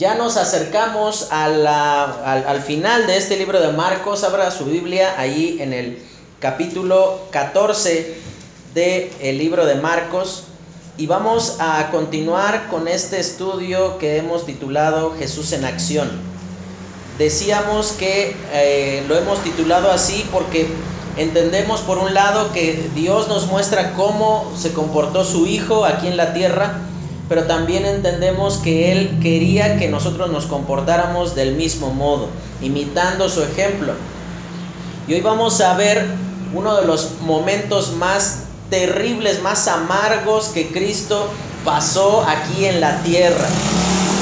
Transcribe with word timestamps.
Ya 0.00 0.14
nos 0.14 0.38
acercamos 0.38 1.28
al, 1.30 1.66
al, 1.66 2.62
final 2.62 3.06
de 3.06 3.18
este 3.18 3.36
libro 3.36 3.60
de 3.60 3.70
Marcos. 3.70 4.24
Abra 4.24 4.50
su 4.50 4.64
Biblia 4.64 5.12
ahí 5.18 5.58
en 5.60 5.74
el 5.74 5.98
capítulo 6.38 7.20
14 7.30 8.16
del 8.72 9.36
libro 9.36 9.66
de 9.66 9.74
Marcos. 9.74 10.44
Y 10.96 11.06
vamos 11.06 11.56
a 11.58 11.90
continuar 11.90 12.68
con 12.68 12.88
este 12.88 13.20
estudio 13.20 13.98
que 13.98 14.16
hemos 14.16 14.46
titulado 14.46 15.14
Jesús 15.18 15.52
en 15.52 15.66
acción. 15.66 16.08
Decíamos 17.18 17.92
que 17.92 18.34
eh, 18.54 19.04
lo 19.06 19.18
hemos 19.18 19.42
titulado 19.42 19.92
así 19.92 20.26
porque 20.32 20.66
entendemos 21.18 21.82
por 21.82 21.98
un 21.98 22.14
lado 22.14 22.54
que 22.54 22.88
Dios 22.94 23.28
nos 23.28 23.48
muestra 23.48 23.92
cómo 23.92 24.50
se 24.56 24.72
comportó 24.72 25.26
su 25.26 25.46
Hijo 25.46 25.84
aquí 25.84 26.06
en 26.06 26.16
la 26.16 26.32
tierra 26.32 26.86
pero 27.30 27.44
también 27.44 27.86
entendemos 27.86 28.56
que 28.56 28.90
Él 28.90 29.20
quería 29.22 29.78
que 29.78 29.86
nosotros 29.86 30.30
nos 30.30 30.46
comportáramos 30.46 31.36
del 31.36 31.54
mismo 31.54 31.92
modo, 31.92 32.28
imitando 32.60 33.28
su 33.28 33.40
ejemplo. 33.40 33.92
Y 35.06 35.14
hoy 35.14 35.20
vamos 35.20 35.60
a 35.60 35.74
ver 35.74 36.08
uno 36.52 36.74
de 36.74 36.84
los 36.88 37.20
momentos 37.20 37.92
más 37.92 38.46
terribles, 38.68 39.42
más 39.42 39.68
amargos 39.68 40.46
que 40.48 40.72
Cristo 40.72 41.28
pasó 41.64 42.26
aquí 42.26 42.64
en 42.64 42.80
la 42.80 43.00
tierra. 43.04 43.46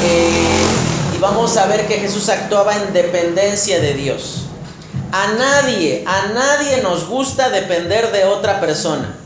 Eh, 0.05 1.17
y 1.17 1.19
vamos 1.19 1.57
a 1.57 1.65
ver 1.65 1.89
que 1.89 2.01
Jesús 2.01 2.29
actuaba 2.29 2.77
en 2.77 2.93
dependencia 2.93 3.81
de 3.81 3.95
Dios. 3.95 4.43
A 5.13 5.29
nadie, 5.29 6.05
a 6.07 6.27
nadie 6.35 6.83
nos 6.83 7.09
gusta 7.09 7.49
depender 7.49 8.13
de 8.13 8.27
otra 8.27 8.61
persona. 8.61 9.17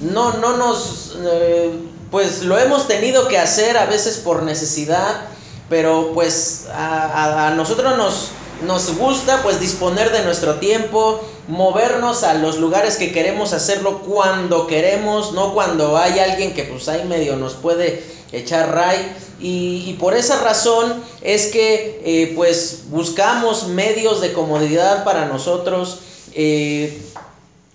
No, 0.00 0.34
no 0.34 0.58
nos... 0.58 1.16
Eh, 1.24 1.85
pues 2.10 2.42
lo 2.42 2.58
hemos 2.58 2.86
tenido 2.88 3.28
que 3.28 3.38
hacer 3.38 3.76
a 3.76 3.86
veces 3.86 4.18
por 4.18 4.42
necesidad, 4.42 5.26
pero 5.68 6.12
pues 6.14 6.66
a, 6.72 7.52
nosotros 7.56 7.96
nos, 7.96 8.28
nos 8.64 8.96
gusta 8.96 9.42
pues 9.42 9.60
disponer 9.60 10.12
de 10.12 10.22
nuestro 10.22 10.56
tiempo, 10.56 11.20
movernos 11.48 12.22
a 12.22 12.34
los 12.34 12.58
lugares 12.58 12.96
que 12.96 13.12
queremos 13.12 13.52
hacerlo 13.52 14.00
cuando 14.00 14.66
queremos, 14.66 15.32
no 15.32 15.54
cuando 15.54 15.96
hay 15.96 16.18
alguien 16.18 16.54
que 16.54 16.64
pues 16.64 16.88
ahí 16.88 17.04
medio 17.04 17.36
nos 17.36 17.54
puede 17.54 18.02
echar 18.32 18.74
ray. 18.74 19.16
Y, 19.38 19.94
por 20.00 20.14
esa 20.14 20.40
razón 20.40 21.02
es 21.20 21.48
que 21.48 22.00
eh, 22.04 22.32
pues 22.34 22.84
buscamos 22.88 23.68
medios 23.68 24.20
de 24.22 24.32
comodidad 24.32 25.04
para 25.04 25.26
nosotros. 25.26 25.98
Eh, 26.34 26.98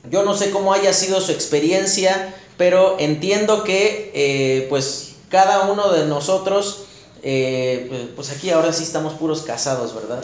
yo 0.10 0.24
no 0.24 0.36
sé 0.36 0.50
cómo 0.50 0.74
haya 0.74 0.92
sido 0.94 1.22
su 1.22 1.32
experiencia, 1.32 2.34
pero 2.62 2.98
entiendo 3.00 3.64
que 3.64 4.12
eh, 4.14 4.68
pues 4.70 5.14
cada 5.30 5.62
uno 5.72 5.92
de 5.94 6.06
nosotros, 6.06 6.84
eh, 7.24 8.12
pues 8.16 8.30
aquí 8.30 8.52
ahora 8.52 8.72
sí 8.72 8.84
estamos 8.84 9.14
puros 9.14 9.42
casados, 9.42 9.96
¿verdad? 9.96 10.24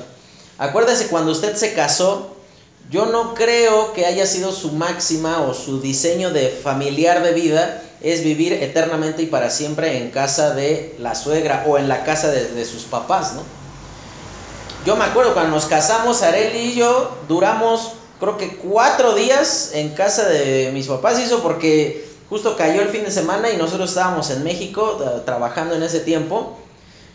Acuérdese 0.60 1.08
cuando 1.08 1.32
usted 1.32 1.56
se 1.56 1.74
casó, 1.74 2.36
yo 2.92 3.08
no 3.08 3.34
creo 3.34 3.92
que 3.94 4.06
haya 4.06 4.28
sido 4.28 4.52
su 4.52 4.72
máxima 4.74 5.42
o 5.42 5.56
su 5.56 5.82
diseño 5.82 6.30
de 6.30 6.50
familiar 6.50 7.24
de 7.24 7.32
vida 7.32 7.82
es 8.02 8.24
vivir 8.24 8.54
eternamente 8.54 9.24
y 9.24 9.26
para 9.26 9.50
siempre 9.50 9.98
en 9.98 10.12
casa 10.12 10.54
de 10.54 10.96
la 11.00 11.16
suegra 11.16 11.66
o 11.68 11.80
en 11.80 11.90
la 11.90 12.04
casa 12.04 12.30
de, 12.30 12.50
de 12.50 12.66
sus 12.66 12.84
papás, 12.84 13.34
¿no? 13.34 13.42
Yo 14.86 14.96
me 14.96 15.06
acuerdo 15.06 15.34
cuando 15.34 15.56
nos 15.56 15.66
casamos, 15.66 16.22
Areli 16.22 16.74
y 16.74 16.76
yo 16.76 17.18
duramos 17.28 17.94
creo 18.20 18.38
que 18.38 18.58
cuatro 18.58 19.14
días 19.14 19.72
en 19.74 19.90
casa 19.90 20.28
de 20.28 20.72
mis 20.74 20.88
papás, 20.88 21.20
hizo 21.20 21.42
porque 21.42 22.07
Justo 22.30 22.58
cayó 22.58 22.82
el 22.82 22.90
fin 22.90 23.04
de 23.04 23.12
semana 23.12 23.50
y 23.50 23.58
nosotros 23.58 23.90
estábamos 23.90 24.30
en 24.32 24.44
México 24.44 25.00
eh, 25.02 25.22
trabajando 25.26 25.76
en 25.76 25.84
ese 25.84 26.02
tiempo. 26.02 26.58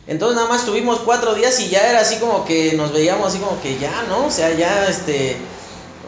Entonces 0.06 0.36
nada 0.36 0.48
más 0.48 0.64
tuvimos 0.64 1.00
cuatro 1.00 1.34
días 1.34 1.60
y 1.60 1.68
ya 1.68 1.88
era 1.88 2.00
así 2.00 2.16
como 2.16 2.44
que 2.44 2.72
nos 2.72 2.92
veíamos 2.92 3.28
así 3.28 3.38
como 3.38 3.60
que 3.60 3.78
ya, 3.78 4.05
¿no? 4.08 4.27
O 4.27 4.30
sea, 4.30 4.52
ya 4.52 4.86
este... 4.86 5.36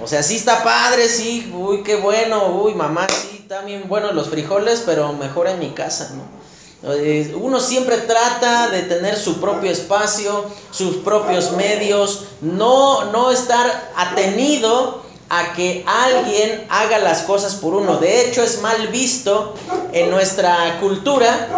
O 0.02 0.08
sea, 0.08 0.22
sí 0.22 0.36
está 0.36 0.64
padre, 0.64 1.08
sí, 1.08 1.52
uy, 1.55 1.82
qué 1.84 1.97
bueno, 1.97 2.48
uy, 2.48 2.75
mamá, 2.75 3.06
sí, 3.09 3.47
también 3.48 3.88
buenos 3.88 4.12
los 4.14 4.28
frijoles, 4.28 4.82
pero 4.84 5.12
mejor 5.12 5.47
en 5.47 5.60
mi 5.60 5.70
casa, 5.70 6.10
¿no? 6.14 6.93
Eh, 6.93 7.34
uno 7.41 7.60
siempre 7.60 7.97
trata 7.98 8.69
de 8.69 8.82
tener 8.82 9.16
su 9.16 9.41
propio 9.41 9.70
espacio, 9.70 10.44
sus 10.70 10.97
propios 10.97 11.53
medios, 11.53 12.25
no, 12.43 13.06
no 13.06 13.31
estar 13.31 13.93
atenido 13.97 15.03
a 15.29 15.53
que 15.55 15.85
alguien 15.87 16.67
haga 16.69 16.99
las 16.99 17.23
cosas 17.23 17.55
por 17.55 17.75
uno. 17.75 17.97
De 17.97 18.23
hecho, 18.23 18.43
es 18.43 18.61
mal 18.61 18.89
visto 18.89 19.55
en 19.93 20.11
nuestra 20.11 20.79
cultura. 20.81 21.49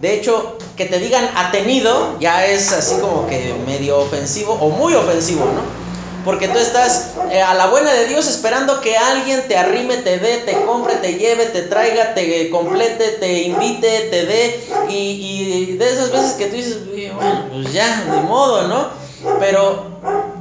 De 0.00 0.14
hecho, 0.14 0.58
que 0.76 0.86
te 0.86 0.98
digan 0.98 1.28
atenido 1.36 2.18
ya 2.20 2.46
es 2.46 2.72
así 2.72 2.96
como 3.00 3.26
que 3.26 3.54
medio 3.66 3.98
ofensivo 3.98 4.52
o 4.54 4.70
muy 4.70 4.94
ofensivo, 4.94 5.44
¿no? 5.44 5.84
Porque 6.24 6.48
tú 6.48 6.58
estás 6.58 7.10
eh, 7.30 7.42
a 7.42 7.52
la 7.54 7.66
buena 7.66 7.92
de 7.92 8.06
Dios 8.06 8.26
esperando 8.26 8.80
que 8.80 8.96
alguien 8.96 9.46
te 9.46 9.58
arrime, 9.58 9.98
te 9.98 10.18
dé, 10.18 10.38
te 10.38 10.64
compre, 10.64 10.94
te 10.96 11.14
lleve, 11.14 11.46
te 11.46 11.62
traiga, 11.62 12.14
te 12.14 12.48
complete, 12.48 13.08
te 13.20 13.42
invite, 13.42 14.08
te 14.10 14.24
dé. 14.24 14.68
Y, 14.88 14.94
y 14.94 15.76
de 15.76 15.92
esas 15.92 16.10
veces 16.12 16.32
que 16.32 16.46
tú 16.46 16.56
dices, 16.56 16.78
bueno, 17.14 17.46
pues 17.52 17.72
ya, 17.74 18.04
de 18.10 18.20
modo, 18.22 18.68
¿no? 18.68 18.88
Pero 19.38 19.84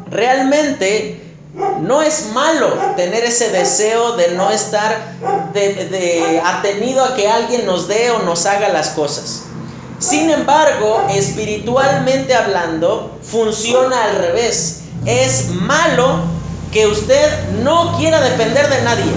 realmente 0.09 1.22
no 1.53 2.01
es 2.01 2.31
malo 2.33 2.73
tener 2.95 3.23
ese 3.23 3.49
deseo 3.49 4.15
de 4.15 4.29
no 4.29 4.49
estar 4.49 5.13
de, 5.53 6.41
atenido 6.43 7.03
a 7.03 7.15
que 7.15 7.29
alguien 7.29 7.65
nos 7.65 7.87
dé 7.87 8.11
o 8.11 8.23
nos 8.23 8.45
haga 8.45 8.69
las 8.69 8.89
cosas. 8.89 9.43
Sin 9.99 10.29
embargo, 10.31 11.05
espiritualmente 11.11 12.35
hablando, 12.35 13.17
funciona 13.21 14.03
al 14.03 14.17
revés. 14.17 14.81
Es 15.05 15.49
malo 15.49 16.21
que 16.71 16.87
usted 16.87 17.49
no 17.63 17.95
quiera 17.97 18.19
depender 18.21 18.67
de 18.69 18.81
nadie, 18.81 19.11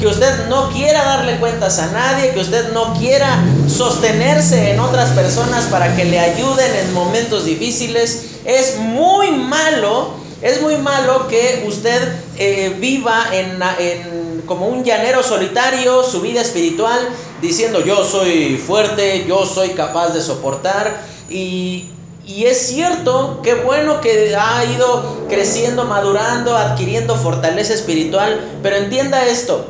que 0.00 0.06
usted 0.06 0.48
no 0.48 0.70
quiera 0.70 1.04
darle 1.04 1.36
cuentas 1.36 1.78
a 1.78 1.88
nadie, 1.88 2.30
que 2.30 2.40
usted 2.40 2.72
no 2.72 2.94
quiera 2.94 3.38
sostenerse 3.68 4.70
en 4.70 4.80
otras 4.80 5.10
personas 5.10 5.64
para 5.64 5.94
que 5.94 6.06
le 6.06 6.18
ayuden 6.18 6.74
en 6.74 6.94
momentos 6.94 7.44
difíciles. 7.44 8.38
Es 8.46 8.78
muy 8.78 9.30
malo 9.30 10.14
es 10.42 10.62
muy 10.62 10.76
malo 10.76 11.28
que 11.28 11.64
usted 11.66 12.14
eh, 12.38 12.74
viva 12.78 13.26
en, 13.32 14.42
como 14.46 14.68
un 14.68 14.82
llanero 14.84 15.22
solitario 15.22 16.02
su 16.02 16.20
vida 16.20 16.40
espiritual 16.40 17.08
diciendo 17.42 17.84
yo 17.84 18.04
soy 18.04 18.56
fuerte, 18.56 19.26
yo 19.26 19.44
soy 19.44 19.70
capaz 19.70 20.14
de 20.14 20.22
soportar 20.22 21.02
y, 21.28 21.90
y 22.26 22.46
es 22.46 22.58
cierto, 22.58 23.40
qué 23.42 23.54
bueno 23.54 24.00
que 24.00 24.34
ha 24.34 24.64
ido 24.64 25.26
creciendo, 25.28 25.84
madurando, 25.84 26.56
adquiriendo 26.56 27.16
fortaleza 27.16 27.74
espiritual, 27.74 28.58
pero 28.62 28.76
entienda 28.76 29.26
esto, 29.26 29.66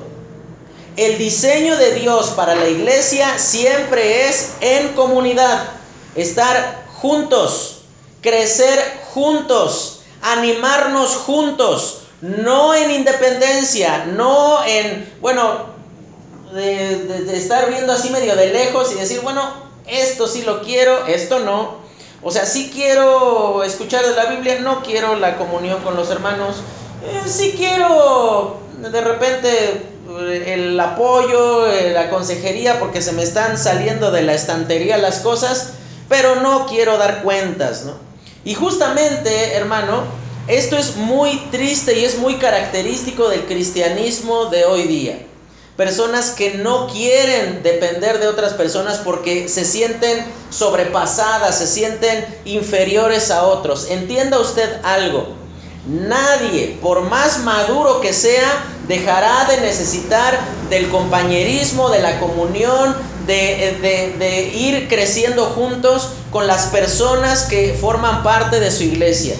el 0.97 1.19
diseño 1.19 1.77
de 1.77 1.95
Dios 1.95 2.29
para 2.37 2.55
la 2.55 2.69
iglesia 2.69 3.39
siempre 3.39 4.29
es 4.29 4.53
en 4.61 4.89
comunidad, 4.91 5.65
estar 6.15 6.85
juntos, 7.01 7.79
crecer 8.21 8.79
juntos 9.13 10.00
animarnos 10.23 11.17
juntos, 11.17 12.03
no 12.21 12.75
en 12.75 12.91
independencia, 12.91 14.05
no 14.07 14.65
en, 14.65 15.11
bueno, 15.21 15.71
de, 16.53 17.37
estar 17.37 17.71
viendo 17.71 17.93
así 17.93 18.11
medio 18.11 18.37
de 18.37 18.53
lejos 18.53 18.93
y 18.93 18.97
decir, 18.97 19.21
bueno, 19.23 19.43
esto 19.87 20.27
sí 20.27 20.43
lo 20.43 20.63
quiero, 20.63 21.07
esto 21.07 21.41
no. 21.41 21.81
O 22.23 22.31
sea, 22.31 22.45
sí 22.45 22.71
quiero 22.73 23.63
escuchar 23.65 24.05
de 24.05 24.15
la 24.15 24.27
Biblia, 24.27 24.61
no 24.61 24.83
quiero 24.83 25.17
la 25.17 25.39
comunión 25.39 25.81
con 25.83 25.97
los 25.97 26.11
hermanos, 26.11 26.57
eh, 27.03 27.23
sí 27.27 27.55
quiero 27.57 28.59
de 28.79 29.01
repente 29.01 29.87
el 30.47 30.79
apoyo, 30.79 31.67
eh, 31.67 31.93
la 31.93 32.11
consejería, 32.11 32.79
porque 32.79 33.01
se 33.01 33.13
me 33.13 33.23
están 33.23 33.57
saliendo 33.57 34.11
de 34.11 34.23
la 34.23 34.35
estantería 34.35 34.99
las 34.99 35.21
cosas, 35.21 35.71
pero 36.09 36.37
no 36.37 36.67
quiero 36.67 36.99
dar 36.99 37.23
cuentas, 37.23 37.85
¿no? 37.85 38.10
Y 38.45 38.55
justamente, 38.55 39.55
hermano, 39.55 40.03
esto 40.49 40.77
es 40.77 40.97
muy 40.97 41.37
triste 41.51 41.99
y 41.99 42.05
es 42.05 42.19
muy 42.19 42.37
característico 42.37 43.29
del 43.29 43.45
cristianismo 43.47 44.47
de 44.47 44.65
hoy 44.65 44.85
día. 44.85 45.19
Personas 45.77 46.31
que 46.31 46.55
no 46.55 46.89
quieren 46.89 47.63
depender 47.63 48.19
de 48.19 48.29
otras 48.29 48.55
personas 48.55 48.99
porque 48.99 49.49
se 49.49 49.65
sienten 49.65 50.25
sobrepasadas, 50.51 51.59
se 51.59 51.67
sienten 51.67 52.27
inferiores 52.45 53.31
a 53.31 53.45
otros. 53.45 53.89
Entienda 53.91 54.41
usted 54.41 54.69
algo. 54.83 55.29
Nadie, 55.87 56.79
por 56.83 57.03
más 57.03 57.45
maduro 57.45 58.01
que 58.01 58.13
sea, 58.13 58.65
dejará 58.89 59.47
de 59.47 59.61
necesitar 59.61 60.39
del 60.69 60.91
compañerismo, 60.91 61.89
de 61.89 62.03
la 62.03 62.19
comunión, 62.21 62.95
de, 63.27 64.17
de, 64.19 64.43
ir 64.55 64.89
creciendo 64.89 65.47
juntos 65.47 66.11
con 66.31 66.47
las 66.47 66.67
personas 66.67 67.45
que 67.45 67.77
forman 67.81 68.23
parte 68.23 68.61
de 68.61 68.71
su 68.71 68.85
iglesia. 68.85 69.35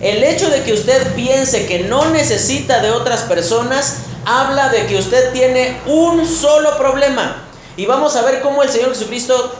El 0.00 0.22
hecho 0.22 0.48
de 0.50 0.62
que 0.62 0.72
usted 0.72 1.14
piense 1.14 1.66
que 1.66 1.80
no 1.80 2.10
necesita 2.10 2.80
de 2.80 2.90
otras 2.92 3.22
personas 3.22 3.96
habla 4.24 4.68
de 4.68 4.86
que 4.86 4.96
usted 4.96 5.32
tiene 5.32 5.76
un 5.86 6.26
solo 6.26 6.76
problema. 6.76 7.44
Y 7.76 7.86
vamos 7.86 8.16
a 8.16 8.22
ver 8.22 8.40
cómo 8.40 8.62
el 8.62 8.68
Señor 8.68 8.90
Jesucristo 8.90 9.52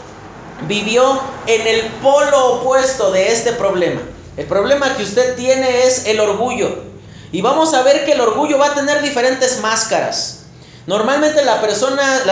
vivió 0.67 1.21
en 1.47 1.67
el 1.67 1.83
polo 2.03 2.55
opuesto 2.55 3.11
de 3.11 3.33
este 3.33 3.53
problema. 3.53 4.01
El 4.37 4.47
problema 4.47 4.97
que 4.97 5.03
usted 5.03 5.37
tiene 5.37 5.85
es 5.85 6.07
el 6.07 6.21
orgullo. 6.21 6.83
Y 7.33 7.43
vamos 7.43 7.75
a 7.75 7.83
ver 7.83 8.05
que 8.05 8.13
el 8.13 8.21
orgullo 8.21 8.59
va 8.59 8.67
a 8.67 8.75
tener 8.75 9.03
diferentes 9.03 9.61
máscaras. 9.61 10.38
Normalmente 10.89 11.45
las 11.45 11.59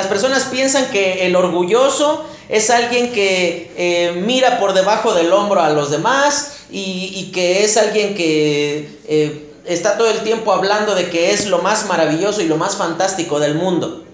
personas 0.06 0.44
piensan 0.44 0.86
que 0.86 1.26
el 1.26 1.36
orgulloso 1.36 2.24
es 2.48 2.70
alguien 2.70 3.12
que 3.12 3.70
eh, 3.76 4.22
mira 4.24 4.58
por 4.58 4.72
debajo 4.72 5.12
del 5.12 5.30
hombro 5.30 5.60
a 5.60 5.68
los 5.68 5.90
demás 5.90 6.52
y, 6.70 7.32
que 7.34 7.64
es 7.64 7.76
alguien 7.76 8.14
que 8.14 8.98
eh, 9.08 9.52
está 9.66 9.98
todo 9.98 10.08
el 10.08 10.20
tiempo 10.20 10.54
hablando 10.54 10.94
de 10.94 11.10
que 11.10 11.34
es 11.34 11.48
lo 11.48 11.58
más 11.58 11.84
maravilloso 11.84 12.40
y 12.40 12.46
lo 12.46 12.56
más 12.56 12.76
fantástico 12.76 13.40
del 13.40 13.56
mundo. 13.56 14.04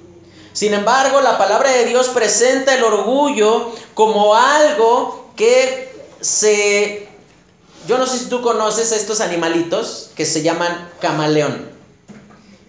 Sin 0.53 0.75
embargo, 0.75 1.21
la 1.21 1.39
palabra 1.39 1.71
de 1.71 1.85
Dios 1.85 2.09
presenta 2.09 2.75
el 2.75 2.83
orgullo 2.83 3.71
como 3.95 4.35
algo 4.35 5.31
que 5.37 5.95
se... 6.21 7.07
Yo 7.87 7.97
no 7.97 8.09
sé 8.09 8.19
si 8.19 8.25
tú 8.25 8.43
conoces 8.43 8.91
estos 8.91 9.21
animalitos 9.21 10.11
que 10.17 10.27
se 10.27 10.43
llaman 10.43 10.91
camaleón. 11.01 11.72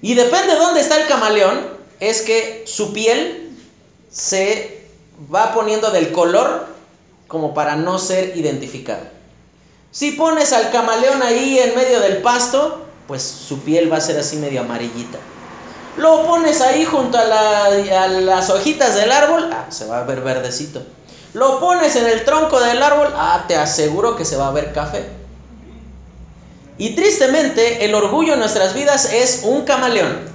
Y 0.04 0.16
depende 0.16 0.54
de 0.54 0.60
dónde 0.60 0.82
está 0.82 1.02
el 1.02 1.08
camaleón, 1.08 1.66
es 2.02 2.24
que 2.24 2.66
su 2.68 2.92
piel 2.92 3.58
se 4.12 4.86
va 5.34 5.54
poniendo 5.54 5.92
del 5.92 6.12
color 6.12 6.68
como 7.30 7.54
para 7.54 7.78
no 7.78 7.98
ser 7.98 8.36
identificado. 8.36 9.06
Si 9.92 10.12
pones 10.12 10.52
al 10.52 10.72
camaleón 10.72 11.24
ahí 11.24 11.58
en 11.58 11.74
medio 11.74 12.02
del 12.02 12.18
pasto, 12.18 12.86
pues 13.08 13.24
su 13.24 13.62
piel 13.62 13.90
va 13.90 13.96
a 13.96 14.02
ser 14.02 14.20
así 14.20 14.36
medio 14.36 14.60
amarillita. 14.60 15.20
Lo 15.96 16.28
pones 16.28 16.60
ahí 16.60 16.84
junto 16.84 17.18
a, 17.18 17.70
las 18.10 18.50
hojitas 18.50 18.96
del 18.96 19.10
árbol, 19.10 19.52
ah, 19.54 19.68
se 19.70 19.86
va 19.86 20.00
a 20.00 20.04
ver 20.04 20.20
verdecito. 20.20 20.82
Lo 21.34 21.62
pones 21.62 21.96
en 21.96 22.08
el 22.08 22.26
tronco 22.26 22.60
del 22.60 22.84
árbol, 22.84 23.08
ah, 23.16 23.46
te 23.48 23.56
aseguro 23.56 24.18
que 24.18 24.26
se 24.26 24.36
va 24.36 24.50
a 24.50 24.52
ver 24.52 24.74
café. 24.74 25.23
Y 26.78 26.96
tristemente, 26.96 27.86
el 27.86 27.94
orgullo 27.94 28.34
en 28.34 28.40
nuestras 28.40 28.74
vidas 28.74 29.12
es 29.12 29.42
un 29.44 29.64
camaleón. 29.64 30.34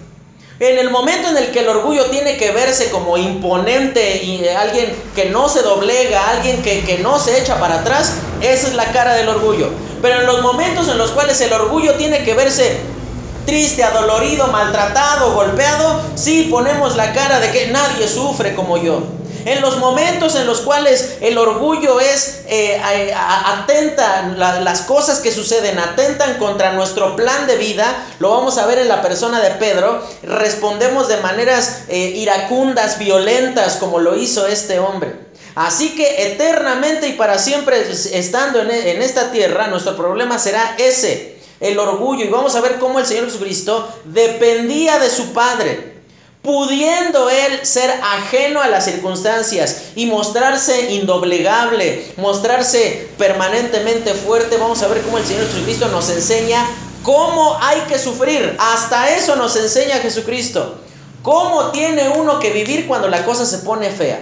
En 0.61 0.79
el 0.79 0.91
momento 0.91 1.29
en 1.29 1.37
el 1.37 1.53
que 1.53 1.61
el 1.61 1.69
orgullo 1.69 2.07
tiene 2.07 2.37
que 2.37 2.51
verse 2.51 2.91
como 2.91 3.17
imponente 3.17 4.23
y 4.25 4.47
alguien 4.49 4.93
que 5.15 5.27
no 5.27 5.49
se 5.49 5.63
doblega, 5.63 6.31
alguien 6.31 6.63
que, 6.63 6.83
que, 6.85 6.99
no 6.99 7.21
se 7.21 7.39
echa 7.39 7.61
para 7.61 7.81
atrás, 7.81 8.15
esa 8.41 8.69
es 8.69 8.75
la 8.75 8.91
cara 8.91 9.15
del 9.15 9.29
orgullo. 9.29 9.69
Pero 10.03 10.21
en 10.21 10.27
los 10.27 10.43
momentos 10.43 10.89
en 10.89 10.99
los 10.99 11.13
cuales 11.13 11.41
el 11.41 11.53
orgullo 11.53 11.95
tiene 11.95 12.25
que 12.25 12.35
verse 12.35 12.81
triste, 13.47 13.85
adolorido, 13.85 14.49
maltratado, 14.49 15.33
golpeado, 15.33 16.03
sí 16.17 16.49
ponemos 16.51 16.97
la 16.97 17.13
cara 17.13 17.39
de 17.41 17.51
que 17.51 17.69
nadie 17.69 18.09
sufre 18.09 18.55
como 18.55 18.79
yo. 18.79 19.03
En 19.49 19.63
los 19.63 19.79
momentos 19.79 20.35
en 20.35 20.47
los 20.47 20.61
cuales 20.61 21.17
el 21.23 21.39
orgullo 21.39 22.01
es 22.01 22.43
eh, 22.49 22.79
atenta, 23.17 24.35
las 24.37 24.83
cosas 24.83 25.21
que 25.21 25.33
suceden 25.33 25.79
atentan 25.79 26.35
contra 26.35 26.75
nuestro 26.75 27.17
plan 27.17 27.47
de 27.47 27.57
vida, 27.57 28.05
lo 28.19 28.29
vamos 28.29 28.59
a 28.59 28.67
ver 28.67 28.79
en 28.79 28.89
la 28.89 29.01
persona 29.01 29.41
de 29.41 29.53
Pedro, 29.53 30.07
respondemos 30.23 31.09
de 31.09 31.17
maneras 31.23 31.85
eh, 31.89 32.13
iracundas, 32.17 32.99
violentas, 32.99 33.77
como 33.77 34.01
lo 34.01 34.19
hizo 34.19 34.47
este 34.47 34.81
hombre. 34.81 35.15
Así 35.55 35.97
que 35.97 36.31
eternamente 36.31 37.09
y 37.09 37.15
para 37.15 37.39
siempre 37.39 37.91
estando 37.91 38.61
en, 38.61 38.71
en 38.71 39.01
esta 39.01 39.33
tierra, 39.33 39.69
nuestro 39.69 39.97
problema 39.97 40.39
será 40.39 40.75
ese, 40.77 41.39
el 41.61 41.79
orgullo. 41.79 42.27
Y 42.27 42.29
vamos 42.29 42.55
a 42.55 42.61
ver 42.61 42.79
cómo 42.79 42.99
el 42.99 43.07
Señor 43.07 43.25
Jesucristo 43.25 43.89
dependía 44.05 44.99
de 44.99 45.09
su 45.09 45.33
Padre 45.33 45.98
pudiendo 46.43 47.29
él 47.31 47.67
ser 47.67 47.91
ajeno 48.03 48.61
a 48.61 48.69
las 48.69 48.85
circunstancias 48.85 49.91
y 49.97 50.07
mostrarse 50.07 50.93
indoblegable, 50.93 52.13
mostrarse 52.17 53.09
permanentemente 53.19 54.15
fuerte, 54.15 54.57
vamos 54.57 54.83
a 54.83 54.89
ver 54.89 55.03
cómo 55.03 55.19
el 55.19 55.27
Señor 55.27 55.47
Jesucristo 55.49 55.89
nos 55.89 56.09
enseña 56.11 56.65
cómo 57.03 57.57
hay 57.61 57.81
que 57.83 57.99
sufrir. 57.99 58.57
Hasta 58.59 59.15
eso 59.15 59.37
nos 59.37 59.57
enseña 59.57 59.99
Jesucristo. 59.99 60.77
¿Cómo 61.23 61.71
tiene 61.73 62.09
uno 62.09 62.39
que 62.39 62.51
vivir 62.51 62.87
cuando 62.87 63.09
la 63.09 63.25
cosa 63.25 63.45
se 63.45 63.59
pone 63.59 63.91
fea? 63.91 64.21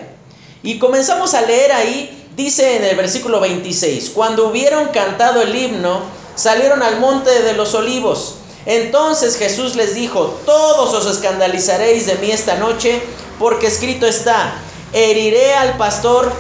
Y 0.63 0.79
comenzamos 0.79 1.35
a 1.35 1.43
leer 1.43 1.73
ahí, 1.73 2.27
dice 2.35 2.77
en 2.77 2.85
el 2.85 2.97
versículo 2.97 3.41
26, 3.41 4.11
cuando 4.11 4.49
hubieron 4.49 4.89
cantado 4.89 5.43
el 5.43 5.55
himno, 5.55 6.01
salieron 6.35 6.83
al 6.83 6.99
monte 6.99 7.43
de 7.43 7.53
los 7.53 7.75
olivos. 7.75 8.37
Entonces 8.67 9.37
Jesús 9.37 9.77
les 9.77 9.95
dijo, 9.95 10.41
todos 10.45 10.93
os 10.93 11.07
escandalizaréis 11.07 12.07
de 12.07 12.17
mí 12.17 12.33
esta 12.33 12.57
noche, 12.57 13.01
porque 13.39 13.69
escrito 13.69 14.07
está, 14.07 14.55
heriré 14.93 15.55
al 15.55 15.77
pastor 15.77 16.33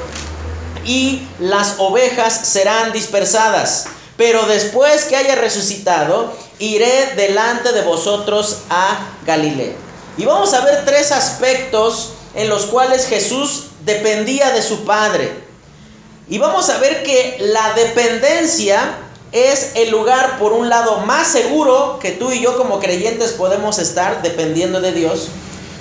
y 0.84 1.22
las 1.38 1.76
ovejas 1.78 2.48
serán 2.48 2.92
dispersadas. 2.92 3.86
Pero 4.16 4.46
después 4.46 5.04
que 5.04 5.16
haya 5.16 5.36
resucitado, 5.36 6.32
iré 6.58 7.12
delante 7.16 7.72
de 7.72 7.82
vosotros 7.82 8.58
a 8.70 9.10
Galilea. 9.24 9.74
Y 10.16 10.24
vamos 10.24 10.52
a 10.54 10.64
ver 10.64 10.84
tres 10.84 11.12
aspectos 11.12 12.12
en 12.34 12.48
los 12.48 12.64
cuales 12.66 13.06
Jesús 13.06 13.66
dependía 13.84 14.50
de 14.50 14.62
su 14.62 14.84
Padre. 14.84 15.32
Y 16.28 16.38
vamos 16.38 16.70
a 16.70 16.78
ver 16.78 17.02
que 17.04 17.36
la 17.38 17.74
dependencia 17.74 18.98
es 19.32 19.72
el 19.74 19.90
lugar, 19.90 20.38
por 20.38 20.52
un 20.52 20.68
lado, 20.68 20.98
más 21.00 21.28
seguro 21.28 21.98
que 22.00 22.12
tú 22.12 22.30
y 22.32 22.40
yo 22.40 22.56
como 22.56 22.80
creyentes 22.80 23.32
podemos 23.32 23.78
estar 23.78 24.22
dependiendo 24.22 24.80
de 24.80 24.92
Dios. 24.92 25.28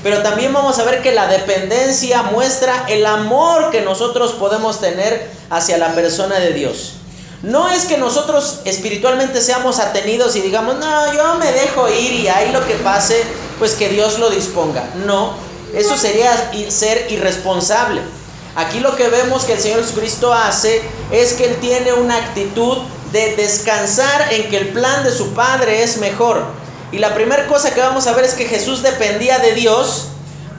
Pero 0.04 0.22
también 0.22 0.54
vamos 0.54 0.78
a 0.78 0.84
ver 0.84 1.02
que 1.02 1.12
la 1.12 1.28
dependencia 1.28 2.24
muestra 2.24 2.86
el 2.90 3.06
amor 3.06 3.72
que 3.72 3.82
nosotros 3.82 4.34
podemos 4.34 4.80
tener 4.80 5.30
hacia 5.50 5.78
la 5.78 5.96
persona 5.96 6.40
de 6.40 6.54
Dios. 6.54 6.94
No 7.42 7.70
es 7.70 7.86
que 7.86 7.98
nosotros 7.98 8.62
espiritualmente 8.66 9.42
seamos 9.42 9.80
atenidos 9.80 10.36
y 10.36 10.42
digamos, 10.42 10.76
no, 10.76 11.14
yo 11.14 11.36
me 11.36 11.52
dejo 11.52 11.90
ir 11.90 12.12
y 12.14 12.28
ahí 12.28 12.52
lo 12.52 12.66
que 12.66 12.76
pase, 12.76 13.22
pues 13.60 13.74
que 13.74 13.90
Dios 13.90 14.20
lo 14.20 14.30
disponga. 14.30 14.84
No, 15.06 15.34
eso 15.74 15.98
sería 15.98 16.52
ser 16.70 17.12
irresponsable. 17.12 18.02
Aquí 18.56 18.80
lo 18.80 18.96
que 18.96 19.10
vemos 19.10 19.44
que 19.44 19.54
el 19.54 19.60
Señor 19.60 19.82
Jesucristo 19.82 20.34
hace 20.34 20.82
es 21.12 21.34
que 21.34 21.46
Él 21.46 21.58
tiene 21.58 21.94
una 21.94 22.16
actitud 22.16 22.78
de 23.16 23.38
descansar 23.38 24.34
en 24.34 24.50
que 24.50 24.58
el 24.58 24.68
plan 24.74 25.06
de 25.06 25.12
su 25.12 25.34
Padre 25.34 25.84
es 25.84 26.00
mejor. 26.00 26.44
Y 26.92 27.00
la 27.00 27.14
primera 27.14 27.48
cosa 27.48 27.74
que 27.74 27.80
vamos 27.80 28.08
a 28.08 28.14
ver 28.14 28.26
es 28.26 28.34
que 28.34 28.44
Jesús 28.44 28.84
dependía 28.84 29.40
de 29.40 29.54
Dios, 29.54 30.08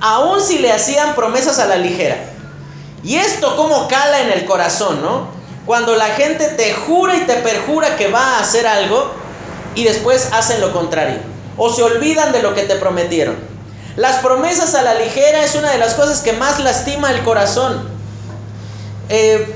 aun 0.00 0.40
si 0.40 0.58
le 0.58 0.72
hacían 0.72 1.14
promesas 1.14 1.58
a 1.58 1.66
la 1.66 1.76
ligera. 1.76 2.16
Y 3.04 3.16
esto 3.16 3.56
como 3.56 3.86
cala 3.88 4.22
en 4.22 4.32
el 4.32 4.46
corazón, 4.46 5.02
¿no? 5.02 5.28
Cuando 5.66 5.96
la 5.96 6.06
gente 6.06 6.48
te 6.48 6.72
jura 6.72 7.16
y 7.16 7.26
te 7.26 7.34
perjura 7.34 7.96
que 7.96 8.08
va 8.08 8.38
a 8.38 8.40
hacer 8.40 8.66
algo 8.66 9.10
y 9.74 9.84
después 9.84 10.30
hacen 10.32 10.62
lo 10.62 10.72
contrario. 10.72 11.18
O 11.58 11.70
se 11.70 11.82
olvidan 11.82 12.32
de 12.32 12.42
lo 12.42 12.54
que 12.54 12.62
te 12.62 12.76
prometieron. 12.76 13.36
Las 13.96 14.16
promesas 14.20 14.74
a 14.74 14.80
la 14.80 14.94
ligera 14.94 15.44
es 15.44 15.54
una 15.56 15.72
de 15.72 15.78
las 15.78 15.92
cosas 15.92 16.22
que 16.22 16.32
más 16.32 16.58
lastima 16.60 17.10
el 17.10 17.22
corazón. 17.22 17.86
Eh, 19.10 19.55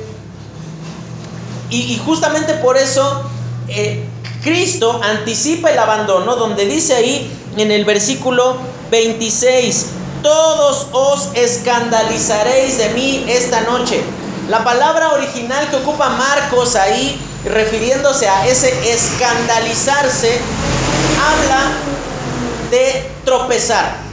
y, 1.71 2.01
justamente 2.05 2.55
por 2.55 2.77
eso 2.77 3.23
eh, 3.69 4.05
Cristo 4.43 5.01
anticipa 5.03 5.71
el 5.71 5.79
abandono, 5.79 6.37
donde 6.37 6.67
dice 6.67 6.95
ahí 6.95 7.31
en 7.57 7.71
el 7.71 7.85
versículo 7.85 8.57
26, 8.91 9.87
todos 10.23 10.89
os 10.93 11.29
escandalizaréis 11.35 12.79
de 12.79 12.89
mí 12.91 13.25
esta 13.29 13.63
noche. 13.63 14.03
La 14.49 14.65
palabra 14.65 15.13
original 15.13 15.69
que 15.71 15.77
ocupa 15.77 16.09
Marcos 16.09 16.75
ahí, 16.75 17.21
refiriéndose 17.45 18.29
a 18.29 18.47
ese 18.47 18.73
escandalizarse, 18.93 20.39
habla 21.21 21.71
de 22.71 23.11
tropezar. 23.25 24.10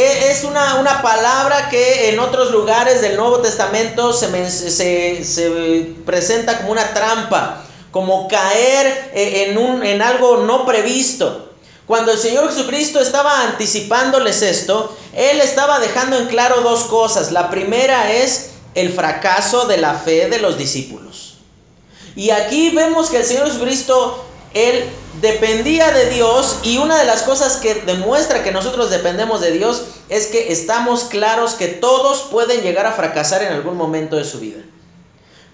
E, 0.00 0.30
es 0.30 0.44
una, 0.44 1.02
palabra 1.02 1.68
que 1.68 2.08
en 2.08 2.20
otros 2.20 2.52
lugares 2.52 3.02
del 3.02 3.16
Nuevo 3.16 3.40
Testamento 3.40 4.14
se, 4.14 4.50
se, 4.50 5.92
presenta 6.06 6.56
como 6.56 6.72
una 6.72 6.94
trampa, 6.94 7.62
como 7.90 8.26
caer 8.26 9.10
e, 9.12 9.44
en, 9.44 9.58
un, 9.58 9.84
en 9.84 10.00
algo 10.00 10.38
no 10.38 10.64
previsto. 10.64 11.50
Cuando 11.86 12.12
el 12.12 12.18
Señor 12.18 12.48
Jesucristo 12.48 12.98
estaba 13.00 13.42
anticipándoles 13.42 14.40
esto, 14.40 14.96
Él 15.12 15.42
estaba 15.42 15.80
dejando 15.80 16.16
en 16.16 16.28
claro 16.28 16.62
dos 16.62 16.84
cosas. 16.84 17.30
La 17.30 17.50
primera 17.50 18.10
es 18.10 18.52
el 18.74 18.94
fracaso 18.94 19.66
de 19.66 19.76
la 19.76 19.94
fe 19.94 20.30
de 20.30 20.38
los 20.38 20.56
discípulos. 20.56 21.34
Y 22.16 22.30
aquí 22.30 22.70
vemos 22.70 23.10
que 23.10 23.18
el 23.18 23.24
Señor 23.24 23.48
Jesucristo 23.48 24.24
él 24.54 24.88
dependía 25.20 25.90
de 25.92 26.10
Dios 26.10 26.58
y 26.62 26.78
una 26.78 26.98
de 26.98 27.04
las 27.04 27.22
cosas 27.22 27.56
que 27.56 27.74
demuestra 27.74 28.42
que 28.42 28.52
nosotros 28.52 28.90
dependemos 28.90 29.40
de 29.40 29.52
Dios 29.52 29.82
es 30.08 30.26
que 30.26 30.52
estamos 30.52 31.04
claros 31.04 31.54
que 31.54 31.68
todos 31.68 32.22
pueden 32.30 32.62
llegar 32.62 32.86
a 32.86 32.92
fracasar 32.92 33.42
en 33.42 33.52
algún 33.52 33.76
momento 33.76 34.16
de 34.16 34.24
su 34.24 34.40
vida. 34.40 34.62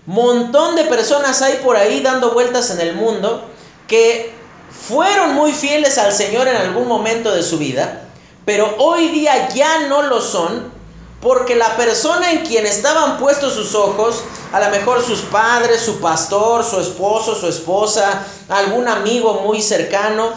Montón 0.06 0.76
de 0.76 0.84
personas 0.84 1.42
hay 1.42 1.56
por 1.64 1.76
ahí 1.76 2.00
dando 2.00 2.32
vueltas 2.32 2.70
en 2.70 2.80
el 2.80 2.94
mundo 2.94 3.44
que 3.88 4.32
fueron 4.70 5.34
muy 5.34 5.52
fieles 5.52 5.98
al 5.98 6.12
Señor 6.12 6.48
en 6.48 6.56
algún 6.56 6.86
momento 6.86 7.34
de 7.34 7.42
su 7.42 7.58
vida, 7.58 8.02
pero 8.44 8.76
hoy 8.78 9.08
día 9.08 9.48
ya 9.50 9.88
no 9.88 10.02
lo 10.02 10.20
son 10.20 10.75
porque 11.26 11.56
la 11.56 11.76
persona 11.76 12.30
en 12.30 12.46
quien 12.46 12.66
estaban 12.66 13.18
puestos 13.18 13.54
sus 13.54 13.74
ojos, 13.74 14.22
a 14.52 14.60
lo 14.60 14.70
mejor 14.70 15.04
sus 15.04 15.22
padres, 15.22 15.80
su 15.80 15.98
pastor, 15.98 16.62
su 16.62 16.78
esposo, 16.78 17.34
su 17.34 17.48
esposa, 17.48 18.24
algún 18.48 18.86
amigo 18.86 19.40
muy 19.40 19.60
cercano, 19.60 20.30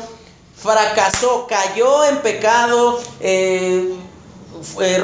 fracasó, 0.57 1.45
cayó 1.47 2.05
en 2.05 2.17
pecado, 2.23 2.99
eh, 3.19 3.93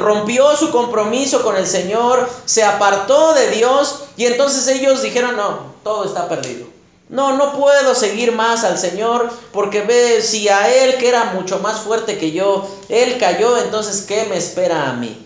rompió 0.00 0.56
su 0.56 0.72
compromiso 0.72 1.44
con 1.44 1.56
el 1.56 1.68
Señor, 1.68 2.28
se 2.46 2.64
apartó 2.64 3.34
de 3.34 3.52
Dios 3.52 4.06
y 4.16 4.26
entonces 4.26 4.66
ellos 4.66 5.02
dijeron, 5.02 5.36
no, 5.36 5.72
todo 5.84 6.04
está 6.04 6.28
perdido. 6.28 6.66
No, 7.08 7.36
no 7.36 7.52
puedo 7.52 7.94
seguir 7.94 8.32
más 8.32 8.64
al 8.64 8.76
Señor 8.76 9.30
porque 9.52 9.82
ve 9.82 10.20
si 10.20 10.48
a 10.48 10.68
Él, 10.68 10.96
que 10.96 11.08
era 11.08 11.26
mucho 11.26 11.60
más 11.60 11.78
fuerte 11.78 12.18
que 12.18 12.32
yo, 12.32 12.68
Él 12.88 13.18
cayó, 13.20 13.56
entonces 13.56 14.02
¿qué 14.02 14.24
me 14.24 14.36
espera 14.36 14.90
a 14.90 14.94
mí? 14.94 15.25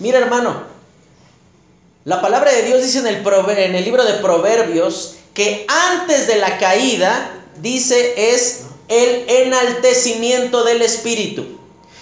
Mira 0.00 0.18
hermano, 0.18 0.62
la 2.04 2.22
palabra 2.22 2.50
de 2.52 2.62
Dios 2.62 2.82
dice 2.82 3.00
en 3.00 3.06
el, 3.06 3.84
libro 3.84 4.02
de 4.02 4.14
Proverbios 4.14 5.16
que 5.34 5.66
antes 5.68 6.26
de 6.26 6.36
la 6.36 6.56
caída, 6.56 7.30
dice, 7.60 8.32
es 8.32 8.62
el 8.88 9.28
enaltecimiento 9.28 10.64
del 10.64 10.80
Espíritu. 10.80 11.44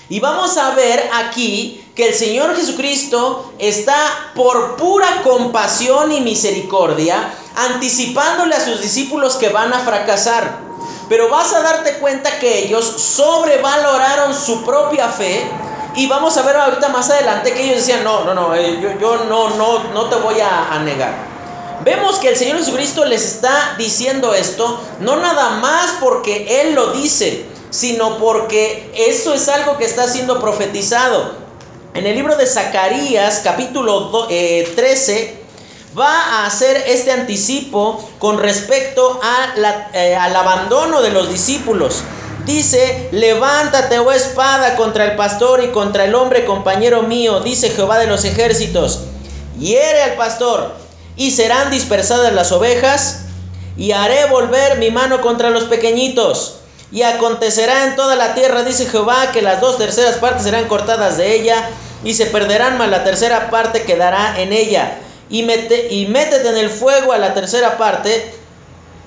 Y 0.09 0.21
vamos 0.21 0.57
a 0.59 0.77
ver 0.77 1.11
aquí 1.13 1.85
que 1.97 2.07
el 2.07 2.15
Señor 2.15 2.55
Jesucristo 2.55 3.53
está 3.59 4.31
por 4.37 4.77
pura 4.77 5.23
compasión 5.25 6.13
y 6.13 6.21
misericordia 6.21 7.35
anticipándole 7.57 8.55
a 8.55 8.65
sus 8.65 8.81
discípulos 8.81 9.35
que 9.35 9.49
van 9.49 9.73
a 9.73 9.81
fracasar. 9.81 10.61
Pero 11.09 11.29
vas 11.29 11.53
a 11.53 11.63
darte 11.63 11.95
cuenta 11.95 12.39
que 12.39 12.61
ellos 12.61 12.85
sobrevaloraron 12.85 14.33
su 14.33 14.65
propia 14.65 15.09
fe 15.09 15.51
y 15.99 16.07
vamos 16.07 16.37
a 16.37 16.43
ver 16.43 16.55
ahorita 16.57 16.91
más 16.91 17.11
adelante 17.11 17.53
que 17.53 17.65
ellos 17.65 17.79
decían, 17.79 18.05
no, 18.05 18.25
no, 18.25 18.33
no, 18.33 18.55
eh, 18.55 18.79
yo, 19.01 19.25
no, 19.25 19.51
no, 19.57 19.83
no 19.93 20.05
te 20.05 20.15
voy 20.15 20.39
a, 20.41 20.73
a 20.73 20.79
negar. 20.79 21.13
Vemos 21.85 22.19
que 22.19 22.29
el 22.29 22.37
Señor 22.37 22.59
Jesucristo 22.59 23.05
les 23.05 23.25
está 23.25 23.75
diciendo 23.77 24.33
esto, 24.33 24.81
no 25.01 25.17
nada 25.17 25.51
más 25.59 25.97
porque 26.01 26.61
Él 26.61 26.75
lo 26.77 26.93
dice, 26.93 27.45
sino 27.71 28.19
porque 28.19 28.93
eso 28.95 29.35
es 29.35 29.49
algo 29.49 29.77
que 29.77 29.87
está 29.87 30.07
siendo 30.07 30.41
profetizado. 30.41 31.33
En 31.95 32.07
el 32.07 32.15
libro 32.15 32.37
de 32.37 32.47
Zacarías, 32.47 33.41
capítulo 33.43 34.29
13, 34.29 35.21
eh, 35.21 35.37
va 35.99 36.13
a 36.13 36.47
hacer 36.47 36.77
este 36.87 37.11
anticipo 37.11 38.09
con 38.21 38.39
respecto 38.39 39.21
eh, 39.95 40.15
al 40.15 40.37
abandono 40.37 41.03
de 41.03 41.11
los 41.11 41.29
discípulos. 41.29 42.05
Dice, 42.49 43.11
levántate, 43.13 43.99
oh 43.99 44.11
espada, 44.11 44.75
contra 44.77 45.05
el 45.05 45.17
pastor 45.17 45.63
y 45.63 45.69
contra 45.69 46.07
el 46.07 46.15
hombre 46.15 46.47
compañero 46.47 47.03
mío, 47.03 47.41
dice 47.41 47.69
Jehová 47.69 47.99
de 47.99 48.07
los 48.07 48.25
ejércitos. 48.25 49.01
Hiere 49.59 50.03
al 50.03 50.15
pastor 50.15 50.73
y 51.15 51.31
serán 51.31 51.71
dispersadas 51.71 52.33
las 52.33 52.51
ovejas 52.51 53.27
y 53.77 53.93
haré 53.93 54.25
volver 54.31 54.79
mi 54.79 54.91
mano 54.91 55.21
contra 55.21 55.51
los 55.51 55.65
pequeñitos 55.65 56.55
y 56.91 57.03
acontecerá 57.03 57.85
en 57.85 57.97
toda 57.97 58.17
la 58.17 58.35
tierra, 58.35 58.63
dice 58.63 58.87
Jehová, 58.87 59.31
que 59.31 59.43
las 59.43 59.61
dos 59.61 59.77
terceras 59.77 60.17
partes 60.17 60.45
serán 60.45 60.69
cortadas 60.69 61.19
de 61.19 61.35
ella 61.35 61.69
y 62.03 62.15
se 62.15 62.25
perderán, 62.25 62.79
mas 62.79 62.89
la 62.89 63.05
tercera 63.05 63.51
parte 63.51 63.83
quedará 63.83 64.41
en 64.41 64.55
ella. 64.55 64.97
Y, 65.29 65.43
mete, 65.43 65.89
y 65.93 66.07
métete 66.07 66.49
en 66.49 66.57
el 66.57 66.71
fuego 66.71 67.13
a 67.13 67.19
la 67.19 67.35
tercera 67.35 67.77
parte 67.77 68.33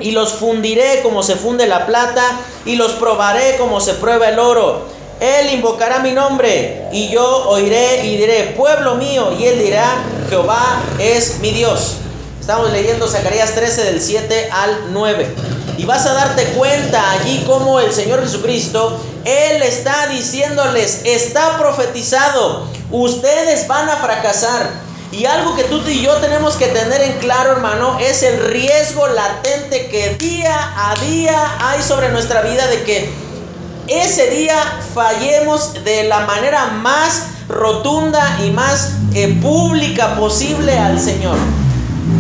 y 0.02 0.12
los 0.12 0.34
fundiré 0.34 1.02
como 1.02 1.24
se 1.24 1.36
funde 1.36 1.68
la 1.68 1.86
plata 1.86 2.24
y 2.66 2.76
los 2.76 2.94
probaré 2.94 3.58
como 3.58 3.80
se 3.82 3.94
prueba 3.96 4.30
el 4.30 4.40
oro. 4.40 4.86
Él 5.20 5.54
invocará 5.54 6.00
mi 6.00 6.12
nombre 6.12 6.88
y 6.92 7.10
yo 7.10 7.48
oiré 7.48 8.06
y 8.06 8.18
diré, 8.18 8.56
pueblo 8.58 8.96
mío, 8.96 9.34
y 9.38 9.46
él 9.46 9.60
dirá, 9.60 10.04
Jehová 10.30 10.82
es 10.98 11.40
mi 11.40 11.52
Dios. 11.52 11.98
Estamos 12.40 12.72
leyendo 12.72 13.08
Zacarías 13.08 13.54
13 13.54 13.84
del 13.84 14.02
7 14.02 14.50
al 14.52 14.94
9. 14.94 15.36
Y 15.78 15.86
vas 15.86 16.08
a 16.08 16.14
darte 16.14 16.44
cuenta 16.54 17.12
allí 17.12 17.44
como 17.46 17.80
el 17.80 17.94
Señor 17.94 18.22
Jesucristo, 18.24 19.00
Él 19.24 19.62
está 19.62 20.08
diciéndoles, 20.08 21.02
está 21.06 21.60
profetizado, 21.60 22.66
ustedes 22.90 23.68
van 23.68 23.90
a 23.90 23.98
fracasar. 23.98 24.72
Y 25.12 25.26
algo 25.26 25.56
que 25.56 25.66
tú 25.66 25.82
y 25.88 26.02
yo 26.02 26.14
tenemos 26.18 26.56
que 26.56 26.68
tener 26.68 27.02
en 27.02 27.20
claro, 27.20 27.52
hermano, 27.52 27.98
es 28.00 28.24
el 28.24 28.46
riesgo 28.46 29.08
latente 29.08 29.88
que 29.88 30.16
día 30.16 30.74
a 30.78 30.96
día 31.02 31.58
hay 31.60 31.82
sobre 31.82 32.10
nuestra 32.10 32.42
vida 32.42 32.66
de 32.68 32.84
que 32.84 33.10
ese 33.88 34.30
día 34.30 34.56
fallemos 34.94 35.84
de 35.84 36.06
la 36.06 36.22
manera 36.22 36.68
más 36.68 37.24
rotunda 37.50 38.40
y 38.46 38.52
más 38.52 38.94
eh, 39.14 39.38
pública 39.42 40.16
posible 40.16 40.78
al 40.80 40.98
Señor. 40.98 41.36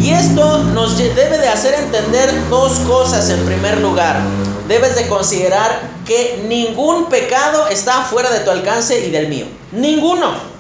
Y 0.01 0.09
esto 0.09 0.57
nos 0.57 0.97
debe 0.97 1.37
de 1.37 1.47
hacer 1.47 1.73
entender 1.75 2.49
dos 2.49 2.77
cosas 2.79 3.29
en 3.29 3.45
primer 3.45 3.79
lugar. 3.79 4.19
Debes 4.67 4.95
de 4.95 5.07
considerar 5.07 5.81
que 6.05 6.43
ningún 6.47 7.05
pecado 7.05 7.67
está 7.67 8.03
fuera 8.03 8.29
de 8.31 8.41
tu 8.41 8.51
alcance 8.51 9.05
y 9.05 9.11
del 9.11 9.29
mío. 9.29 9.45
Ninguno. 9.71 10.50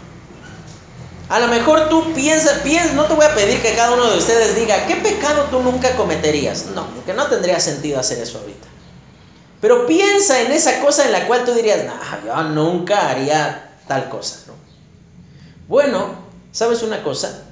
A 1.31 1.39
lo 1.39 1.47
mejor 1.47 1.87
tú 1.87 2.11
piensas, 2.13 2.59
piensas, 2.59 2.93
no 2.93 3.05
te 3.05 3.13
voy 3.13 3.25
a 3.25 3.33
pedir 3.33 3.61
que 3.61 3.73
cada 3.73 3.93
uno 3.93 4.11
de 4.11 4.17
ustedes 4.17 4.53
diga, 4.53 4.85
¿qué 4.85 4.97
pecado 4.97 5.43
tú 5.49 5.61
nunca 5.61 5.95
cometerías? 5.95 6.65
No, 6.75 6.85
porque 6.87 7.13
no 7.13 7.27
tendría 7.27 7.57
sentido 7.61 8.01
hacer 8.01 8.19
eso 8.19 8.39
ahorita. 8.39 8.67
Pero 9.61 9.85
piensa 9.87 10.41
en 10.41 10.51
esa 10.51 10.81
cosa 10.81 11.05
en 11.05 11.13
la 11.13 11.27
cual 11.27 11.45
tú 11.45 11.53
dirías, 11.53 11.85
no, 11.85 11.93
yo 12.25 12.43
nunca 12.49 13.09
haría 13.09 13.77
tal 13.87 14.09
cosa. 14.09 14.39
¿no? 14.47 14.55
Bueno, 15.69 16.15
¿sabes 16.51 16.83
una 16.83 17.01
cosa? 17.01 17.43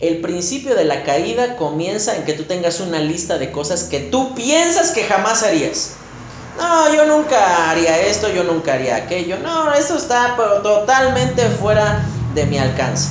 El 0.00 0.20
principio 0.20 0.74
de 0.74 0.84
la 0.84 1.04
caída 1.04 1.54
comienza 1.54 2.16
en 2.16 2.24
que 2.24 2.32
tú 2.32 2.42
tengas 2.42 2.80
una 2.80 2.98
lista 2.98 3.38
de 3.38 3.52
cosas 3.52 3.84
que 3.84 4.00
tú 4.00 4.34
piensas 4.34 4.90
que 4.90 5.04
jamás 5.04 5.44
harías. 5.44 5.90
No, 6.58 6.92
yo 6.92 7.04
nunca 7.06 7.70
haría 7.70 8.00
esto, 8.00 8.28
yo 8.32 8.42
nunca 8.42 8.74
haría 8.74 8.96
aquello. 8.96 9.38
No, 9.38 9.72
eso 9.74 9.96
está 9.96 10.34
totalmente 10.64 11.48
fuera 11.50 12.04
de 12.34 12.46
mi 12.46 12.58
alcance. 12.58 13.10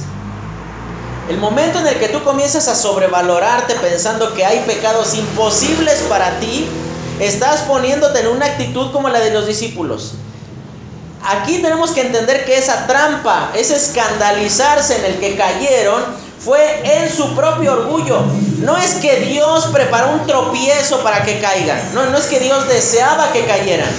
El 1.29 1.37
momento 1.37 1.79
en 1.79 1.87
el 1.87 1.99
que 1.99 2.09
tú 2.09 2.23
comienzas 2.23 2.67
a 2.67 2.75
sobrevalorarte 2.75 3.75
pensando 3.75 4.33
que 4.33 4.45
hay 4.45 4.59
pecados 4.65 5.15
imposibles 5.15 6.03
para 6.09 6.39
ti, 6.39 6.67
estás 7.19 7.61
poniéndote 7.61 8.19
en 8.19 8.27
una 8.27 8.47
actitud 8.47 8.91
como 8.91 9.09
la 9.09 9.19
de 9.19 9.31
los 9.31 9.47
discípulos. 9.47 10.13
Aquí 11.23 11.59
tenemos 11.59 11.91
que 11.91 12.01
entender 12.01 12.45
que 12.45 12.57
esa 12.57 12.87
trampa, 12.87 13.51
ese 13.53 13.75
escandalizarse 13.75 14.97
en 14.97 15.05
el 15.05 15.19
que 15.19 15.37
cayeron, 15.37 16.03
fue 16.43 16.81
en 16.83 17.15
su 17.15 17.35
propio 17.35 17.73
orgullo. 17.73 18.21
No 18.59 18.77
es 18.77 18.95
que 18.95 19.21
Dios 19.21 19.67
preparó 19.71 20.11
un 20.11 20.27
tropiezo 20.27 21.03
para 21.03 21.23
que 21.23 21.39
caigan. 21.39 21.93
No, 21.93 22.05
no 22.07 22.17
es 22.17 22.25
que 22.25 22.39
Dios 22.39 22.67
deseaba 22.67 23.31
que 23.31 23.45
cayeran. 23.45 23.89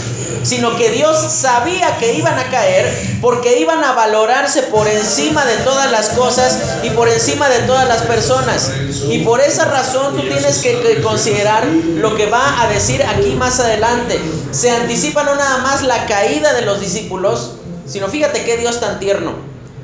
Sino 0.42 0.76
que 0.76 0.90
Dios 0.90 1.16
sabía 1.32 1.98
que 1.98 2.14
iban 2.14 2.36
a 2.36 2.50
caer 2.50 3.18
porque 3.20 3.60
iban 3.60 3.84
a 3.84 3.92
valorarse 3.92 4.62
por 4.64 4.88
encima 4.88 5.44
de 5.44 5.56
todas 5.58 5.88
las 5.92 6.08
cosas 6.10 6.58
y 6.82 6.90
por 6.90 7.08
encima 7.08 7.48
de 7.48 7.60
todas 7.60 7.86
las 7.86 8.02
personas. 8.02 8.72
Y 9.08 9.20
por 9.20 9.40
esa 9.40 9.66
razón 9.66 10.16
tú 10.16 10.22
tienes 10.22 10.58
que, 10.58 11.00
considerar 11.00 11.64
lo 11.66 12.16
que 12.16 12.26
va 12.26 12.60
a 12.60 12.66
decir 12.68 13.04
aquí 13.04 13.36
más 13.36 13.60
adelante. 13.60 14.20
Se 14.50 14.70
anticipa 14.70 15.22
no 15.22 15.36
nada 15.36 15.58
más 15.58 15.82
la 15.82 16.06
caída 16.06 16.52
de 16.54 16.62
los 16.62 16.80
discípulos, 16.80 17.52
sino 17.86 18.08
fíjate 18.08 18.44
qué 18.44 18.56
Dios 18.56 18.80
tan 18.80 18.98
tierno. 18.98 19.34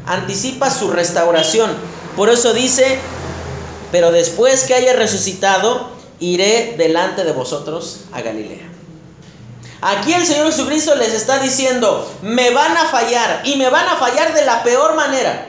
Anticipa 0.06 0.70
su 0.70 0.90
restauración. 0.90 1.70
Por 2.18 2.30
eso 2.30 2.52
dice, 2.52 2.98
pero 3.92 4.10
después 4.10 4.64
que 4.64 4.74
haya 4.74 4.92
resucitado, 4.92 5.88
iré 6.18 6.74
delante 6.76 7.22
de 7.22 7.30
vosotros 7.30 8.06
a 8.10 8.22
Galilea. 8.22 8.68
Aquí 9.82 10.12
el 10.14 10.26
Señor 10.26 10.46
Jesucristo 10.46 10.96
les 10.96 11.14
está 11.14 11.38
diciendo, 11.38 12.10
me 12.22 12.50
van 12.50 12.76
a 12.76 12.86
fallar 12.86 13.42
y 13.44 13.54
me 13.54 13.70
van 13.70 13.86
a 13.86 13.98
fallar 13.98 14.34
de 14.34 14.44
la 14.44 14.64
peor 14.64 14.96
manera. 14.96 15.46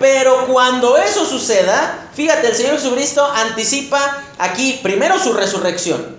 Pero 0.00 0.46
cuando 0.46 0.96
eso 0.96 1.26
suceda, 1.26 2.08
fíjate, 2.14 2.46
el 2.46 2.54
Señor 2.54 2.76
Jesucristo 2.76 3.22
anticipa 3.30 4.22
aquí 4.38 4.80
primero 4.82 5.18
su 5.18 5.34
resurrección 5.34 6.16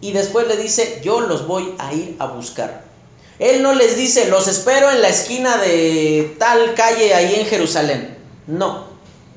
y 0.00 0.12
después 0.12 0.48
le 0.48 0.56
dice, 0.56 1.02
yo 1.04 1.20
los 1.20 1.46
voy 1.46 1.74
a 1.76 1.92
ir 1.92 2.16
a 2.18 2.24
buscar. 2.24 2.84
Él 3.38 3.62
no 3.62 3.74
les 3.74 3.98
dice, 3.98 4.30
los 4.30 4.48
espero 4.48 4.90
en 4.90 5.02
la 5.02 5.08
esquina 5.08 5.58
de 5.58 6.34
tal 6.38 6.72
calle 6.72 7.12
ahí 7.12 7.34
en 7.34 7.44
Jerusalén. 7.44 8.15
No. 8.46 8.84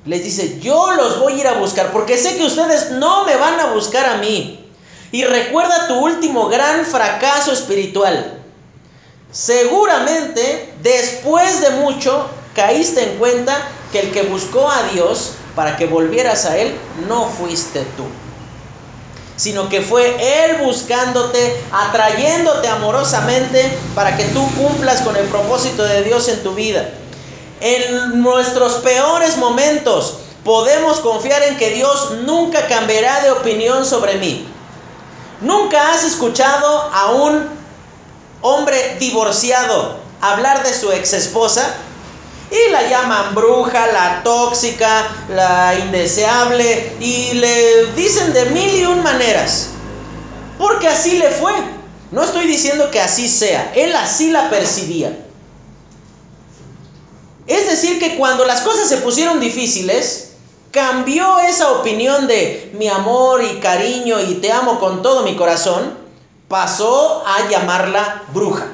Les 0.05 0.23
dice, 0.23 0.59
yo 0.59 0.91
los 0.91 1.19
voy 1.19 1.33
a 1.33 1.37
ir 1.37 1.47
a 1.47 1.59
buscar 1.59 1.91
porque 1.91 2.17
sé 2.17 2.37
que 2.37 2.45
ustedes 2.45 2.91
no 2.91 3.25
me 3.25 3.35
van 3.35 3.59
a 3.59 3.73
buscar 3.73 4.05
a 4.05 4.17
mí. 4.17 4.65
Y 5.11 5.23
recuerda 5.23 5.87
tu 5.87 5.95
último 5.95 6.47
gran 6.47 6.85
fracaso 6.85 7.51
espiritual. 7.51 8.39
Seguramente, 9.31 10.73
después 10.81 11.61
de 11.61 11.71
mucho, 11.71 12.27
caíste 12.55 13.03
en 13.03 13.17
cuenta 13.17 13.55
que 13.91 13.99
el 13.99 14.11
que 14.11 14.23
buscó 14.23 14.69
a 14.69 14.83
Dios 14.93 15.31
para 15.55 15.77
que 15.77 15.87
volvieras 15.87 16.45
a 16.45 16.57
Él 16.57 16.73
no 17.07 17.25
fuiste 17.25 17.85
tú, 17.97 18.05
sino 19.35 19.69
que 19.69 19.81
fue 19.81 20.45
Él 20.45 20.57
buscándote, 20.63 21.55
atrayéndote 21.71 22.67
amorosamente 22.67 23.77
para 23.93 24.15
que 24.15 24.25
tú 24.25 24.47
cumplas 24.55 25.01
con 25.01 25.15
el 25.15 25.25
propósito 25.25 25.83
de 25.83 26.03
Dios 26.03 26.27
en 26.29 26.41
tu 26.43 26.53
vida. 26.53 26.89
En 27.61 28.21
nuestros 28.21 28.75
peores 28.75 29.37
momentos 29.37 30.19
podemos 30.43 30.99
confiar 30.99 31.43
en 31.43 31.57
que 31.57 31.71
Dios 31.71 32.11
nunca 32.25 32.67
cambiará 32.67 33.21
de 33.21 33.31
opinión 33.31 33.85
sobre 33.85 34.15
mí. 34.15 34.47
Nunca 35.41 35.91
has 35.93 36.03
escuchado 36.03 36.89
a 36.93 37.11
un 37.11 37.47
hombre 38.41 38.97
divorciado 38.99 39.97
hablar 40.21 40.63
de 40.63 40.73
su 40.73 40.91
ex 40.91 41.13
esposa 41.13 41.75
y 42.51 42.71
la 42.71 42.89
llaman 42.89 43.35
bruja, 43.35 43.87
la 43.87 44.23
tóxica, 44.23 45.07
la 45.29 45.75
indeseable 45.75 46.95
y 46.99 47.33
le 47.33 47.85
dicen 47.93 48.33
de 48.33 48.45
mil 48.45 48.75
y 48.75 48.85
un 48.85 49.03
maneras. 49.03 49.67
Porque 50.57 50.87
así 50.87 51.17
le 51.17 51.29
fue. 51.29 51.53
No 52.11 52.23
estoy 52.23 52.47
diciendo 52.47 52.89
que 52.89 52.99
así 52.99 53.29
sea, 53.29 53.71
él 53.75 53.95
así 53.95 54.31
la 54.31 54.49
percibía. 54.49 55.15
Es 57.49 57.67
decir, 57.67 57.99
que 57.99 58.15
cuando 58.15 58.45
las 58.45 58.61
cosas 58.61 58.87
se 58.87 58.97
pusieron 58.97 59.39
difíciles, 59.39 60.33
cambió 60.69 61.39
esa 61.39 61.71
opinión 61.71 62.27
de 62.27 62.71
mi 62.77 62.87
amor 62.87 63.43
y 63.43 63.59
cariño 63.59 64.19
y 64.21 64.35
te 64.35 64.51
amo 64.51 64.79
con 64.79 65.01
todo 65.01 65.23
mi 65.23 65.35
corazón, 65.35 65.97
pasó 66.47 67.23
a 67.25 67.49
llamarla 67.49 68.21
bruja. 68.33 68.67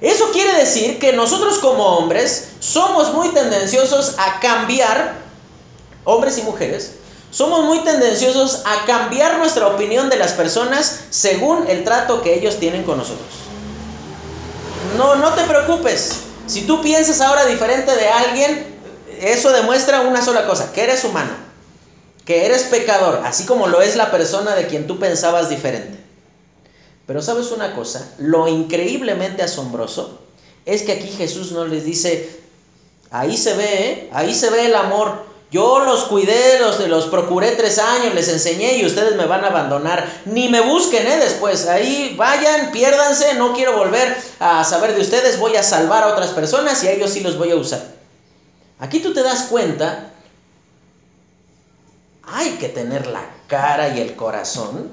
Eso 0.00 0.30
quiere 0.32 0.54
decir 0.54 0.98
que 0.98 1.12
nosotros 1.12 1.58
como 1.58 1.98
hombres 1.98 2.48
somos 2.60 3.12
muy 3.12 3.28
tendenciosos 3.28 4.14
a 4.16 4.40
cambiar, 4.40 5.18
hombres 6.04 6.38
y 6.38 6.42
mujeres, 6.42 6.92
somos 7.30 7.66
muy 7.66 7.80
tendenciosos 7.80 8.62
a 8.64 8.86
cambiar 8.86 9.36
nuestra 9.36 9.66
opinión 9.66 10.08
de 10.08 10.16
las 10.16 10.32
personas 10.32 11.00
según 11.10 11.66
el 11.68 11.84
trato 11.84 12.22
que 12.22 12.34
ellos 12.34 12.58
tienen 12.58 12.84
con 12.84 12.96
nosotros. 12.96 13.28
No, 14.96 15.16
no 15.16 15.34
te 15.34 15.42
preocupes. 15.44 16.31
Si 16.52 16.66
tú 16.66 16.82
piensas 16.82 17.22
ahora 17.22 17.46
diferente 17.46 17.96
de 17.96 18.08
alguien, 18.08 18.66
eso 19.22 19.52
demuestra 19.52 20.02
una 20.02 20.20
sola 20.20 20.46
cosa, 20.46 20.70
que 20.74 20.82
eres 20.82 21.02
humano, 21.02 21.30
que 22.26 22.44
eres 22.44 22.64
pecador, 22.64 23.22
así 23.24 23.46
como 23.46 23.68
lo 23.68 23.80
es 23.80 23.96
la 23.96 24.10
persona 24.10 24.54
de 24.54 24.66
quien 24.66 24.86
tú 24.86 24.98
pensabas 24.98 25.48
diferente. 25.48 25.98
Pero 27.06 27.22
sabes 27.22 27.52
una 27.52 27.74
cosa, 27.74 28.06
lo 28.18 28.48
increíblemente 28.48 29.42
asombroso 29.42 30.20
es 30.66 30.82
que 30.82 30.92
aquí 30.92 31.08
Jesús 31.08 31.52
no 31.52 31.64
les 31.64 31.86
dice, 31.86 32.28
ahí 33.10 33.38
se 33.38 33.54
ve, 33.54 33.64
¿eh? 33.64 34.10
ahí 34.12 34.34
se 34.34 34.50
ve 34.50 34.66
el 34.66 34.74
amor. 34.74 35.24
Yo 35.52 35.80
los 35.80 36.04
cuidé, 36.04 36.58
los, 36.60 36.80
los 36.88 37.06
procuré 37.08 37.50
tres 37.52 37.78
años, 37.78 38.14
les 38.14 38.28
enseñé 38.28 38.78
y 38.78 38.86
ustedes 38.86 39.16
me 39.16 39.26
van 39.26 39.44
a 39.44 39.48
abandonar. 39.48 40.22
Ni 40.24 40.48
me 40.48 40.62
busquen 40.62 41.06
¿eh? 41.06 41.18
después. 41.18 41.68
Ahí 41.68 42.14
vayan, 42.16 42.72
piérdanse, 42.72 43.34
no 43.34 43.52
quiero 43.52 43.76
volver 43.76 44.16
a 44.40 44.64
saber 44.64 44.94
de 44.94 45.02
ustedes, 45.02 45.38
voy 45.38 45.54
a 45.56 45.62
salvar 45.62 46.04
a 46.04 46.08
otras 46.08 46.30
personas 46.30 46.82
y 46.82 46.88
a 46.88 46.92
ellos 46.92 47.10
sí 47.10 47.20
los 47.20 47.36
voy 47.36 47.50
a 47.50 47.56
usar. 47.56 47.82
Aquí 48.80 49.00
tú 49.00 49.12
te 49.12 49.22
das 49.22 49.42
cuenta, 49.42 50.10
hay 52.24 52.52
que 52.52 52.70
tener 52.70 53.06
la 53.06 53.22
cara 53.46 53.94
y 53.94 54.00
el 54.00 54.16
corazón 54.16 54.90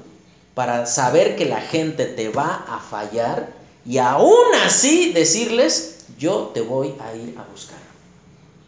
para 0.54 0.84
saber 0.84 1.36
que 1.36 1.46
la 1.46 1.62
gente 1.62 2.04
te 2.04 2.28
va 2.28 2.66
a 2.68 2.78
fallar 2.80 3.48
y 3.86 3.96
aún 3.96 4.54
así 4.66 5.12
decirles, 5.14 6.04
yo 6.18 6.50
te 6.52 6.60
voy 6.60 6.94
a 7.00 7.14
ir 7.16 7.34
a 7.38 7.50
buscar. 7.50 7.79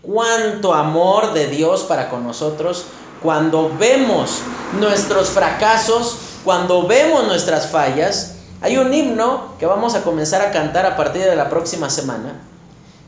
Cuánto 0.02 0.74
amor 0.74 1.32
de 1.32 1.46
Dios 1.46 1.82
para 1.84 2.10
con 2.10 2.24
nosotros 2.24 2.84
cuando 3.22 3.72
vemos 3.78 4.40
nuestros 4.80 5.30
fracasos, 5.30 6.16
cuando 6.44 6.86
vemos 6.86 7.26
nuestras 7.26 7.68
fallas. 7.68 8.34
Hay 8.60 8.76
un 8.76 8.92
himno 8.92 9.54
que 9.58 9.66
vamos 9.66 9.94
a 9.94 10.02
comenzar 10.02 10.42
a 10.42 10.50
cantar 10.50 10.86
a 10.86 10.96
partir 10.96 11.22
de 11.22 11.36
la 11.36 11.48
próxima 11.48 11.88
semana 11.88 12.40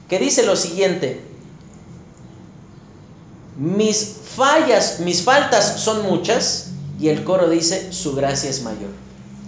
que 0.09 0.19
dice 0.19 0.45
lo 0.45 0.57
siguiente, 0.57 1.23
mis 3.57 4.17
fallas, 4.37 5.01
mis 5.01 5.23
faltas 5.23 5.81
son 5.81 6.03
muchas, 6.03 6.69
y 7.01 7.09
el 7.09 7.25
coro 7.25 7.49
dice, 7.49 7.93
su 7.93 8.15
gracia 8.15 8.51
es 8.51 8.63
mayor. 8.63 8.91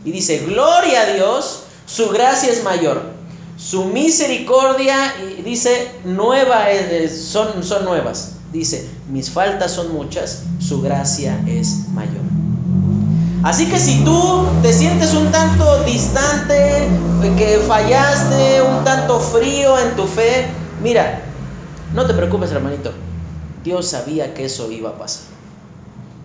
Y 0.04 0.12
dice, 0.12 0.38
gloria 0.38 1.02
a 1.02 1.12
Dios, 1.12 1.61
su 1.87 2.09
gracia 2.11 2.50
es 2.50 2.62
mayor. 2.64 3.15
Su 3.57 3.85
misericordia, 3.87 5.14
dice, 5.45 5.90
nueva 6.05 6.66
son, 7.09 7.62
son 7.64 7.85
nuevas. 7.85 8.33
Dice, 8.53 8.88
mis 9.11 9.31
faltas 9.31 9.73
son 9.73 9.92
muchas, 9.92 10.45
su 10.61 10.83
gracia 10.83 11.42
es 11.47 11.88
mayor. 11.92 12.23
Así 13.42 13.66
que 13.66 13.79
si 13.79 14.05
tú 14.05 14.45
te 14.62 14.73
sientes 14.73 15.14
un 15.14 15.31
tanto 15.31 15.85
distante, 15.85 16.88
que 17.37 17.59
fallaste, 17.66 18.62
un 18.62 18.85
tanto 18.85 19.21
frío 19.21 19.79
en 19.79 19.97
tu 19.97 20.07
fe, 20.07 20.47
mira, 20.83 21.23
no 21.95 22.07
te 22.07 22.14
preocupes 22.14 22.51
hermanito, 22.51 22.92
Dios 23.62 23.88
sabía 23.88 24.35
que 24.35 24.47
eso 24.47 24.71
iba 24.71 24.90
a 24.90 24.99
pasar. 24.99 25.25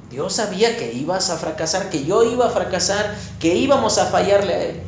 Dios 0.09 0.33
sabía 0.33 0.77
que 0.77 0.93
ibas 0.93 1.29
a 1.29 1.37
fracasar, 1.37 1.89
que 1.89 2.03
yo 2.03 2.23
iba 2.23 2.47
a 2.47 2.49
fracasar, 2.49 3.15
que 3.39 3.55
íbamos 3.55 3.97
a 3.97 4.07
fallarle 4.07 4.53
a 4.53 4.63
Él. 4.63 4.81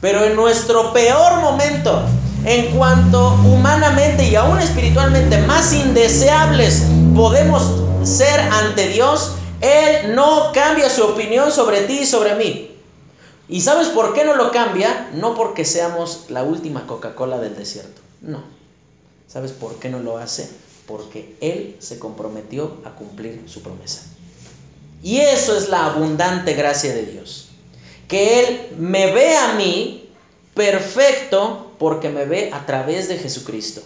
Pero 0.00 0.24
en 0.24 0.34
nuestro 0.34 0.92
peor 0.92 1.40
momento, 1.40 2.02
en 2.44 2.74
cuanto 2.76 3.34
humanamente 3.44 4.28
y 4.28 4.34
aún 4.34 4.58
espiritualmente 4.58 5.38
más 5.38 5.72
indeseables 5.74 6.84
podemos 7.14 7.62
ser 8.02 8.40
ante 8.40 8.88
Dios, 8.88 9.32
Él 9.60 10.14
no 10.14 10.52
cambia 10.52 10.88
su 10.88 11.04
opinión 11.04 11.52
sobre 11.52 11.82
ti 11.82 12.00
y 12.00 12.06
sobre 12.06 12.34
mí. 12.34 12.70
¿Y 13.48 13.60
sabes 13.60 13.88
por 13.88 14.14
qué 14.14 14.24
no 14.24 14.36
lo 14.36 14.52
cambia? 14.52 15.10
No 15.12 15.34
porque 15.34 15.64
seamos 15.64 16.26
la 16.28 16.44
última 16.44 16.86
Coca-Cola 16.86 17.38
del 17.38 17.56
desierto. 17.56 18.00
No. 18.22 18.42
¿Sabes 19.26 19.52
por 19.52 19.74
qué 19.80 19.90
no 19.90 19.98
lo 19.98 20.18
hace? 20.18 20.48
Porque 20.86 21.36
Él 21.40 21.76
se 21.80 21.98
comprometió 21.98 22.78
a 22.84 22.90
cumplir 22.90 23.42
su 23.46 23.62
promesa. 23.62 24.02
Y 25.02 25.18
eso 25.18 25.56
es 25.56 25.68
la 25.68 25.86
abundante 25.86 26.54
gracia 26.54 26.94
de 26.94 27.06
Dios. 27.06 27.49
Que 28.10 28.40
Él 28.40 28.68
me 28.76 29.12
ve 29.12 29.36
a 29.36 29.54
mí 29.54 30.10
perfecto 30.54 31.70
porque 31.78 32.10
me 32.10 32.26
ve 32.26 32.50
a 32.52 32.66
través 32.66 33.08
de 33.08 33.16
Jesucristo. 33.16 33.80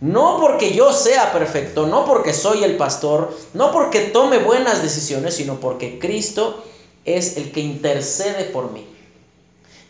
No 0.00 0.38
porque 0.40 0.72
yo 0.72 0.92
sea 0.92 1.32
perfecto, 1.32 1.86
no 1.86 2.06
porque 2.06 2.32
soy 2.32 2.62
el 2.62 2.76
pastor, 2.76 3.36
no 3.52 3.72
porque 3.72 4.00
tome 4.00 4.38
buenas 4.38 4.80
decisiones, 4.82 5.34
sino 5.34 5.58
porque 5.58 5.98
Cristo 5.98 6.64
es 7.04 7.36
el 7.36 7.50
que 7.50 7.60
intercede 7.60 8.44
por 8.44 8.70
mí. 8.70 8.86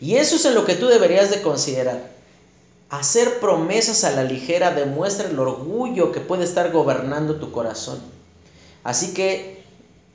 Y 0.00 0.16
eso 0.16 0.36
es 0.36 0.44
en 0.46 0.54
lo 0.54 0.64
que 0.64 0.74
tú 0.74 0.86
deberías 0.86 1.30
de 1.30 1.42
considerar. 1.42 2.10
Hacer 2.88 3.38
promesas 3.38 4.04
a 4.04 4.12
la 4.12 4.24
ligera 4.24 4.70
demuestra 4.70 5.28
el 5.28 5.38
orgullo 5.38 6.10
que 6.10 6.20
puede 6.20 6.44
estar 6.44 6.72
gobernando 6.72 7.36
tu 7.36 7.52
corazón. 7.52 8.00
Así 8.82 9.12
que 9.12 9.57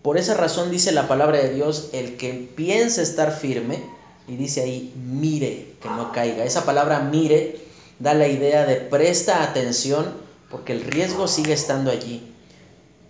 por 0.04 0.18
esa 0.18 0.36
razón 0.36 0.70
dice 0.70 0.92
la 0.92 1.08
palabra 1.08 1.40
de 1.40 1.54
Dios, 1.54 1.90
el 1.94 2.18
que 2.18 2.34
piense 2.56 3.02
estar 3.02 3.32
firme, 3.32 3.82
y 4.28 4.36
dice 4.36 4.62
ahí, 4.62 4.94
mire 4.96 5.74
que 5.82 5.90
no 5.90 6.12
caiga. 6.12 6.44
Esa 6.44 6.66
palabra 6.66 7.00
mire 7.00 7.60
da 8.00 8.14
la 8.14 8.28
idea 8.28 8.66
de 8.66 8.76
presta 8.76 9.44
atención 9.44 10.06
porque 10.50 10.74
el 10.74 10.82
riesgo 10.82 11.28
sigue 11.28 11.54
estando 11.54 11.92
allí. 11.92 12.32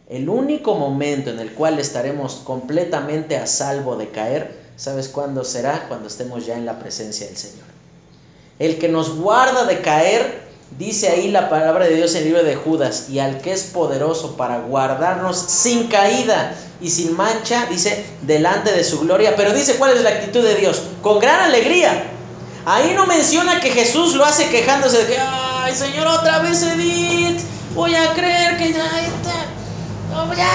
El 0.10 0.30
único 0.30 0.76
momento 0.76 1.30
en 1.30 1.40
el 1.40 1.54
cual 1.54 1.80
estaremos 1.80 2.36
completamente 2.44 3.38
a 3.38 3.48
salvo 3.48 3.96
de 3.96 4.10
caer, 4.10 4.56
¿sabes 4.76 5.08
cuándo 5.08 5.44
será? 5.44 5.88
Cuando 5.88 6.08
estemos 6.08 6.46
ya 6.46 6.56
en 6.56 6.66
la 6.66 6.80
presencia 6.80 7.28
del 7.28 7.38
Señor. 7.38 7.66
El 8.60 8.78
que 8.78 8.90
nos 8.90 9.16
guarda 9.16 9.66
de 9.66 9.82
caer 9.82 10.44
Dice 10.78 11.10
ahí 11.10 11.30
la 11.30 11.50
palabra 11.50 11.86
de 11.86 11.96
Dios 11.96 12.16
en 12.16 12.20
el 12.20 12.24
libro 12.30 12.44
de 12.44 12.56
Judas, 12.56 13.10
y 13.10 13.20
al 13.20 13.42
que 13.42 13.54
es 13.54 13.64
poderoso 13.64 14.36
para 14.36 14.60
guardarnos 14.60 15.38
sin 15.38 15.88
caída 15.88 16.56
y 16.82 16.90
sin 16.90 17.16
mancha, 17.16 17.68
dice, 17.70 18.06
delante 18.24 18.72
de 18.72 18.84
su 18.84 19.00
gloria. 19.02 19.36
Pero 19.36 19.54
dice 19.54 19.76
cuál 19.76 19.96
es 19.96 20.02
la 20.02 20.10
actitud 20.10 20.44
de 20.44 20.56
Dios, 20.56 20.82
con 21.04 21.20
gran 21.20 21.42
alegría. 21.42 22.06
Ahí 22.66 22.94
no 22.96 23.06
menciona 23.06 23.60
que 23.60 23.70
Jesús 23.70 24.16
lo 24.16 24.26
hace 24.26 24.50
quejándose 24.50 24.98
de 25.00 25.06
que, 25.06 25.18
ay 25.20 25.76
Señor, 25.76 26.08
otra 26.08 26.40
vez 26.40 26.64
Edith, 26.64 27.42
voy 27.76 27.94
a 27.94 28.14
creer 28.14 28.58
que 28.58 28.74
ya 28.74 28.86
está, 28.86 29.46
ya, 30.36 30.48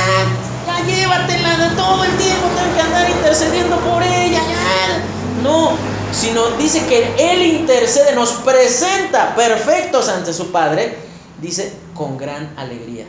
ya 0.67 0.87
llévatela 0.87 1.57
de 1.59 1.77
todo 1.77 2.03
el 2.05 2.17
tiempo, 2.17 2.47
tengo 2.57 2.75
que 2.75 2.81
andar 2.81 3.11
intercediendo 3.11 3.77
por 3.77 4.03
ella, 4.03 4.41
ya. 4.41 5.43
No, 5.43 5.73
sino 6.13 6.51
dice 6.57 6.87
que 6.87 7.33
Él 7.33 7.43
intercede, 7.43 8.15
nos 8.15 8.33
presenta 8.33 9.35
perfectos 9.35 10.09
ante 10.09 10.33
su 10.33 10.51
Padre, 10.51 10.97
dice 11.41 11.73
con 11.95 12.17
gran 12.17 12.55
alegría. 12.57 13.07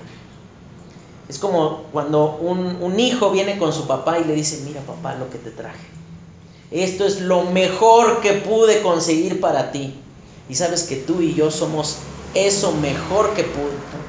Es 1.28 1.38
como 1.38 1.84
cuando 1.92 2.38
un, 2.42 2.78
un, 2.82 3.00
hijo 3.00 3.30
viene 3.30 3.60
con 3.60 3.72
su 3.72 3.86
papá 3.86 4.18
y 4.20 4.24
le 4.24 4.34
dice, 4.34 4.64
mira 4.66 4.82
papá 4.82 5.16
lo 5.16 5.30
que 5.30 5.38
te 5.38 5.52
traje. 5.52 5.88
Esto 6.72 7.06
es 7.06 7.22
lo 7.22 7.44
mejor 7.44 8.22
que 8.22 8.34
pude 8.34 8.82
conseguir 8.82 9.40
para 9.40 9.72
ti. 9.72 9.94
Y 10.50 10.56
sabes 10.56 10.84
que 10.84 10.96
tú 10.96 11.22
y 11.22 11.36
yo 11.36 11.52
somos 11.52 11.98
eso 12.34 12.72
mejor 12.74 13.34
que 13.34 13.46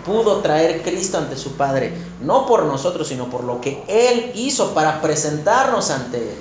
pudo 0.04 0.38
traer 0.38 0.82
Cristo 0.82 1.18
ante 1.18 1.36
su 1.36 1.52
Padre. 1.52 1.92
No 2.22 2.46
por 2.46 2.64
nosotros, 2.64 3.08
sino 3.08 3.30
por 3.30 3.44
lo 3.44 3.60
que 3.60 3.82
Él 3.88 4.32
hizo 4.34 4.72
para 4.72 5.00
presentarnos 5.02 5.90
ante 5.90 6.18
Él. 6.18 6.36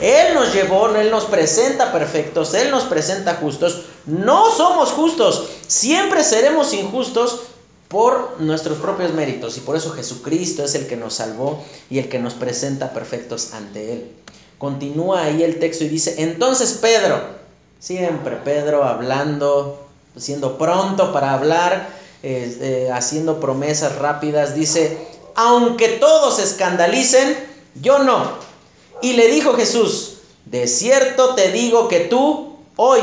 Él 0.00 0.34
nos 0.34 0.52
llevó, 0.54 0.88
Él 0.94 1.10
nos 1.10 1.24
presenta 1.24 1.92
perfectos, 1.92 2.54
Él 2.54 2.70
nos 2.70 2.84
presenta 2.84 3.34
justos, 3.34 3.82
no 4.06 4.50
somos 4.50 4.90
justos, 4.90 5.48
siempre 5.66 6.24
seremos 6.24 6.72
injustos 6.72 7.40
por 7.88 8.40
nuestros 8.40 8.78
propios 8.78 9.12
méritos 9.12 9.56
y 9.56 9.60
por 9.60 9.76
eso 9.76 9.90
Jesucristo 9.90 10.64
es 10.64 10.74
el 10.74 10.86
que 10.86 10.96
nos 10.96 11.14
salvó 11.14 11.64
y 11.90 11.98
el 11.98 12.08
que 12.08 12.18
nos 12.18 12.34
presenta 12.34 12.92
perfectos 12.92 13.52
ante 13.52 13.92
Él. 13.92 14.12
Continúa 14.58 15.24
ahí 15.24 15.42
el 15.42 15.58
texto 15.58 15.84
y 15.84 15.88
dice, 15.88 16.22
entonces 16.22 16.74
Pedro, 16.74 17.20
siempre 17.78 18.36
Pedro 18.36 18.84
hablando, 18.84 19.86
siendo 20.16 20.56
pronto 20.56 21.12
para 21.12 21.32
hablar, 21.32 21.88
eh, 22.22 22.90
haciendo 22.92 23.40
promesas 23.40 23.96
rápidas, 23.96 24.54
dice, 24.54 24.98
aunque 25.34 25.88
todos 25.88 26.38
escandalicen, 26.38 27.36
yo 27.80 28.00
no. 28.00 28.49
Y 29.02 29.14
le 29.14 29.28
dijo 29.28 29.54
Jesús, 29.54 30.18
de 30.44 30.66
cierto 30.66 31.34
te 31.34 31.52
digo 31.52 31.88
que 31.88 32.00
tú, 32.00 32.56
hoy, 32.76 33.00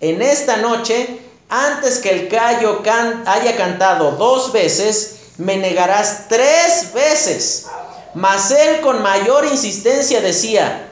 en 0.00 0.20
esta 0.20 0.56
noche, 0.56 1.20
antes 1.48 1.98
que 1.98 2.10
el 2.10 2.28
gallo 2.28 2.82
haya 3.26 3.56
cantado 3.56 4.12
dos 4.12 4.52
veces, 4.52 5.16
me 5.38 5.56
negarás 5.56 6.28
tres 6.28 6.92
veces. 6.92 7.66
Mas 8.14 8.50
él 8.50 8.80
con 8.80 9.02
mayor 9.02 9.46
insistencia 9.46 10.20
decía, 10.20 10.90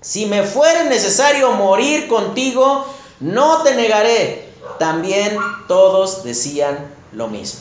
si 0.00 0.26
me 0.26 0.42
fuere 0.42 0.84
necesario 0.84 1.52
morir 1.52 2.08
contigo, 2.08 2.86
no 3.20 3.62
te 3.62 3.74
negaré. 3.74 4.48
También 4.78 5.36
todos 5.68 6.24
decían 6.24 6.92
lo 7.12 7.28
mismo. 7.28 7.60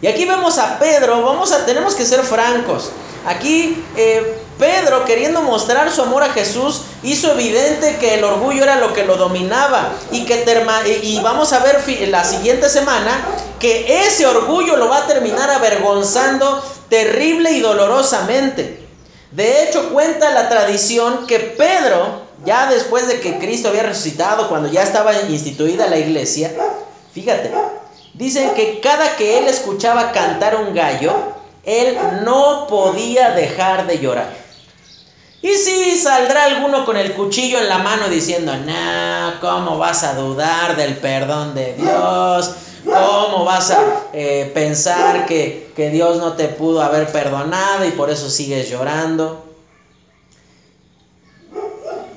Y 0.00 0.06
aquí 0.06 0.24
vemos 0.24 0.58
a 0.58 0.78
Pedro, 0.78 1.22
vamos 1.22 1.52
a, 1.52 1.64
tenemos 1.64 1.94
que 1.94 2.04
ser 2.04 2.22
francos. 2.22 2.90
Aquí 3.26 3.82
eh, 3.96 4.38
Pedro, 4.58 5.04
queriendo 5.04 5.42
mostrar 5.42 5.90
su 5.90 6.02
amor 6.02 6.22
a 6.22 6.32
Jesús, 6.32 6.82
hizo 7.02 7.32
evidente 7.32 7.96
que 7.98 8.14
el 8.14 8.24
orgullo 8.24 8.62
era 8.62 8.76
lo 8.76 8.94
que 8.94 9.04
lo 9.04 9.16
dominaba 9.16 9.92
y 10.10 10.24
que 10.24 10.44
vamos 11.22 11.52
a 11.52 11.58
ver 11.58 11.84
la 12.08 12.24
siguiente 12.24 12.70
semana 12.70 13.18
que 13.60 14.02
ese 14.06 14.26
orgullo 14.26 14.76
lo 14.76 14.88
va 14.88 14.98
a 14.98 15.06
terminar 15.06 15.50
avergonzando 15.50 16.62
terrible 16.88 17.52
y 17.52 17.60
dolorosamente. 17.60 18.86
De 19.30 19.64
hecho, 19.64 19.90
cuenta 19.90 20.32
la 20.32 20.48
tradición 20.48 21.26
que 21.26 21.38
Pedro, 21.38 22.22
ya 22.46 22.70
después 22.70 23.08
de 23.08 23.20
que 23.20 23.38
Cristo 23.38 23.68
había 23.68 23.82
resucitado, 23.82 24.48
cuando 24.48 24.70
ya 24.70 24.82
estaba 24.82 25.14
instituida 25.28 25.88
la 25.88 25.98
iglesia, 25.98 26.50
fíjate, 27.12 27.52
dicen 28.14 28.54
que 28.54 28.80
cada 28.80 29.16
que 29.16 29.38
él 29.38 29.48
escuchaba 29.48 30.12
cantar 30.12 30.56
un 30.56 30.74
gallo, 30.74 31.12
él 31.64 31.98
no 32.24 32.66
podía 32.68 33.30
dejar 33.32 33.86
de 33.86 33.98
llorar. 33.98 34.45
Y 35.42 35.54
si 35.54 35.96
saldrá 35.98 36.44
alguno 36.44 36.84
con 36.84 36.96
el 36.96 37.12
cuchillo 37.12 37.58
en 37.58 37.68
la 37.68 37.78
mano 37.78 38.08
diciendo, 38.08 38.52
no, 38.56 39.40
¿cómo 39.40 39.78
vas 39.78 40.02
a 40.02 40.14
dudar 40.14 40.76
del 40.76 40.96
perdón 40.96 41.54
de 41.54 41.74
Dios? 41.74 42.50
¿Cómo 42.84 43.44
vas 43.44 43.70
a 43.70 43.80
eh, 44.12 44.50
pensar 44.54 45.26
que, 45.26 45.72
que 45.76 45.90
Dios 45.90 46.18
no 46.18 46.32
te 46.34 46.48
pudo 46.48 46.82
haber 46.82 47.10
perdonado 47.12 47.84
y 47.84 47.90
por 47.90 48.10
eso 48.10 48.30
sigues 48.30 48.68
llorando? 48.70 49.44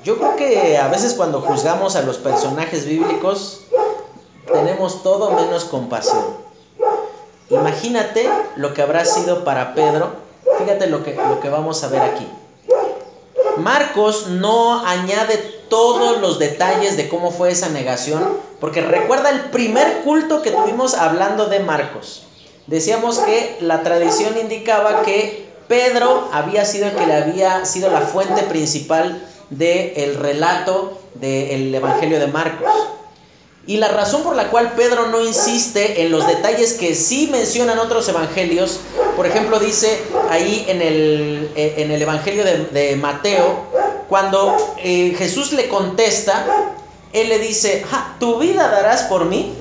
Yo 0.03 0.17
creo 0.17 0.35
que 0.37 0.77
a 0.77 0.87
veces 0.87 1.13
cuando 1.13 1.41
juzgamos 1.41 1.95
a 1.95 2.01
los 2.03 2.17
personajes 2.17 2.85
bíblicos 2.85 3.61
tenemos 4.51 5.03
todo 5.03 5.31
menos 5.31 5.65
compasión. 5.65 6.23
Imagínate 7.49 8.29
lo 8.55 8.73
que 8.73 8.81
habrá 8.81 9.05
sido 9.05 9.43
para 9.43 9.73
Pedro. 9.73 10.11
Fíjate 10.59 10.87
lo 10.87 11.03
que, 11.03 11.15
lo 11.15 11.39
que 11.39 11.49
vamos 11.49 11.83
a 11.83 11.89
ver 11.89 12.01
aquí. 12.01 12.27
Marcos 13.59 14.27
no 14.27 14.85
añade 14.85 15.37
todos 15.69 16.19
los 16.19 16.39
detalles 16.39 16.97
de 16.97 17.07
cómo 17.07 17.31
fue 17.31 17.51
esa 17.51 17.69
negación, 17.69 18.37
porque 18.59 18.81
recuerda 18.81 19.29
el 19.29 19.41
primer 19.51 20.01
culto 20.01 20.41
que 20.41 20.51
tuvimos 20.51 20.93
hablando 20.95 21.45
de 21.45 21.59
Marcos. 21.59 22.23
Decíamos 22.67 23.19
que 23.19 23.57
la 23.61 23.83
tradición 23.83 24.37
indicaba 24.37 25.03
que 25.03 25.47
Pedro 25.67 26.27
había 26.31 26.65
sido 26.65 26.87
el 26.87 26.95
que 26.95 27.05
le 27.05 27.15
había 27.15 27.65
sido 27.65 27.91
la 27.91 28.01
fuente 28.01 28.43
principal 28.43 29.21
del 29.49 30.15
relato 30.15 30.99
del 31.15 31.73
Evangelio 31.73 32.19
de 32.19 32.27
Marcos. 32.27 32.71
Y 33.69 33.77
la 33.77 33.87
razón 33.87 34.23
por 34.23 34.35
la 34.35 34.49
cual 34.49 34.71
Pedro 34.71 35.09
no 35.09 35.23
insiste 35.23 36.01
en 36.01 36.09
los 36.11 36.25
detalles 36.25 36.73
que 36.73 36.95
sí 36.95 37.29
mencionan 37.31 37.77
otros 37.77 38.09
evangelios, 38.09 38.79
por 39.15 39.27
ejemplo 39.27 39.59
dice 39.59 40.01
ahí 40.31 40.65
en 40.67 40.81
el, 40.81 41.51
eh, 41.55 41.75
en 41.77 41.91
el 41.91 42.01
Evangelio 42.01 42.43
de, 42.43 42.95
Mateo, 42.95 43.65
cuando 44.09 44.57
eh, 44.79 45.13
Jesús 45.15 45.51
le 45.51 45.69
contesta, 45.69 46.47
él 47.13 47.29
le 47.29 47.37
dice, 47.37 47.85
¿tu 48.19 48.39
vida 48.39 48.69
darás 48.69 49.03
por 49.03 49.25
mí? 49.25 49.55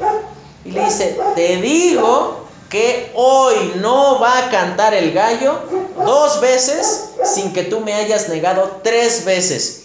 Y 0.64 0.70
le 0.70 0.86
dice, 0.86 1.18
te 1.34 1.58
digo 1.58 2.46
que 2.70 3.12
hoy 3.14 3.74
no 3.82 4.20
va 4.20 4.38
a 4.38 4.48
cantar 4.48 4.94
el 4.94 5.12
gallo 5.12 5.58
dos 6.02 6.40
veces 6.40 7.10
sin 7.24 7.52
que 7.52 7.62
tú 7.62 7.80
me 7.80 7.92
hayas 7.92 8.30
negado 8.30 8.80
tres 8.82 9.26
veces. 9.26 9.84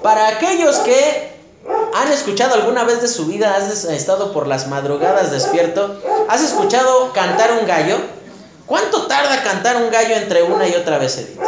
Para 0.00 0.28
aquellos 0.28 0.76
que 0.76 1.37
¿Han 1.94 2.12
escuchado 2.12 2.54
alguna 2.54 2.84
vez 2.84 3.00
de 3.02 3.08
su 3.08 3.26
vida? 3.26 3.56
¿Has 3.56 3.84
estado 3.84 4.32
por 4.32 4.46
las 4.46 4.68
madrugadas 4.68 5.30
despierto? 5.30 6.00
¿Has 6.28 6.42
escuchado 6.42 7.12
cantar 7.12 7.52
un 7.60 7.66
gallo? 7.66 7.98
¿Cuánto 8.66 9.06
tarda 9.06 9.42
cantar 9.42 9.76
un 9.76 9.90
gallo 9.90 10.14
entre 10.14 10.42
una 10.42 10.68
y 10.68 10.74
otra 10.74 10.98
vez, 10.98 11.18
Edith? 11.18 11.40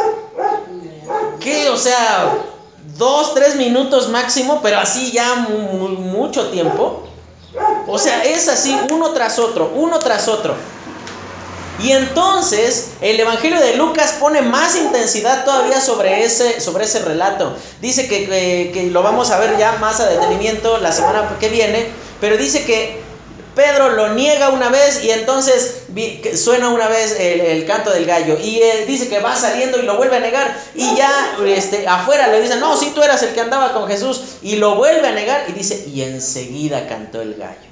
¿Qué? 1.39 1.69
O 1.69 1.77
sea, 1.77 2.33
dos, 2.97 3.33
tres 3.33 3.55
minutos 3.55 4.09
máximo, 4.09 4.59
pero 4.61 4.79
así 4.79 5.11
ya 5.11 5.35
mucho 5.35 6.49
tiempo. 6.49 7.03
O 7.87 7.97
sea, 7.97 8.23
es 8.23 8.47
así 8.47 8.77
uno 8.91 9.11
tras 9.11 9.39
otro, 9.39 9.71
uno 9.75 9.99
tras 9.99 10.27
otro. 10.27 10.55
Y 11.83 11.91
entonces 11.91 12.91
el 13.01 13.19
Evangelio 13.19 13.59
de 13.59 13.75
Lucas 13.75 14.17
pone 14.19 14.41
más 14.41 14.75
intensidad 14.75 15.45
todavía 15.45 15.81
sobre 15.81 16.23
ese, 16.23 16.59
sobre 16.61 16.85
ese 16.85 16.99
relato. 16.99 17.55
Dice 17.81 18.07
que, 18.07 18.89
lo 18.91 19.01
vamos 19.01 19.31
a 19.31 19.39
ver 19.39 19.57
ya 19.57 19.73
más 19.73 19.99
a 19.99 20.09
detenimiento 20.09 20.77
la 20.77 20.91
semana 20.91 21.37
que 21.39 21.49
viene, 21.49 21.87
pero 22.19 22.37
dice 22.37 22.65
que 22.65 22.99
Pedro 23.55 23.89
lo 23.89 24.13
niega 24.13 24.49
una 24.49 24.69
vez 24.69 25.03
y 25.03 25.09
entonces 25.09 25.83
suena 26.35 26.69
una 26.69 26.87
vez 26.87 27.19
el, 27.19 27.65
canto 27.65 27.91
del 27.91 28.05
gallo 28.05 28.37
y 28.41 28.61
dice 28.87 29.09
que 29.09 29.19
va 29.19 29.35
saliendo 29.35 29.77
y 29.79 29.81
lo 29.81 29.97
vuelve 29.97 30.17
a 30.17 30.21
negar 30.21 30.55
y 30.73 30.95
ya 30.95 31.35
este, 31.45 31.87
afuera 31.87 32.27
le 32.27 32.41
dicen, 32.41 32.59
no, 32.59 32.77
si 32.77 32.91
tú 32.91 33.01
eras 33.03 33.23
el 33.23 33.33
que 33.33 33.41
andaba 33.41 33.73
con 33.73 33.87
Jesús 33.87 34.21
y 34.41 34.55
lo 34.55 34.75
vuelve 34.75 35.07
a 35.07 35.11
negar 35.11 35.45
y 35.49 35.53
dice, 35.53 35.85
y 35.87 36.03
enseguida 36.03 36.87
cantó 36.87 37.21
el 37.21 37.35
gallo. 37.35 37.71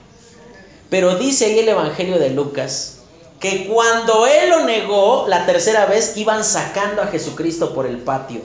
Pero 0.89 1.15
dice 1.15 1.45
ahí 1.45 1.59
el 1.59 1.69
Evangelio 1.69 2.17
de 2.17 2.31
Lucas 2.31 2.98
que 3.39 3.67
cuando 3.67 4.27
él 4.27 4.49
lo 4.49 4.65
negó 4.65 5.25
la 5.27 5.45
tercera 5.45 5.85
vez 5.85 6.17
iban 6.17 6.43
sacando 6.43 7.01
a 7.01 7.07
Jesucristo 7.07 7.73
por 7.73 7.85
el 7.85 7.99
patio. 7.99 8.41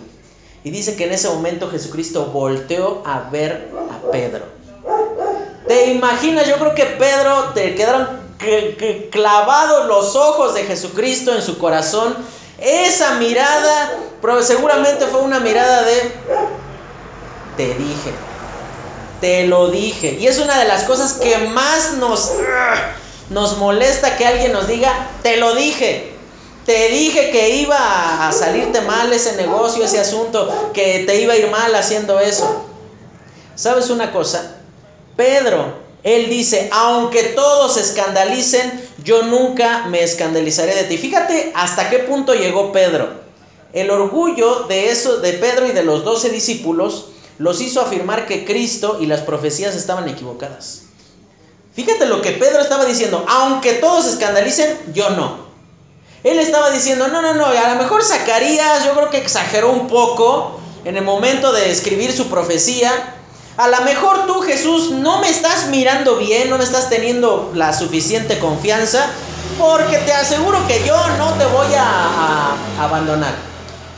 Y 0.62 0.70
dice 0.70 0.96
que 0.96 1.04
en 1.04 1.12
ese 1.12 1.28
momento 1.28 1.70
Jesucristo 1.70 2.26
volteó 2.26 3.02
a 3.04 3.28
ver 3.30 3.70
a 3.90 4.10
Pedro. 4.10 4.44
¿Te 5.66 5.90
imaginas? 5.90 6.46
Yo 6.46 6.56
creo 6.56 6.74
que 6.74 6.84
Pedro 6.84 7.52
te 7.54 7.74
quedaron 7.74 8.24
clavados 9.10 9.86
los 9.86 10.16
ojos 10.16 10.54
de 10.54 10.64
Jesucristo 10.64 11.34
en 11.34 11.42
su 11.42 11.58
corazón. 11.58 12.16
Esa 12.58 13.14
mirada 13.14 13.98
seguramente 14.42 15.06
fue 15.06 15.20
una 15.20 15.40
mirada 15.40 15.82
de, 15.82 16.12
te 17.56 17.74
dije, 17.74 18.12
te 19.20 19.46
lo 19.46 19.68
dije. 19.68 20.16
Y 20.20 20.26
es 20.26 20.38
una 20.38 20.58
de 20.58 20.66
las 20.66 20.84
cosas 20.84 21.14
que 21.14 21.36
más 21.48 21.94
nos 21.94 22.32
nos 23.30 23.58
molesta 23.58 24.16
que 24.16 24.26
alguien 24.26 24.52
nos 24.52 24.66
diga, 24.66 25.10
te 25.22 25.36
lo 25.36 25.54
dije. 25.54 26.12
Te 26.66 26.88
dije 26.88 27.30
que 27.30 27.56
iba 27.56 28.26
a 28.26 28.32
salirte 28.32 28.80
mal 28.80 29.12
ese 29.12 29.36
negocio, 29.36 29.84
ese 29.84 30.00
asunto, 30.00 30.70
que 30.72 31.04
te 31.06 31.20
iba 31.20 31.34
a 31.34 31.36
ir 31.36 31.50
mal 31.50 31.74
haciendo 31.74 32.20
eso. 32.20 32.64
¿Sabes 33.54 33.90
una 33.90 34.12
cosa? 34.12 34.56
Pedro, 35.14 35.74
él 36.02 36.30
dice, 36.30 36.70
aunque 36.72 37.22
todos 37.22 37.74
se 37.74 37.80
escandalicen, 37.80 38.88
yo 39.04 39.22
nunca 39.22 39.86
me 39.88 40.02
escandalizaré 40.02 40.74
de 40.74 40.84
ti. 40.84 40.96
Fíjate 40.96 41.52
hasta 41.54 41.90
qué 41.90 42.00
punto 42.00 42.34
llegó 42.34 42.72
Pedro. 42.72 43.24
El 43.74 43.90
orgullo 43.90 44.64
de 44.64 44.90
eso 44.90 45.18
de 45.18 45.34
Pedro 45.34 45.66
y 45.66 45.72
de 45.72 45.82
los 45.82 46.04
doce 46.04 46.30
discípulos 46.30 47.06
los 47.38 47.60
hizo 47.60 47.80
afirmar 47.80 48.26
que 48.26 48.44
Cristo 48.44 48.98
y 49.00 49.06
las 49.06 49.20
profecías 49.20 49.74
estaban 49.74 50.08
equivocadas. 50.08 50.83
Fíjate 51.74 52.06
lo 52.06 52.22
que 52.22 52.30
Pedro 52.30 52.60
estaba 52.60 52.84
diciendo, 52.84 53.24
aunque 53.28 53.72
todos 53.74 54.06
escandalicen, 54.06 54.78
yo 54.94 55.10
no. 55.10 55.44
Él 56.22 56.38
estaba 56.38 56.70
diciendo, 56.70 57.08
no, 57.08 57.20
no, 57.20 57.34
no, 57.34 57.46
a 57.46 57.74
lo 57.74 57.82
mejor 57.82 58.02
Zacarías 58.04 58.84
yo 58.84 58.94
creo 58.94 59.10
que 59.10 59.18
exageró 59.18 59.70
un 59.72 59.88
poco 59.88 60.60
en 60.84 60.96
el 60.96 61.04
momento 61.04 61.52
de 61.52 61.70
escribir 61.70 62.12
su 62.12 62.28
profecía. 62.28 62.92
A 63.56 63.68
lo 63.68 63.80
mejor 63.82 64.26
tú, 64.26 64.40
Jesús, 64.40 64.90
no 64.90 65.20
me 65.20 65.28
estás 65.28 65.66
mirando 65.66 66.16
bien, 66.16 66.48
no 66.48 66.58
me 66.58 66.64
estás 66.64 66.88
teniendo 66.88 67.50
la 67.54 67.72
suficiente 67.72 68.38
confianza, 68.38 69.06
porque 69.58 69.98
te 69.98 70.12
aseguro 70.12 70.66
que 70.68 70.82
yo 70.84 70.96
no 71.18 71.32
te 71.34 71.44
voy 71.46 71.74
a, 71.74 71.84
a 71.84 72.84
abandonar. 72.84 73.34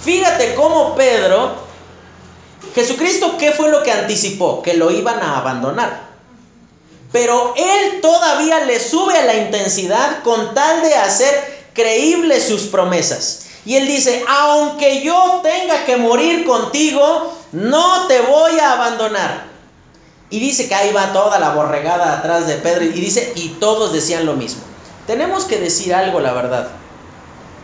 Fíjate 0.02 0.54
cómo 0.54 0.94
Pedro, 0.94 1.56
Jesucristo, 2.74 3.36
¿qué 3.38 3.52
fue 3.52 3.70
lo 3.70 3.82
que 3.82 3.92
anticipó? 3.92 4.62
Que 4.62 4.74
lo 4.74 4.90
iban 4.90 5.22
a 5.22 5.38
abandonar. 5.38 6.05
Pero 7.12 7.54
Él 7.56 8.00
todavía 8.00 8.64
le 8.64 8.80
sube 8.80 9.16
a 9.16 9.24
la 9.24 9.34
intensidad 9.34 10.22
con 10.22 10.54
tal 10.54 10.82
de 10.82 10.94
hacer 10.94 11.68
creíbles 11.72 12.44
sus 12.44 12.62
promesas. 12.62 13.46
Y 13.64 13.76
Él 13.76 13.86
dice, 13.86 14.24
aunque 14.28 15.02
yo 15.02 15.40
tenga 15.42 15.84
que 15.84 15.96
morir 15.96 16.44
contigo, 16.44 17.32
no 17.52 18.06
te 18.06 18.20
voy 18.20 18.58
a 18.60 18.72
abandonar. 18.72 19.46
Y 20.30 20.40
dice 20.40 20.68
que 20.68 20.74
ahí 20.74 20.92
va 20.92 21.12
toda 21.12 21.38
la 21.38 21.50
borregada 21.50 22.18
atrás 22.18 22.46
de 22.46 22.56
Pedro 22.56 22.84
y 22.84 22.88
dice, 22.88 23.32
y 23.36 23.50
todos 23.60 23.92
decían 23.92 24.26
lo 24.26 24.34
mismo. 24.34 24.62
Tenemos 25.06 25.44
que 25.44 25.58
decir 25.58 25.94
algo, 25.94 26.20
la 26.20 26.32
verdad. 26.32 26.68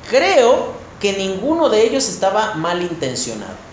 Creo 0.08 0.72
que 1.00 1.14
ninguno 1.14 1.68
de 1.68 1.82
ellos 1.84 2.08
estaba 2.08 2.54
malintencionado. 2.54 3.71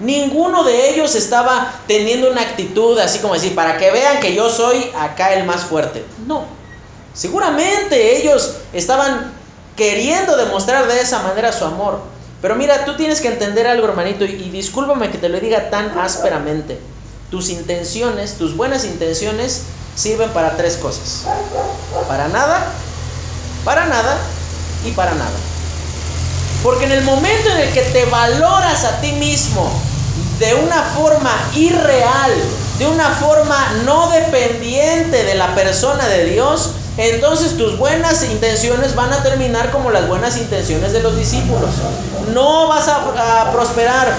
Ninguno 0.00 0.62
de 0.62 0.90
ellos 0.90 1.14
estaba 1.16 1.72
teniendo 1.86 2.30
una 2.30 2.42
actitud 2.42 2.98
así 2.98 3.18
como 3.18 3.34
decir, 3.34 3.54
para 3.54 3.78
que 3.78 3.90
vean 3.90 4.20
que 4.20 4.34
yo 4.34 4.48
soy 4.48 4.90
acá 4.96 5.34
el 5.34 5.44
más 5.44 5.64
fuerte. 5.64 6.04
No. 6.26 6.44
Seguramente 7.14 8.16
ellos 8.16 8.54
estaban 8.72 9.32
queriendo 9.76 10.36
demostrar 10.36 10.86
de 10.86 11.00
esa 11.00 11.22
manera 11.22 11.52
su 11.52 11.64
amor. 11.64 12.00
Pero 12.40 12.54
mira, 12.54 12.84
tú 12.84 12.96
tienes 12.96 13.20
que 13.20 13.28
entender 13.28 13.66
algo, 13.66 13.88
hermanito, 13.88 14.24
y, 14.24 14.50
discúlpame 14.50 15.10
que 15.10 15.18
te 15.18 15.28
lo 15.28 15.40
diga 15.40 15.70
tan 15.70 15.98
ásperamente. 15.98 16.78
Tus 17.30 17.50
intenciones, 17.50 18.34
tus 18.34 18.56
buenas 18.56 18.84
intenciones, 18.84 19.62
sirven 19.96 20.30
para 20.30 20.56
tres 20.56 20.76
cosas. 20.76 21.24
Para 22.06 22.28
nada, 22.28 22.72
para 23.64 23.86
nada 23.86 24.16
y 24.86 24.92
para 24.92 25.14
nada. 25.14 25.47
Porque 26.62 26.84
en 26.86 26.92
el 26.92 27.02
momento 27.02 27.50
en 27.50 27.58
el 27.58 27.72
que 27.72 27.82
te 27.82 28.04
valoras 28.06 28.84
a 28.84 29.00
ti 29.00 29.12
mismo 29.12 29.70
de 30.38 30.54
una 30.54 30.82
forma 30.82 31.32
irreal, 31.54 32.32
de 32.78 32.86
una 32.86 33.10
forma 33.10 33.56
no 33.84 34.10
dependiente 34.10 35.24
de 35.24 35.34
la 35.34 35.54
persona 35.54 36.06
de 36.06 36.26
Dios, 36.26 36.70
entonces 36.96 37.56
tus 37.56 37.78
buenas 37.78 38.24
intenciones 38.24 38.94
van 38.94 39.12
a 39.12 39.22
terminar 39.22 39.70
como 39.70 39.90
las 39.90 40.08
buenas 40.08 40.36
intenciones 40.36 40.92
de 40.92 41.00
los 41.00 41.16
discípulos. 41.16 41.70
No 42.32 42.68
vas 42.68 42.88
a, 42.88 43.42
a 43.42 43.52
prosperar, 43.52 44.12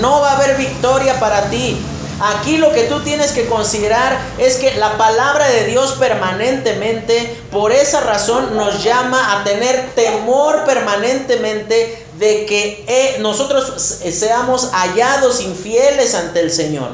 no 0.00 0.20
va 0.20 0.32
a 0.32 0.36
haber 0.36 0.56
victoria 0.56 1.18
para 1.18 1.50
ti. 1.50 1.76
Aquí 2.20 2.56
lo 2.56 2.72
que 2.72 2.84
tú 2.84 3.00
tienes 3.00 3.32
que 3.32 3.46
considerar 3.46 4.18
es 4.38 4.56
que 4.56 4.74
la 4.76 4.96
palabra 4.96 5.48
de 5.48 5.64
Dios 5.64 5.92
permanentemente, 5.98 7.36
por 7.50 7.72
esa 7.72 8.00
razón, 8.00 8.56
nos 8.56 8.82
llama 8.82 9.34
a 9.34 9.44
tener 9.44 9.90
temor 9.94 10.64
permanentemente 10.64 12.06
de 12.18 12.46
que 12.46 12.84
eh, 12.88 13.18
nosotros 13.20 14.00
seamos 14.10 14.70
hallados 14.72 15.42
infieles 15.42 16.14
ante 16.14 16.40
el 16.40 16.50
Señor. 16.50 16.88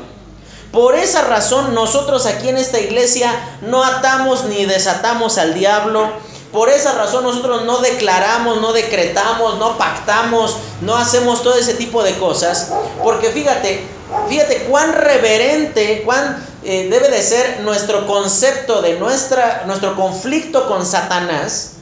Por 0.72 0.96
esa 0.96 1.22
razón 1.22 1.74
nosotros 1.74 2.26
aquí 2.26 2.48
en 2.48 2.56
esta 2.56 2.80
iglesia 2.80 3.30
no 3.60 3.84
atamos 3.84 4.44
ni 4.44 4.64
desatamos 4.64 5.38
al 5.38 5.54
diablo. 5.54 6.10
Por 6.50 6.68
esa 6.68 6.92
razón 6.92 7.24
nosotros 7.24 7.64
no 7.64 7.78
declaramos, 7.78 8.60
no 8.60 8.72
decretamos, 8.72 9.58
no 9.58 9.78
pactamos, 9.78 10.56
no 10.80 10.96
hacemos 10.96 11.42
todo 11.42 11.54
ese 11.54 11.74
tipo 11.74 12.02
de 12.02 12.16
cosas. 12.18 12.72
Porque 13.02 13.30
fíjate, 13.30 13.86
fíjate 14.28 14.64
cuán 14.68 14.92
reverente, 14.92 16.02
cuán 16.04 16.44
eh, 16.64 16.88
debe 16.90 17.08
de 17.08 17.22
ser 17.22 17.60
nuestro 17.60 18.06
concepto 18.06 18.82
de 18.82 18.98
nuestra, 18.98 19.64
nuestro 19.66 19.96
conflicto 19.96 20.68
con 20.68 20.86
Satanás. 20.86 21.74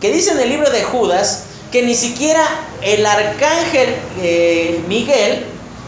Que 0.00 0.12
dice 0.12 0.32
en 0.32 0.40
el 0.40 0.48
libro 0.48 0.70
de 0.70 0.82
Judas 0.82 1.44
que 1.70 1.82
ni 1.82 1.94
siquiera 1.94 2.44
el 2.82 3.06
arcángel 3.06 3.94
eh, 4.20 4.84
Miguel 4.88 5.44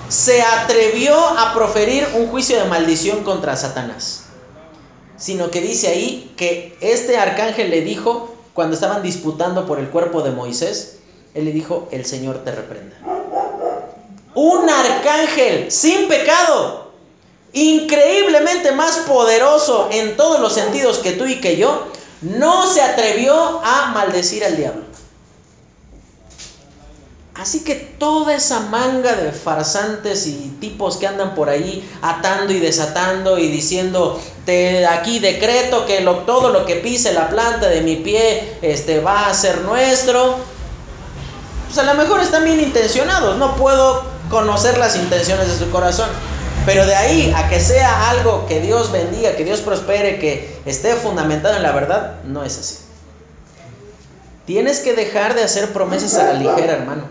se 0.09 0.42
atrevió 0.42 1.16
a 1.16 1.52
proferir 1.54 2.07
un 2.14 2.28
juicio 2.28 2.59
de 2.59 2.64
maldición 2.66 3.24
contra 3.24 3.57
Satanás. 3.57 4.22
Sino 5.16 5.50
que 5.50 5.61
dice 5.61 5.88
ahí 5.88 6.33
que 6.37 6.76
este 6.80 7.16
arcángel 7.16 7.70
le 7.70 7.80
dijo, 7.83 8.35
cuando 8.52 8.74
estaban 8.74 9.02
disputando 9.02 9.66
por 9.66 9.78
el 9.78 9.88
cuerpo 9.88 10.22
de 10.22 10.30
Moisés, 10.30 10.98
él 11.35 11.46
le 11.46 11.52
dijo, 11.52 11.88
el 11.90 12.04
Señor 12.04 12.44
te 12.44 12.52
reprenda. 12.52 12.96
Un 14.35 14.68
arcángel 14.68 15.70
sin 15.70 16.09
pecado, 16.09 16.90
increíblemente 17.53 18.73
más 18.73 18.99
poderoso 19.07 19.88
en 19.92 20.16
todos 20.16 20.40
los 20.40 20.53
sentidos 20.53 20.99
que 20.99 21.12
tú 21.12 21.27
y 21.27 21.40
que 21.40 21.57
yo, 21.57 21.87
no 22.20 22.66
se 22.66 22.83
atrevió 22.83 23.61
a 23.64 23.92
maldecir 23.92 24.44
al 24.44 24.57
diablo. 24.57 24.83
Así 27.35 27.64
que 27.64 27.75
toda 27.75 28.35
esa 28.35 28.61
manga 28.61 29.16
de 29.16 29.33
farsantes 29.33 30.27
y 30.29 30.57
tipos 30.61 30.97
que 30.97 31.09
andan 31.09 31.35
por 31.35 31.49
ahí 31.49 31.88
atando 32.01 32.53
y 32.53 32.61
desatando 32.61 33.38
y 33.38 33.49
diciendo, 33.49 34.20
de 34.47 34.87
aquí 34.87 35.18
decreto 35.18 35.85
que 35.85 36.01
lo, 36.01 36.18
todo 36.18 36.51
lo 36.51 36.64
que 36.64 36.77
pise 36.77 37.12
la 37.12 37.29
planta 37.29 37.68
de 37.68 37.81
mi 37.81 37.97
pie 37.97 38.57
este, 38.62 39.01
va 39.01 39.27
a 39.27 39.35
ser 39.35 39.62
nuestro. 39.62 40.37
Pues 41.66 41.79
a 41.79 41.83
lo 41.83 41.94
mejor 42.01 42.20
están 42.20 42.44
bien 42.44 42.61
intencionados, 42.61 43.37
no 43.37 43.57
puedo 43.57 44.13
conocer 44.30 44.78
las 44.78 44.96
intenciones 44.96 45.48
de 45.48 45.64
su 45.64 45.70
corazón. 45.70 46.08
Pero 46.66 46.87
de 46.87 46.94
ahí 46.94 47.32
a 47.37 47.48
que 47.48 47.60
sea 47.60 48.10
algo 48.10 48.46
que 48.46 48.60
Dios 48.60 48.90
bendiga, 48.90 49.37
que 49.37 49.44
Dios 49.44 49.60
prospere, 49.60 50.18
que 50.18 50.56
esté 50.64 50.94
fundamentado 50.94 51.56
en 51.56 51.62
la 51.62 51.72
verdad, 51.72 52.22
no 52.24 52.42
es 52.42 52.58
así. 52.58 52.76
Tienes 54.46 54.80
que 54.80 54.94
dejar 54.94 55.34
de 55.34 55.42
hacer 55.42 55.72
promesas 55.72 56.16
a 56.16 56.24
la 56.24 56.34
ligera, 56.34 56.74
hermano. 56.74 57.08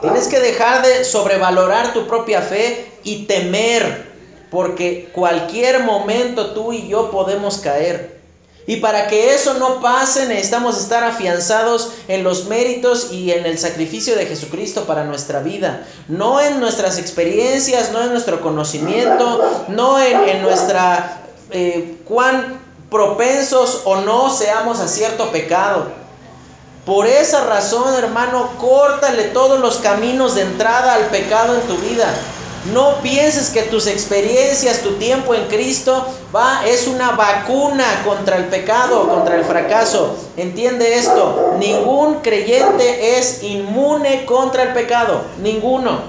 Tienes 0.00 0.28
que 0.28 0.38
dejar 0.38 0.84
de 0.84 1.04
sobrevalorar 1.04 1.92
tu 1.92 2.06
propia 2.06 2.40
fe 2.40 2.92
y 3.02 3.26
temer, 3.26 4.06
porque 4.50 5.10
cualquier 5.12 5.82
momento 5.82 6.52
tú 6.52 6.72
y 6.72 6.88
yo 6.88 7.10
podemos 7.10 7.58
caer. 7.58 8.17
Y 8.68 8.76
para 8.76 9.06
que 9.06 9.34
eso 9.34 9.54
no 9.54 9.80
pase, 9.80 10.26
necesitamos 10.26 10.76
estar 10.78 11.02
afianzados 11.02 11.90
en 12.06 12.22
los 12.22 12.48
méritos 12.48 13.10
y 13.10 13.32
en 13.32 13.46
el 13.46 13.58
sacrificio 13.58 14.14
de 14.14 14.26
Jesucristo 14.26 14.84
para 14.84 15.04
nuestra 15.04 15.40
vida. 15.40 15.86
No 16.06 16.38
en 16.38 16.60
nuestras 16.60 16.98
experiencias, 16.98 17.92
no 17.92 18.02
en 18.02 18.10
nuestro 18.10 18.42
conocimiento, 18.42 19.64
no 19.68 19.98
en, 19.98 20.42
nuestra 20.42 21.22
eh, 21.50 21.96
cuán 22.04 22.60
propensos 22.90 23.80
o 23.86 24.02
no 24.02 24.30
seamos 24.30 24.80
a 24.80 24.88
cierto 24.88 25.32
pecado. 25.32 25.86
Por 26.84 27.06
esa 27.06 27.44
razón, 27.46 27.94
hermano, 27.94 28.50
córtale 28.58 29.24
todos 29.24 29.60
los 29.60 29.78
caminos 29.78 30.34
de 30.34 30.42
entrada 30.42 30.92
al 30.92 31.06
pecado 31.06 31.54
en 31.54 31.62
tu 31.62 31.78
vida. 31.78 32.14
No 32.72 33.00
pienses 33.02 33.50
que 33.50 33.62
tus 33.62 33.86
experiencias, 33.86 34.82
tu 34.82 34.94
tiempo 34.94 35.34
en 35.34 35.46
Cristo 35.46 36.06
va 36.34 36.66
es 36.66 36.86
una 36.86 37.12
vacuna 37.12 38.02
contra 38.04 38.36
el 38.36 38.44
pecado, 38.44 39.08
contra 39.08 39.36
el 39.36 39.44
fracaso. 39.44 40.16
Entiende 40.36 40.98
esto, 40.98 41.54
ningún 41.58 42.16
creyente 42.16 43.18
es 43.18 43.42
inmune 43.42 44.26
contra 44.26 44.64
el 44.64 44.72
pecado, 44.74 45.22
ninguno. 45.38 46.00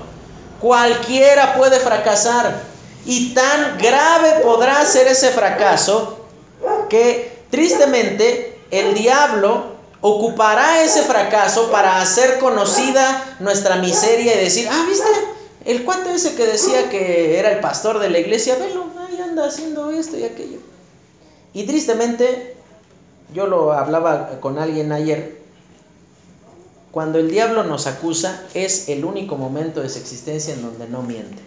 Cualquiera 0.60 1.56
puede 1.56 1.80
fracasar 1.80 2.62
y 3.06 3.34
tan 3.34 3.78
grave 3.78 4.42
podrá 4.44 4.86
ser 4.86 5.08
ese 5.08 5.30
fracaso 5.30 6.26
que 6.90 7.40
tristemente 7.50 8.60
el 8.72 8.94
diablo 8.96 9.80
ocupará 10.02 10.84
ese 10.84 11.04
fracaso 11.04 11.72
para 11.72 12.02
hacer 12.02 12.40
conocida 12.40 13.36
nuestra 13.40 13.78
miseria 13.78 14.36
y 14.36 14.44
decir, 14.44 14.68
ah, 14.70 14.86
viste, 14.88 15.06
el 15.66 15.84
cuate 15.84 16.14
ese 16.14 16.36
que 16.36 16.46
decía 16.46 16.90
que 16.90 17.38
era 17.40 17.52
el 17.52 17.60
pastor 17.60 18.00
de 18.00 18.10
la 18.10 18.20
iglesia, 18.20 18.56
velo, 18.56 18.86
ahí 19.08 19.20
anda 19.20 19.48
haciendo 19.48 19.92
esto 19.92 20.18
y 20.18 20.24
aquello. 20.24 20.60
Y 21.54 21.64
tristemente, 21.64 22.56
yo 23.34 23.48
lo 23.48 23.74
hablaba 23.74 24.40
con 24.40 24.60
alguien 24.60 24.92
ayer, 24.92 25.40
cuando 26.92 27.20
el 27.20 27.30
diablo 27.30 27.64
nos 27.64 27.86
acusa 27.86 28.44
es 28.54 28.90
el 28.90 29.06
único 29.06 29.38
momento 29.38 29.82
de 29.82 29.90
su 29.90 30.00
existencia 30.00 30.54
en 30.54 30.62
donde 30.64 30.88
no 30.88 31.04
miente. 31.04 31.38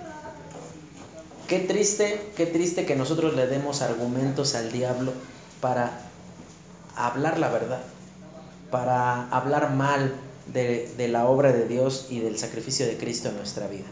Qué 1.48 1.58
triste, 1.58 2.30
qué 2.36 2.46
triste 2.46 2.86
que 2.86 2.94
nosotros 2.94 3.34
le 3.34 3.46
demos 3.46 3.82
argumentos 3.82 4.54
al 4.54 4.70
diablo 4.70 5.12
para 5.60 6.00
hablar 6.96 7.38
la 7.38 7.48
verdad 7.48 7.82
para 8.72 9.28
hablar 9.28 9.70
mal 9.74 10.12
de, 10.52 10.90
la 11.08 11.26
obra 11.26 11.52
de 11.52 11.68
Dios 11.68 12.06
y 12.10 12.18
del 12.18 12.38
sacrificio 12.38 12.86
de 12.86 12.96
Cristo 12.96 13.28
en 13.28 13.36
nuestra 13.36 13.68
vida. 13.68 13.84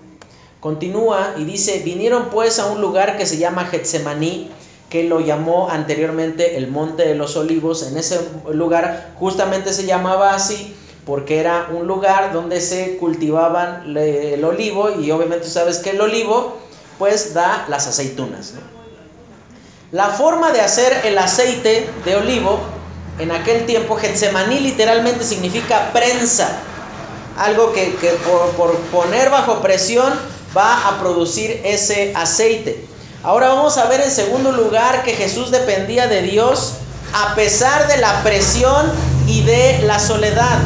Continúa 0.61 1.35
y 1.39 1.45
dice, 1.45 1.81
vinieron 1.85 2.29
pues 2.31 2.59
a 2.59 2.67
un 2.67 2.81
lugar 2.81 3.17
que 3.17 3.27
se 3.27 3.39
llama 3.39 3.65
Getsemaní, 3.67 4.51
que 4.91 5.05
lo 5.05 5.21
llamó 5.21 5.71
anteriormente 5.71 6.57
el 6.57 6.69
Monte 6.69 7.07
de 7.07 7.15
los 7.15 7.37
Olivos. 7.37 7.83
En 7.83 7.97
ese 7.97 8.21
lugar 8.53 9.15
justamente 9.19 9.73
se 9.73 9.87
llamaba 9.87 10.35
así 10.35 10.75
porque 11.07 11.41
era 11.41 11.69
un 11.73 11.87
lugar 11.87 12.33
donde 12.33 12.61
se 12.61 12.97
cultivaban 12.99 13.97
el 13.97 14.45
olivo 14.45 14.91
y 15.01 15.11
obviamente 15.11 15.49
sabes 15.49 15.79
que 15.79 15.91
el 15.91 16.01
olivo 16.01 16.59
pues 16.99 17.33
da 17.33 17.65
las 17.69 17.87
aceitunas. 17.87 18.55
La 19.93 20.09
forma 20.09 20.53
de 20.53 20.61
hacer 20.61 20.93
el 21.05 21.19
aceite 21.19 21.89
de 22.05 22.17
olivo 22.17 22.61
en 23.19 23.33
aquel 23.33 23.67
tiempo 23.67 23.97
Getsemaní 23.97 24.61
literalmente 24.61 25.25
significa 25.25 25.93
prensa, 25.93 26.59
algo 27.39 27.73
que, 27.73 27.93
por, 28.57 28.77
poner 28.93 29.31
bajo 29.31 29.61
presión 29.61 30.13
va 30.57 30.89
a 30.89 31.01
producir 31.01 31.61
ese 31.65 32.13
aceite. 32.15 32.85
Ahora 33.23 33.49
vamos 33.49 33.77
a 33.77 33.87
ver 33.87 34.01
en 34.01 34.11
segundo 34.11 34.53
lugar 34.53 35.03
que 35.03 35.13
Jesús 35.13 35.51
dependía 35.51 36.07
de 36.07 36.23
Dios 36.23 36.75
a 37.13 37.35
pesar 37.35 37.89
de 37.89 37.99
la 37.99 38.23
presión 38.23 38.91
y 39.27 39.43
de 39.43 39.81
la 39.83 39.99
soledad. 39.99 40.59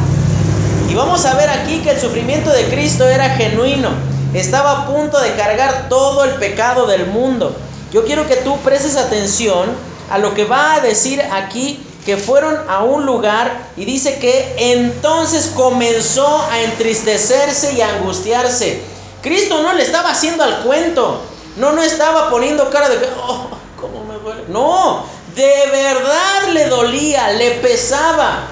Y 0.89 0.95
vamos 0.95 1.25
a 1.25 1.35
ver 1.35 1.51
aquí 1.51 1.81
que 1.81 1.91
el 1.91 2.01
sufrimiento 2.01 2.51
de 2.51 2.65
Cristo 2.69 3.09
era 3.09 3.31
genuino. 3.31 3.91
Estaba 4.35 4.83
a 4.83 4.87
punto 4.87 5.21
de 5.21 5.33
cargar 5.35 5.89
todo 5.89 6.25
el 6.25 6.35
pecado 6.35 6.87
del 6.87 7.07
mundo. 7.07 7.57
Yo 7.93 8.05
quiero 8.05 8.27
que 8.27 8.37
tú 8.37 8.57
prestes 8.59 8.97
atención 8.97 9.71
a 10.11 10.19
lo 10.19 10.35
que 10.35 10.45
va 10.45 10.75
a 10.75 10.81
decir 10.81 11.23
aquí, 11.33 11.85
que 12.05 12.17
fueron 12.17 12.57
a 12.69 12.85
un 12.85 13.07
lugar 13.07 13.71
y 13.77 13.85
dice 13.85 14.19
que 14.19 14.55
entonces 14.75 15.53
comenzó 15.55 16.43
a 16.51 16.61
entristecerse 16.63 17.73
y 17.73 17.81
a 17.81 17.97
angustiarse. 17.97 18.94
Cristo 19.25 19.63
no 19.63 19.73
le 19.73 19.83
estaba 19.83 20.11
haciendo 20.11 20.45
al 20.45 20.63
cuento, 20.65 21.23
no, 21.57 21.73
no 21.73 21.83
estaba 21.83 22.29
poniendo 22.29 22.69
cara 22.69 22.91
de 22.91 22.99
oh, 23.27 23.49
¿cómo 23.81 24.05
me 24.05 24.19
duele? 24.19 24.45
No, 24.49 25.07
de 25.35 25.71
verdad 25.73 26.53
le 26.53 26.67
dolía, 26.67 27.33
le 27.33 27.53
pesaba. 27.53 28.49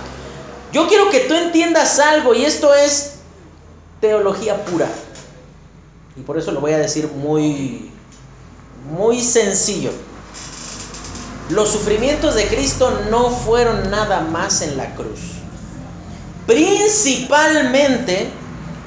Yo 0.72 0.88
quiero 0.88 1.10
que 1.10 1.20
tú 1.20 1.34
entiendas 1.34 1.98
algo 1.98 2.34
y 2.34 2.46
esto 2.46 2.72
es 2.72 3.16
teología 4.00 4.64
pura. 4.64 4.88
Y 6.16 6.22
por 6.22 6.38
eso 6.38 6.52
lo 6.52 6.60
voy 6.60 6.72
a 6.72 6.78
decir 6.78 7.06
muy 7.06 7.90
muy 8.90 9.20
sencillo. 9.20 9.90
Los 11.50 11.68
sufrimientos 11.68 12.34
de 12.34 12.46
Cristo 12.46 12.98
no 13.10 13.28
fueron 13.28 13.90
nada 13.90 14.22
más 14.22 14.62
en 14.62 14.78
la 14.78 14.94
cruz. 14.94 15.20
Principalmente 16.46 18.30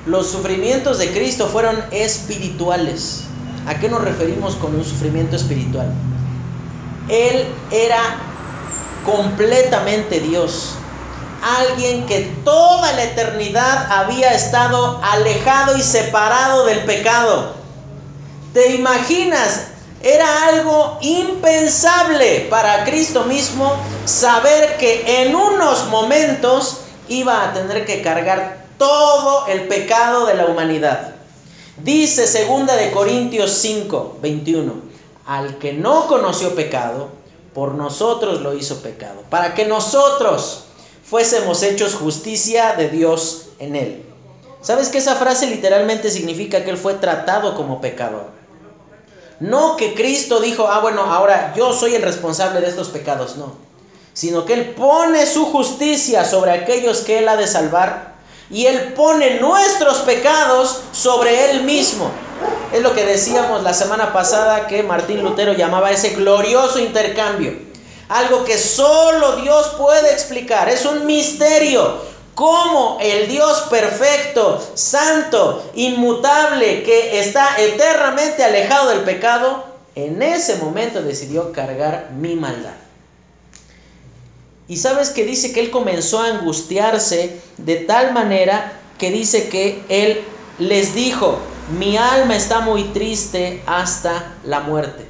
los 0.06 0.30
sufrimientos 0.30 0.98
de 1.00 1.12
Cristo 1.12 1.48
fueron 1.48 1.84
espirituales. 1.92 3.24
¿A 3.68 3.80
qué 3.80 3.90
nos 3.90 4.02
referimos 4.02 4.56
con 4.56 4.76
un 4.76 4.86
sufrimiento 4.86 5.36
espiritual? 5.36 5.92
Él 7.10 7.46
era 7.72 8.02
completamente 9.06 10.20
Dios 10.20 10.76
alguien 11.46 12.06
que 12.08 12.22
toda 12.44 12.92
la 12.94 13.04
eternidad 13.04 13.92
había 13.92 14.34
estado 14.34 15.00
alejado 15.04 15.78
y 15.78 15.82
separado 15.84 16.66
del 16.66 16.80
pecado. 16.80 17.54
¿Te 18.54 18.76
imaginas? 18.76 19.68
Era 20.02 20.48
algo 20.48 20.98
impensable 21.02 22.48
para 22.50 22.84
Cristo 22.84 23.24
mismo 23.26 23.76
saber 24.06 24.78
que 24.78 25.24
en 25.24 25.36
unos 25.36 25.88
momentos 25.88 26.82
iba 27.08 27.44
a 27.44 27.54
tener 27.54 27.86
que 27.86 28.02
cargar 28.02 28.65
todo 28.78 29.48
el 29.48 29.68
pecado 29.68 30.26
de 30.26 30.36
la 30.36 30.46
humanidad. 30.46 31.16
Dice 31.84 32.28
segunda 32.28 32.76
de 32.76 32.92
Corintios 32.92 33.52
5, 33.52 34.20
21, 34.22 34.74
al 35.26 35.58
que 35.58 35.74
no 35.74 36.08
conoció 36.08 36.56
pecado, 36.56 37.10
por 37.54 37.74
nosotros 37.76 38.42
lo 38.42 38.54
hizo 38.54 38.82
pecado, 38.82 39.24
para 39.30 39.54
que 39.54 39.66
nosotros 39.66 40.66
fuésemos 41.04 41.64
hechos 41.64 41.96
justicia 41.96 42.76
de 42.76 42.90
Dios 42.90 43.48
en 43.60 43.76
él. 43.76 44.04
¿Sabes 44.62 44.90
que 44.90 44.98
esa 44.98 45.16
frase 45.16 45.48
literalmente 45.48 46.10
significa 46.10 46.64
que 46.64 46.72
él 46.72 46.78
fue 46.78 46.96
tratado 46.96 47.56
como 47.56 47.82
pecador? 47.82 48.36
No 49.40 49.76
que 49.76 49.94
Cristo 49.94 50.40
dijo, 50.40 50.68
ah, 50.68 50.80
bueno, 50.80 51.02
ahora 51.02 51.54
yo 51.56 51.74
soy 51.74 51.96
el 51.96 52.02
responsable 52.02 52.62
de 52.62 52.68
estos 52.68 52.90
pecados, 52.90 53.36
no. 53.36 53.54
Sino 54.14 54.46
que 54.46 54.54
Él 54.54 54.70
pone 54.70 55.26
su 55.26 55.46
justicia 55.46 56.24
sobre 56.24 56.52
aquellos 56.52 57.02
que 57.02 57.20
Él 57.20 57.28
ha 57.28 57.36
de 57.36 57.48
salvar 57.48 58.15
y 58.50 58.68
Él 58.68 58.94
pone 58.94 59.40
nuestros 59.40 60.00
pecados 60.00 60.82
sobre 60.92 61.52
Él 61.52 61.64
mismo. 61.64 62.12
Es 62.74 62.82
lo 62.82 62.94
que 62.94 63.06
decíamos 63.06 63.64
la 63.64 63.74
semana 63.74 64.14
pasada 64.14 64.68
que 64.68 64.84
Martín 64.84 65.24
Lutero 65.24 65.54
llamaba 65.54 65.92
ese 65.92 66.12
glorioso 66.12 66.80
intercambio. 66.80 67.54
Algo 68.10 68.46
que 68.46 68.58
solo 68.58 69.38
Dios 69.38 69.76
puede 69.78 70.12
explicar. 70.12 70.70
Es 70.70 70.86
un 70.86 71.06
misterio. 71.06 72.16
Cómo 72.36 72.98
el 73.02 73.30
Dios 73.30 73.62
perfecto, 73.70 74.62
santo, 74.74 75.72
inmutable, 75.74 76.84
que 76.84 77.22
está 77.22 77.56
eternamente 77.58 78.44
alejado 78.44 78.90
del 78.90 79.00
pecado, 79.00 79.64
en 79.96 80.22
ese 80.22 80.58
momento 80.58 81.02
decidió 81.02 81.54
cargar 81.54 82.10
mi 82.12 82.36
maldad. 82.36 82.85
Y 84.68 84.78
sabes 84.78 85.10
que 85.10 85.26
dice 85.26 85.54
que 85.54 85.60
él 85.60 85.72
comenzó 85.72 86.20
a 86.20 86.28
angustiarse 86.28 87.40
de 87.58 87.76
tal 87.78 88.14
manera 88.14 88.80
que 88.98 89.12
dice 89.12 89.50
que 89.50 89.84
él 89.90 90.22
les 90.58 90.96
dijo, 90.96 91.38
mi 91.78 91.98
alma 91.98 92.36
está 92.36 92.62
muy 92.62 92.84
triste 92.86 93.62
hasta 93.68 94.36
la 94.44 94.62
muerte. 94.62 95.06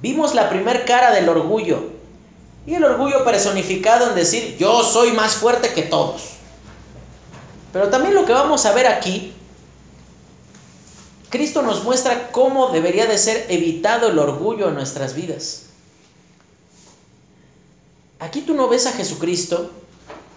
Vimos 0.00 0.34
la 0.34 0.48
primer 0.48 0.84
cara 0.84 1.12
del 1.12 1.28
orgullo, 1.28 1.96
y 2.66 2.74
el 2.74 2.84
orgullo 2.84 3.24
personificado 3.24 4.08
en 4.08 4.16
decir, 4.16 4.56
yo 4.58 4.82
soy 4.82 5.12
más 5.12 5.36
fuerte 5.36 5.72
que 5.72 5.82
todos. 5.82 6.22
Pero 7.72 7.88
también 7.88 8.14
lo 8.14 8.26
que 8.26 8.32
vamos 8.32 8.66
a 8.66 8.72
ver 8.72 8.86
aquí, 8.88 9.32
Cristo 11.30 11.62
nos 11.62 11.84
muestra 11.84 12.32
cómo 12.32 12.68
debería 12.68 13.06
de 13.06 13.18
ser 13.18 13.46
evitado 13.50 14.08
el 14.08 14.18
orgullo 14.18 14.68
en 14.68 14.74
nuestras 14.74 15.14
vidas. 15.14 15.66
Aquí 18.18 18.40
tú 18.42 18.54
no 18.54 18.68
ves 18.68 18.86
a 18.86 18.92
Jesucristo 18.92 19.70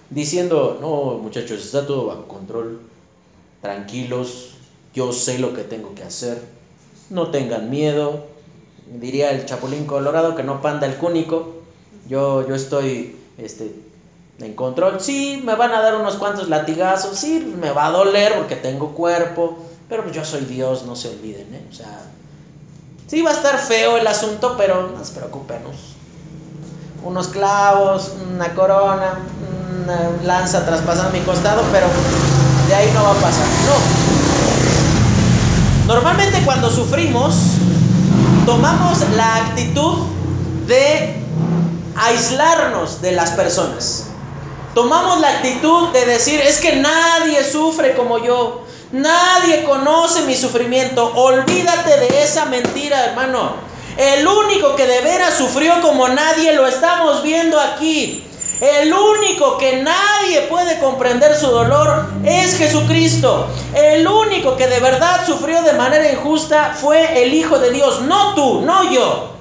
diciendo, 0.09 0.77
no 0.81 1.21
muchachos, 1.21 1.63
está 1.63 1.85
todo 1.85 2.07
bajo 2.07 2.27
control, 2.27 2.79
tranquilos, 3.61 4.55
yo 4.93 5.13
sé 5.13 5.39
lo 5.39 5.53
que 5.53 5.63
tengo 5.63 5.95
que 5.95 6.03
hacer, 6.03 6.41
no 7.09 7.31
tengan 7.31 7.69
miedo, 7.69 8.25
diría 8.99 9.31
el 9.31 9.45
Chapulín 9.45 9.85
Colorado 9.85 10.35
que 10.35 10.43
no 10.43 10.61
panda 10.61 10.87
el 10.87 10.95
cúnico, 10.95 11.59
yo, 12.07 12.47
yo 12.47 12.55
estoy 12.55 13.15
este, 13.37 13.73
en 14.39 14.53
control. 14.53 14.99
Sí, 14.99 15.41
me 15.43 15.55
van 15.55 15.71
a 15.71 15.81
dar 15.81 15.95
unos 15.95 16.15
cuantos 16.15 16.49
latigazos, 16.49 17.17
sí, 17.17 17.39
me 17.59 17.71
va 17.71 17.87
a 17.87 17.91
doler 17.91 18.33
porque 18.35 18.55
tengo 18.55 18.93
cuerpo, 18.93 19.57
pero 19.87 20.11
yo 20.11 20.25
soy 20.25 20.45
Dios, 20.45 20.85
no 20.85 20.95
se 20.95 21.09
olviden, 21.09 21.53
¿eh? 21.53 21.65
O 21.71 21.73
sea, 21.73 22.01
sí 23.07 23.21
va 23.21 23.31
a 23.31 23.33
estar 23.33 23.57
feo 23.59 23.97
el 23.97 24.07
asunto, 24.07 24.55
pero 24.57 24.89
no 24.89 25.05
se 25.05 25.13
preocupen. 25.13 25.59
Unos 27.03 27.29
clavos, 27.29 28.11
una 28.33 28.53
corona, 28.53 29.19
una 29.83 29.99
lanza 30.23 30.65
traspasando 30.65 31.11
mi 31.17 31.21
costado, 31.21 31.63
pero 31.71 31.87
de 32.67 32.75
ahí 32.75 32.91
no 32.93 33.03
va 33.03 33.11
a 33.11 33.15
pasar. 33.15 33.45
No. 33.65 34.09
Normalmente 35.93 36.41
cuando 36.45 36.69
sufrimos, 36.69 37.35
tomamos 38.45 38.99
la 39.15 39.37
actitud 39.37 40.05
de 40.67 41.23
aislarnos 41.95 43.01
de 43.01 43.13
las 43.13 43.31
personas. 43.31 44.05
Tomamos 44.75 45.19
la 45.19 45.29
actitud 45.29 45.89
de 45.89 46.05
decir, 46.05 46.39
es 46.41 46.59
que 46.59 46.75
nadie 46.75 47.43
sufre 47.43 47.95
como 47.95 48.19
yo, 48.19 48.65
nadie 48.91 49.63
conoce 49.63 50.21
mi 50.23 50.35
sufrimiento. 50.35 51.11
Olvídate 51.15 51.97
de 51.97 52.23
esa 52.23 52.45
mentira, 52.45 53.05
hermano. 53.05 53.68
El 53.99 54.25
único 54.25 54.77
que 54.77 54.87
de 54.87 55.01
veras 55.01 55.33
sufrió 55.33 55.81
como 55.81 56.07
nadie 56.07 56.53
lo 56.53 56.65
estamos 56.65 57.21
viendo 57.21 57.59
aquí. 57.59 58.23
El 58.61 58.93
único 58.93 59.57
que 59.57 59.83
nadie 59.83 60.43
puede 60.43 60.79
comprender 60.79 61.35
su 61.35 61.47
dolor 61.47 62.05
es 62.23 62.55
Jesucristo. 62.55 63.49
El 63.75 64.07
único 64.07 64.55
que 64.55 64.67
de 64.67 64.79
verdad 64.79 65.25
sufrió 65.25 65.63
de 65.63 65.73
manera 65.73 66.09
injusta 66.09 66.77
fue 66.79 67.21
el 67.21 67.33
Hijo 67.33 67.59
de 67.59 67.71
Dios, 67.71 67.99
no 68.03 68.35
tú, 68.35 68.61
no 68.61 68.89
yo. 68.89 69.33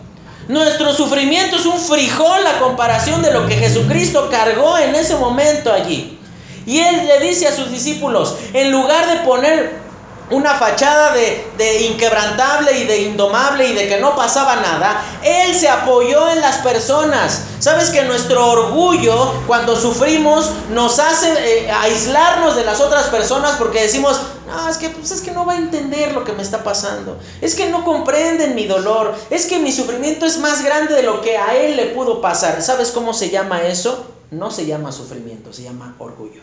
Nuestro 0.48 0.92
sufrimiento 0.92 1.54
es 1.54 1.64
un 1.64 1.78
frijol 1.78 2.44
a 2.44 2.58
comparación 2.58 3.22
de 3.22 3.32
lo 3.32 3.46
que 3.46 3.54
Jesucristo 3.54 4.28
cargó 4.28 4.76
en 4.76 4.96
ese 4.96 5.14
momento 5.14 5.72
allí. 5.72 6.18
Y 6.66 6.80
él 6.80 7.06
le 7.06 7.20
dice 7.20 7.46
a 7.46 7.54
sus 7.54 7.70
discípulos, 7.70 8.34
en 8.52 8.72
lugar 8.72 9.06
de 9.06 9.20
poner 9.24 9.87
una 10.30 10.54
fachada 10.54 11.14
de, 11.14 11.82
inquebrantable 11.82 12.78
y 12.78 12.84
de 12.84 13.02
indomable 13.02 13.68
y 13.68 13.74
de 13.74 13.88
que 13.88 13.98
no 13.98 14.14
pasaba 14.14 14.56
nada, 14.56 15.02
Él 15.22 15.54
se 15.54 15.68
apoyó 15.68 16.28
en 16.30 16.40
las 16.40 16.58
personas. 16.58 17.42
Sabes 17.58 17.90
que 17.90 18.02
nuestro 18.04 18.50
orgullo 18.50 19.32
cuando 19.46 19.74
sufrimos 19.76 20.50
nos 20.70 20.98
hace 20.98 21.32
eh, 21.32 21.70
aislarnos 21.70 22.56
de 22.56 22.64
las 22.64 22.80
otras 22.80 23.06
personas 23.06 23.56
porque 23.58 23.82
decimos, 23.82 24.20
no, 24.46 24.68
es 24.68 24.76
que, 24.76 24.90
pues 24.90 25.10
es 25.10 25.20
que 25.22 25.32
no 25.32 25.44
va 25.44 25.54
a 25.54 25.56
entender 25.56 26.12
lo 26.12 26.24
que 26.24 26.32
me 26.32 26.42
está 26.42 26.62
pasando, 26.62 27.18
es 27.40 27.54
que 27.54 27.68
no 27.68 27.84
comprenden 27.84 28.54
mi 28.54 28.66
dolor, 28.66 29.14
es 29.30 29.46
que 29.46 29.58
mi 29.58 29.72
sufrimiento 29.72 30.26
es 30.26 30.38
más 30.38 30.62
grande 30.62 30.94
de 30.94 31.02
lo 31.02 31.20
que 31.20 31.36
a 31.36 31.56
Él 31.56 31.76
le 31.76 31.86
pudo 31.86 32.20
pasar. 32.20 32.62
¿Sabes 32.62 32.90
cómo 32.90 33.12
se 33.12 33.30
llama 33.30 33.62
eso? 33.62 34.04
No 34.30 34.50
se 34.50 34.66
llama 34.66 34.92
sufrimiento, 34.92 35.52
se 35.52 35.62
llama 35.62 35.94
orgullo. 35.98 36.42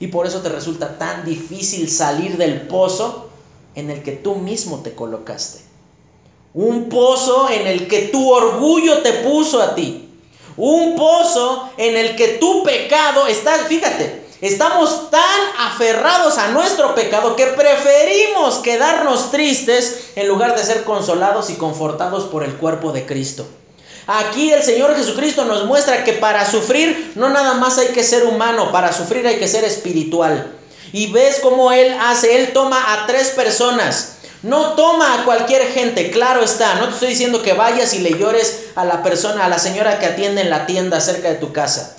Y 0.00 0.08
por 0.08 0.26
eso 0.26 0.40
te 0.40 0.48
resulta 0.48 0.98
tan 0.98 1.24
difícil 1.24 1.90
salir 1.90 2.36
del 2.36 2.62
pozo 2.62 3.30
en 3.74 3.90
el 3.90 4.02
que 4.02 4.12
tú 4.12 4.36
mismo 4.36 4.80
te 4.80 4.94
colocaste. 4.94 5.60
Un 6.54 6.88
pozo 6.88 7.50
en 7.50 7.66
el 7.66 7.88
que 7.88 8.08
tu 8.08 8.30
orgullo 8.30 9.02
te 9.02 9.12
puso 9.12 9.60
a 9.60 9.74
ti. 9.74 10.08
Un 10.56 10.96
pozo 10.96 11.70
en 11.76 11.96
el 11.96 12.16
que 12.16 12.38
tu 12.40 12.62
pecado 12.64 13.26
está, 13.26 13.54
fíjate, 13.64 14.28
Estamos 14.40 15.10
tan 15.10 15.40
aferrados 15.58 16.38
a 16.38 16.52
nuestro 16.52 16.94
pecado 16.94 17.34
que 17.34 17.46
preferimos 17.46 18.58
quedarnos 18.58 19.32
tristes 19.32 20.12
en 20.14 20.28
lugar 20.28 20.56
de 20.56 20.62
ser 20.62 20.84
consolados 20.84 21.50
y 21.50 21.54
confortados 21.54 22.24
por 22.24 22.44
el 22.44 22.54
cuerpo 22.54 22.92
de 22.92 23.04
Cristo. 23.04 23.48
Aquí 24.10 24.50
el 24.50 24.62
Señor 24.62 24.96
Jesucristo 24.96 25.44
nos 25.44 25.66
muestra 25.66 26.02
que 26.02 26.14
para 26.14 26.50
sufrir 26.50 27.12
no 27.14 27.28
nada 27.28 27.52
más 27.54 27.76
hay 27.76 27.88
que 27.88 28.02
ser 28.02 28.24
humano, 28.24 28.72
para 28.72 28.90
sufrir 28.90 29.26
hay 29.26 29.38
que 29.38 29.46
ser 29.46 29.64
espiritual. 29.64 30.50
Y 30.94 31.12
ves 31.12 31.40
cómo 31.42 31.72
Él 31.72 31.94
hace, 32.00 32.40
Él 32.40 32.54
toma 32.54 32.94
a 32.94 33.06
tres 33.06 33.28
personas. 33.28 34.14
No 34.42 34.72
toma 34.72 35.12
a 35.12 35.24
cualquier 35.26 35.60
gente, 35.66 36.10
claro 36.10 36.42
está. 36.42 36.76
No 36.76 36.86
te 36.86 36.94
estoy 36.94 37.08
diciendo 37.10 37.42
que 37.42 37.52
vayas 37.52 37.92
y 37.92 37.98
le 37.98 38.18
llores 38.18 38.70
a 38.76 38.86
la 38.86 39.02
persona, 39.02 39.44
a 39.44 39.50
la 39.50 39.58
señora 39.58 39.98
que 39.98 40.06
atiende 40.06 40.40
en 40.40 40.48
la 40.48 40.64
tienda 40.64 41.02
cerca 41.02 41.28
de 41.28 41.34
tu 41.34 41.52
casa. 41.52 41.94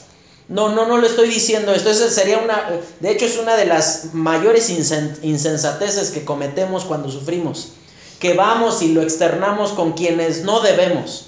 No, 0.48 0.70
no, 0.70 0.88
no 0.88 0.98
le 0.98 1.06
estoy 1.06 1.30
diciendo 1.30 1.76
esto. 1.76 1.94
Sería 1.94 2.40
una, 2.40 2.72
de 3.00 3.12
hecho 3.12 3.26
es 3.26 3.38
una 3.38 3.56
de 3.56 3.66
las 3.66 4.14
mayores 4.14 4.72
insensateces 4.72 6.10
que 6.10 6.26
cometemos 6.26 6.86
cuando 6.86 7.12
sufrimos. 7.12 7.74
Que 8.20 8.34
vamos 8.34 8.82
y 8.82 8.94
lo 8.94 9.04
externamos 9.04 9.74
con 9.74 9.92
quienes 9.92 10.42
no 10.42 10.62
debemos. 10.62 11.28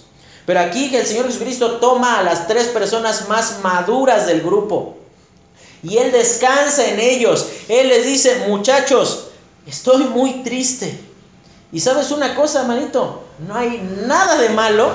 Pero 0.52 0.60
aquí 0.60 0.94
el 0.94 1.06
Señor 1.06 1.28
Jesucristo 1.28 1.78
toma 1.78 2.20
a 2.20 2.24
las 2.24 2.46
tres 2.46 2.68
personas 2.68 3.30
más 3.30 3.62
maduras 3.64 4.28
del 4.28 4.42
grupo. 4.42 4.98
Y 5.82 5.98
Él 5.98 6.12
descansa 6.12 6.90
en 6.90 7.00
ellos. 7.00 7.48
Él 7.70 7.88
les 7.88 8.06
dice, 8.06 8.48
muchachos, 8.50 9.28
estoy 9.66 10.04
muy 10.04 10.44
triste. 10.44 11.00
Y 11.72 11.80
sabes 11.80 12.12
una 12.12 12.36
cosa, 12.36 12.66
manito, 12.66 13.24
no 13.48 13.56
hay 13.56 13.82
nada 14.06 14.36
de 14.42 14.50
malo 14.50 14.92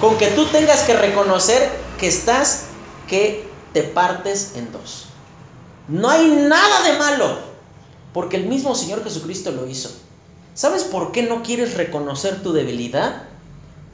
con 0.00 0.16
que 0.16 0.28
tú 0.28 0.46
tengas 0.46 0.82
que 0.82 0.94
reconocer 0.94 1.72
que 1.98 2.06
estás 2.06 2.66
que 3.08 3.48
te 3.72 3.82
partes 3.82 4.52
en 4.54 4.70
dos. 4.70 5.06
No 5.88 6.08
hay 6.08 6.24
nada 6.28 6.82
de 6.82 6.98
malo, 7.00 7.36
porque 8.12 8.36
el 8.36 8.44
mismo 8.46 8.76
Señor 8.76 9.02
Jesucristo 9.02 9.50
lo 9.50 9.66
hizo. 9.66 9.90
¿Sabes 10.54 10.84
por 10.84 11.10
qué 11.10 11.24
no 11.24 11.42
quieres 11.42 11.74
reconocer 11.74 12.44
tu 12.44 12.52
debilidad? 12.52 13.33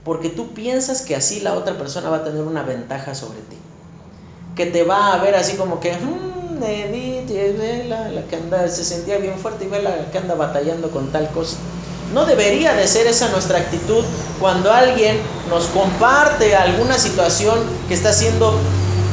Porque 0.04 0.30
tú 0.30 0.52
piensas 0.54 1.02
que 1.02 1.14
así 1.14 1.40
la 1.40 1.54
otra 1.54 1.76
persona 1.76 2.08
va 2.08 2.18
a 2.18 2.24
tener 2.24 2.42
una 2.42 2.62
ventaja 2.62 3.14
sobre 3.14 3.40
ti. 3.40 3.56
Que 4.56 4.66
te 4.66 4.82
va 4.82 5.12
a 5.12 5.18
ver 5.18 5.34
así 5.34 5.56
como 5.56 5.80
que, 5.80 5.92
mmm, 5.92 6.62
Edith, 6.62 7.30
la, 7.88 8.08
la 8.08 8.22
que 8.22 8.36
anda, 8.36 8.68
se 8.68 8.84
sentía 8.84 9.18
bien 9.18 9.38
fuerte 9.38 9.64
y 9.64 9.68
ve 9.68 9.82
la 9.82 10.10
que 10.10 10.18
anda 10.18 10.34
batallando 10.34 10.90
con 10.90 11.12
tal 11.12 11.28
cosa. 11.30 11.56
No 12.12 12.24
debería 12.24 12.74
de 12.74 12.88
ser 12.88 13.06
esa 13.06 13.28
nuestra 13.28 13.58
actitud 13.58 14.04
cuando 14.40 14.72
alguien 14.72 15.18
nos 15.48 15.66
comparte 15.66 16.56
alguna 16.56 16.98
situación 16.98 17.58
que 17.88 17.94
está 17.94 18.12
siendo 18.12 18.58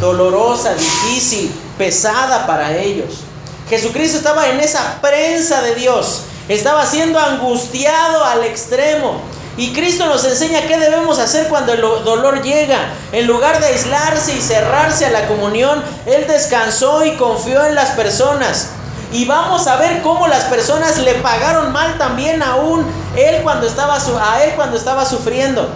dolorosa, 0.01 0.73
difícil, 0.73 1.51
pesada 1.77 2.47
para 2.47 2.75
ellos. 2.77 3.21
Jesucristo 3.69 4.17
estaba 4.17 4.49
en 4.49 4.59
esa 4.59 4.99
prensa 5.01 5.61
de 5.61 5.75
Dios, 5.75 6.21
estaba 6.49 6.85
siendo 6.85 7.19
angustiado 7.19 8.23
al 8.23 8.43
extremo. 8.45 9.21
Y 9.57 9.73
Cristo 9.73 10.05
nos 10.05 10.23
enseña 10.23 10.67
qué 10.67 10.77
debemos 10.77 11.17
hacer 11.17 11.47
cuando 11.47 11.73
el 11.73 11.81
dolor 11.81 12.43
llega. 12.43 12.77
En 13.11 13.25
lugar 13.25 13.59
de 13.59 13.65
aislarse 13.67 14.35
y 14.35 14.41
cerrarse 14.41 15.07
a 15.07 15.11
la 15.11 15.27
comunión, 15.27 15.83
Él 16.05 16.25
descansó 16.27 17.03
y 17.03 17.15
confió 17.17 17.65
en 17.65 17.73
las 17.73 17.89
personas. 17.91 18.69
Y 19.11 19.25
vamos 19.25 19.67
a 19.67 19.77
ver 19.77 20.01
cómo 20.01 20.27
las 20.27 20.43
personas 20.45 20.97
le 20.99 21.15
pagaron 21.15 21.71
mal 21.71 21.97
también 21.97 22.43
aún 22.43 22.85
él 23.15 23.41
cuando 23.41 23.65
estaba, 23.65 23.95
a 23.95 24.43
él 24.43 24.51
cuando 24.55 24.77
estaba 24.77 25.05
sufriendo. 25.05 25.69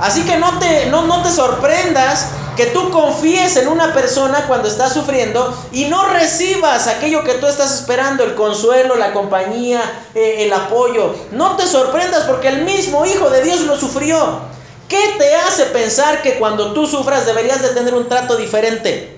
Así 0.00 0.22
que 0.22 0.38
no 0.38 0.58
te, 0.58 0.86
no, 0.86 1.02
no 1.02 1.22
te 1.22 1.30
sorprendas 1.30 2.28
que 2.56 2.66
tú 2.66 2.90
confíes 2.90 3.56
en 3.56 3.68
una 3.68 3.92
persona 3.92 4.46
cuando 4.48 4.68
está 4.68 4.88
sufriendo 4.88 5.54
y 5.72 5.84
no 5.84 6.08
recibas 6.08 6.86
aquello 6.88 7.22
que 7.22 7.34
tú 7.34 7.46
estás 7.46 7.74
esperando, 7.74 8.24
el 8.24 8.34
consuelo, 8.34 8.96
la 8.96 9.12
compañía, 9.12 9.82
eh, 10.14 10.44
el 10.44 10.52
apoyo. 10.52 11.14
No 11.32 11.56
te 11.56 11.66
sorprendas 11.66 12.24
porque 12.24 12.48
el 12.48 12.62
mismo 12.62 13.04
Hijo 13.04 13.30
de 13.30 13.42
Dios 13.42 13.60
lo 13.60 13.78
sufrió. 13.78 14.40
¿Qué 14.88 15.14
te 15.18 15.34
hace 15.34 15.66
pensar 15.66 16.22
que 16.22 16.38
cuando 16.38 16.72
tú 16.72 16.86
sufras 16.86 17.26
deberías 17.26 17.60
de 17.60 17.68
tener 17.70 17.94
un 17.94 18.08
trato 18.08 18.36
diferente? 18.36 19.16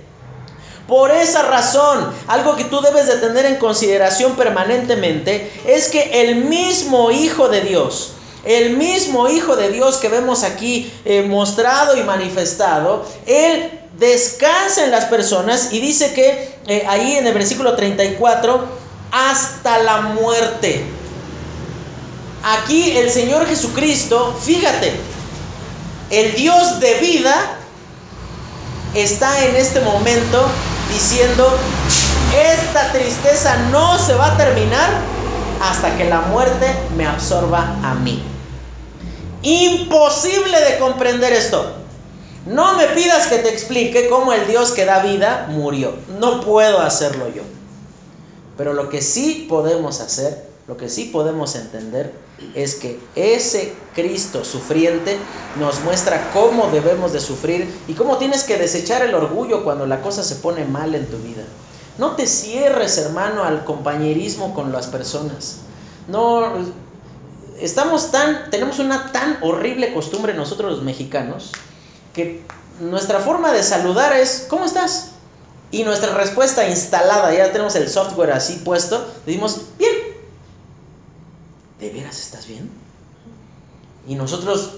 Por 0.88 1.10
esa 1.10 1.42
razón, 1.42 2.10
algo 2.28 2.56
que 2.56 2.64
tú 2.64 2.80
debes 2.80 3.06
de 3.06 3.16
tener 3.16 3.44
en 3.44 3.56
consideración 3.56 4.36
permanentemente 4.36 5.52
es 5.66 5.88
que 5.88 6.22
el 6.22 6.36
mismo 6.36 7.10
Hijo 7.10 7.50
de 7.50 7.60
Dios, 7.60 8.12
el 8.48 8.78
mismo 8.78 9.28
Hijo 9.28 9.56
de 9.56 9.68
Dios 9.68 9.98
que 9.98 10.08
vemos 10.08 10.42
aquí 10.42 10.90
eh, 11.04 11.22
mostrado 11.22 11.98
y 11.98 12.02
manifestado, 12.02 13.04
Él 13.26 13.70
descansa 13.98 14.84
en 14.84 14.90
las 14.90 15.04
personas 15.04 15.68
y 15.70 15.80
dice 15.80 16.14
que 16.14 16.56
eh, 16.66 16.86
ahí 16.88 17.18
en 17.18 17.26
el 17.26 17.34
versículo 17.34 17.76
34, 17.76 18.64
hasta 19.12 19.82
la 19.82 20.00
muerte. 20.00 20.82
Aquí 22.42 22.96
el 22.96 23.10
Señor 23.10 23.46
Jesucristo, 23.46 24.34
fíjate, 24.42 24.94
el 26.08 26.34
Dios 26.34 26.80
de 26.80 26.94
vida 27.00 27.58
está 28.94 29.44
en 29.44 29.56
este 29.56 29.82
momento 29.82 30.48
diciendo, 30.90 31.54
esta 32.34 32.92
tristeza 32.92 33.56
no 33.70 33.98
se 33.98 34.14
va 34.14 34.32
a 34.32 34.36
terminar 34.38 34.88
hasta 35.60 35.94
que 35.98 36.06
la 36.06 36.22
muerte 36.22 36.66
me 36.96 37.06
absorba 37.06 37.76
a 37.82 37.92
mí. 37.92 38.22
Imposible 39.42 40.60
de 40.60 40.78
comprender 40.78 41.32
esto. 41.32 41.64
No 42.46 42.76
me 42.76 42.86
pidas 42.86 43.26
que 43.26 43.38
te 43.38 43.50
explique 43.50 44.08
cómo 44.08 44.32
el 44.32 44.46
Dios 44.46 44.72
que 44.72 44.84
da 44.84 45.02
vida 45.02 45.48
murió. 45.50 45.94
No 46.18 46.40
puedo 46.40 46.80
hacerlo 46.80 47.28
yo. 47.28 47.42
Pero 48.56 48.72
lo 48.72 48.88
que 48.88 49.02
sí 49.02 49.46
podemos 49.48 50.00
hacer, 50.00 50.48
lo 50.66 50.76
que 50.76 50.88
sí 50.88 51.04
podemos 51.04 51.54
entender, 51.54 52.12
es 52.54 52.76
que 52.76 52.98
ese 53.14 53.72
Cristo 53.94 54.44
sufriente 54.44 55.16
nos 55.58 55.80
muestra 55.80 56.30
cómo 56.32 56.68
debemos 56.70 57.12
de 57.12 57.20
sufrir 57.20 57.68
y 57.86 57.94
cómo 57.94 58.16
tienes 58.18 58.44
que 58.44 58.56
desechar 58.56 59.02
el 59.02 59.14
orgullo 59.14 59.62
cuando 59.62 59.86
la 59.86 60.00
cosa 60.00 60.22
se 60.22 60.36
pone 60.36 60.64
mal 60.64 60.94
en 60.94 61.06
tu 61.06 61.18
vida. 61.18 61.42
No 61.98 62.12
te 62.12 62.26
cierres, 62.26 62.96
hermano, 62.98 63.44
al 63.44 63.64
compañerismo 63.64 64.54
con 64.54 64.72
las 64.72 64.86
personas. 64.86 65.58
No, 66.06 66.52
estamos 67.60 68.10
tan, 68.10 68.50
tenemos 68.50 68.78
una 68.78 69.12
tan 69.12 69.38
horrible 69.42 69.92
costumbre 69.92 70.34
nosotros 70.34 70.72
los 70.72 70.82
mexicanos 70.82 71.52
que 72.14 72.42
nuestra 72.80 73.20
forma 73.20 73.52
de 73.52 73.62
saludar 73.62 74.12
es, 74.14 74.46
¿cómo 74.48 74.64
estás? 74.64 75.10
Y 75.70 75.84
nuestra 75.84 76.14
respuesta 76.14 76.68
instalada, 76.68 77.34
ya 77.34 77.52
tenemos 77.52 77.74
el 77.76 77.88
software 77.88 78.32
así 78.32 78.60
puesto, 78.64 79.06
decimos, 79.26 79.62
bien. 79.78 79.92
¿De 81.78 81.90
veras 81.90 82.18
estás 82.18 82.46
bien? 82.46 82.70
Y 84.06 84.14
nosotros 84.14 84.70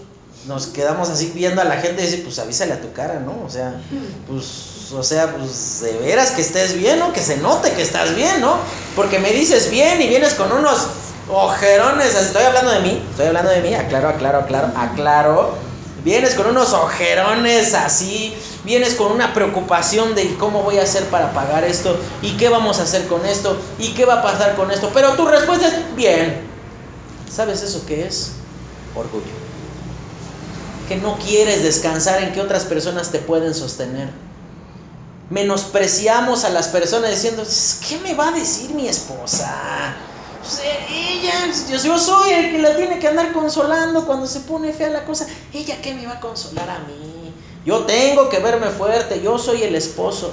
nos 0.46 0.66
quedamos 0.68 1.08
así 1.10 1.32
viendo 1.34 1.60
a 1.60 1.64
la 1.64 1.76
gente 1.76 2.02
y 2.02 2.06
dice, 2.06 2.22
pues 2.24 2.38
avísale 2.38 2.72
a 2.72 2.80
tu 2.80 2.92
cara, 2.92 3.20
¿no? 3.20 3.44
O 3.44 3.50
sea, 3.50 3.80
pues, 4.26 4.90
o 4.92 5.02
sea, 5.02 5.36
pues 5.36 5.80
de 5.82 5.92
veras 5.98 6.32
que 6.32 6.42
estés 6.42 6.76
bien, 6.76 6.98
¿no? 6.98 7.12
Que 7.12 7.22
se 7.22 7.36
note 7.36 7.72
que 7.72 7.82
estás 7.82 8.14
bien, 8.16 8.40
¿no? 8.40 8.56
Porque 8.96 9.18
me 9.18 9.32
dices 9.32 9.70
bien 9.70 10.02
y 10.02 10.08
vienes 10.08 10.34
con 10.34 10.50
unos 10.50 10.88
ojerones, 11.32 12.14
estoy 12.14 12.42
hablando 12.42 12.70
de 12.72 12.80
mí, 12.80 13.02
estoy 13.10 13.26
hablando 13.26 13.50
de 13.50 13.60
mí, 13.60 13.74
aclaro, 13.74 14.08
aclaro, 14.08 14.38
aclaro, 14.38 14.72
aclaro. 14.76 15.54
Vienes 16.04 16.34
con 16.34 16.46
unos 16.46 16.72
ojerones 16.72 17.74
así, 17.74 18.34
vienes 18.64 18.94
con 18.94 19.12
una 19.12 19.34
preocupación 19.34 20.14
de 20.14 20.34
cómo 20.36 20.62
voy 20.62 20.78
a 20.78 20.82
hacer 20.82 21.04
para 21.06 21.32
pagar 21.32 21.64
esto 21.64 21.98
y 22.22 22.36
qué 22.38 22.48
vamos 22.48 22.78
a 22.78 22.84
hacer 22.84 23.06
con 23.06 23.26
esto 23.26 23.60
y 23.78 23.92
qué 23.92 24.06
va 24.06 24.20
a 24.20 24.22
pasar 24.22 24.56
con 24.56 24.70
esto. 24.70 24.90
Pero 24.94 25.12
tu 25.12 25.26
respuesta 25.26 25.68
es, 25.68 25.96
bien. 25.96 26.40
¿Sabes 27.30 27.62
eso 27.62 27.84
qué 27.86 28.06
es? 28.06 28.32
Orgullo. 28.94 29.26
Que 30.88 30.96
no 30.96 31.18
quieres 31.18 31.62
descansar 31.62 32.22
en 32.22 32.32
que 32.32 32.40
otras 32.40 32.64
personas 32.64 33.10
te 33.10 33.18
pueden 33.18 33.54
sostener. 33.54 34.08
Menospreciamos 35.28 36.44
a 36.44 36.48
las 36.48 36.68
personas 36.68 37.10
diciendo, 37.10 37.44
¿qué 37.88 37.98
me 37.98 38.14
va 38.14 38.28
a 38.28 38.32
decir 38.32 38.74
mi 38.74 38.88
esposa? 38.88 39.54
Pues, 40.40 40.62
ella, 40.90 41.52
yo, 41.68 41.98
soy 41.98 42.32
el 42.32 42.50
que 42.52 42.58
la 42.58 42.74
tiene 42.74 42.98
que 42.98 43.08
andar 43.08 43.32
consolando 43.32 44.06
cuando 44.06 44.26
se 44.26 44.40
pone 44.40 44.72
fea 44.72 44.88
la 44.88 45.04
cosa. 45.04 45.26
Ella 45.52 45.76
qué 45.82 45.94
me 45.94 46.06
va 46.06 46.14
a 46.14 46.20
consolar 46.20 46.68
a 46.70 46.78
mí. 46.80 47.34
Yo 47.66 47.80
tengo 47.84 48.30
que 48.30 48.38
verme 48.38 48.68
fuerte, 48.68 49.20
yo 49.20 49.38
soy 49.38 49.62
el 49.62 49.74
esposo. 49.74 50.32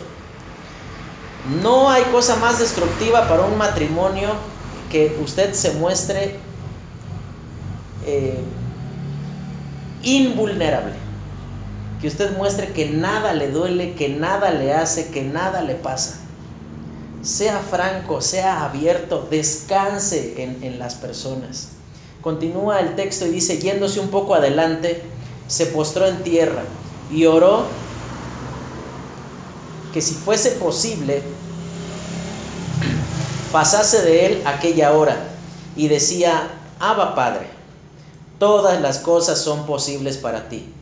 No 1.62 1.90
hay 1.90 2.04
cosa 2.04 2.38
más 2.38 2.60
destructiva 2.60 3.28
para 3.28 3.44
un 3.44 3.58
matrimonio 3.58 4.30
que 4.90 5.18
usted 5.22 5.54
se 5.54 5.74
muestre 5.74 6.40
eh, 8.06 8.40
invulnerable. 10.04 10.94
Que 12.00 12.08
usted 12.08 12.38
muestre 12.38 12.72
que 12.72 12.90
nada 12.90 13.34
le 13.34 13.52
duele, 13.52 13.94
que 13.96 14.08
nada 14.08 14.52
le 14.52 14.74
hace, 14.74 15.10
que 15.10 15.24
nada 15.24 15.64
le 15.64 15.76
pasa 15.76 16.27
sea 17.28 17.60
franco, 17.60 18.22
sea 18.22 18.64
abierto, 18.64 19.28
descanse 19.30 20.42
en, 20.44 20.80
las 20.80 20.96
personas. 20.96 21.70
Continúa 22.22 22.80
el 22.80 22.96
texto 22.96 23.26
y 23.26 23.32
dice, 23.32 23.60
yéndose 23.60 24.00
un 24.00 24.08
poco 24.08 24.34
adelante, 24.34 25.04
se 25.48 25.66
postró 25.66 26.08
en 26.08 26.24
tierra 26.24 26.64
y 27.12 27.26
oró 27.26 27.66
que 29.94 30.02
si 30.02 30.14
fuese 30.14 30.52
posible 30.52 31.22
pasase 33.52 34.02
de 34.04 34.26
él 34.26 34.44
aquella 34.46 34.94
hora 34.94 35.18
y 35.76 35.90
decía, 35.90 36.50
Abba 36.80 37.14
Padre, 37.14 37.48
todas 38.40 38.82
las 38.82 39.00
cosas 39.00 39.42
son 39.42 39.66
posibles 39.66 40.16
para 40.16 40.48
ti. 40.48 40.74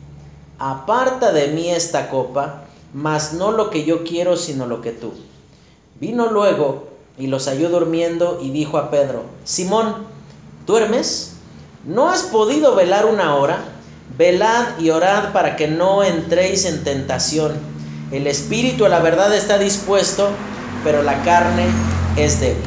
Aparta 0.60 1.32
de 1.32 1.48
mí 1.48 1.70
esta 1.70 2.08
copa, 2.08 2.62
mas 2.94 3.32
no 3.32 3.50
lo 3.50 3.68
que 3.68 3.84
yo 3.84 4.04
quiero, 4.04 4.36
sino 4.36 4.66
lo 4.66 4.80
que 4.80 4.92
tú. 4.92 5.12
Vino 5.98 6.26
luego 6.26 6.88
y 7.16 7.26
los 7.26 7.46
halló 7.48 7.70
durmiendo 7.70 8.40
y 8.42 8.50
dijo 8.50 8.76
a 8.76 8.90
Pedro, 8.90 9.22
Simón, 9.44 9.94
¿duermes? 10.66 11.36
¿No 11.86 12.10
has 12.10 12.24
podido 12.24 12.74
velar 12.74 13.06
una 13.06 13.36
hora? 13.36 13.64
Velad 14.18 14.78
y 14.78 14.90
orad 14.90 15.32
para 15.32 15.56
que 15.56 15.68
no 15.68 16.04
entréis 16.04 16.66
en 16.66 16.84
tentación. 16.84 17.52
El 18.12 18.26
espíritu 18.26 18.84
a 18.84 18.90
la 18.90 19.00
verdad 19.00 19.34
está 19.34 19.56
dispuesto, 19.56 20.28
pero 20.84 21.02
la 21.02 21.22
carne 21.22 21.64
es 22.16 22.40
débil. 22.40 22.62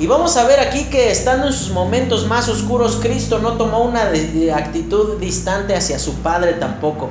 Y 0.00 0.06
vamos 0.06 0.36
a 0.36 0.44
ver 0.44 0.58
aquí 0.58 0.84
que 0.84 1.10
estando 1.10 1.46
en 1.48 1.52
sus 1.52 1.70
momentos 1.70 2.26
más 2.26 2.48
oscuros, 2.48 2.98
Cristo 3.02 3.38
no 3.40 3.52
tomó 3.52 3.84
una 3.84 4.10
actitud 4.54 5.18
distante 5.18 5.76
hacia 5.76 5.98
su 5.98 6.14
Padre 6.14 6.54
tampoco. 6.54 7.10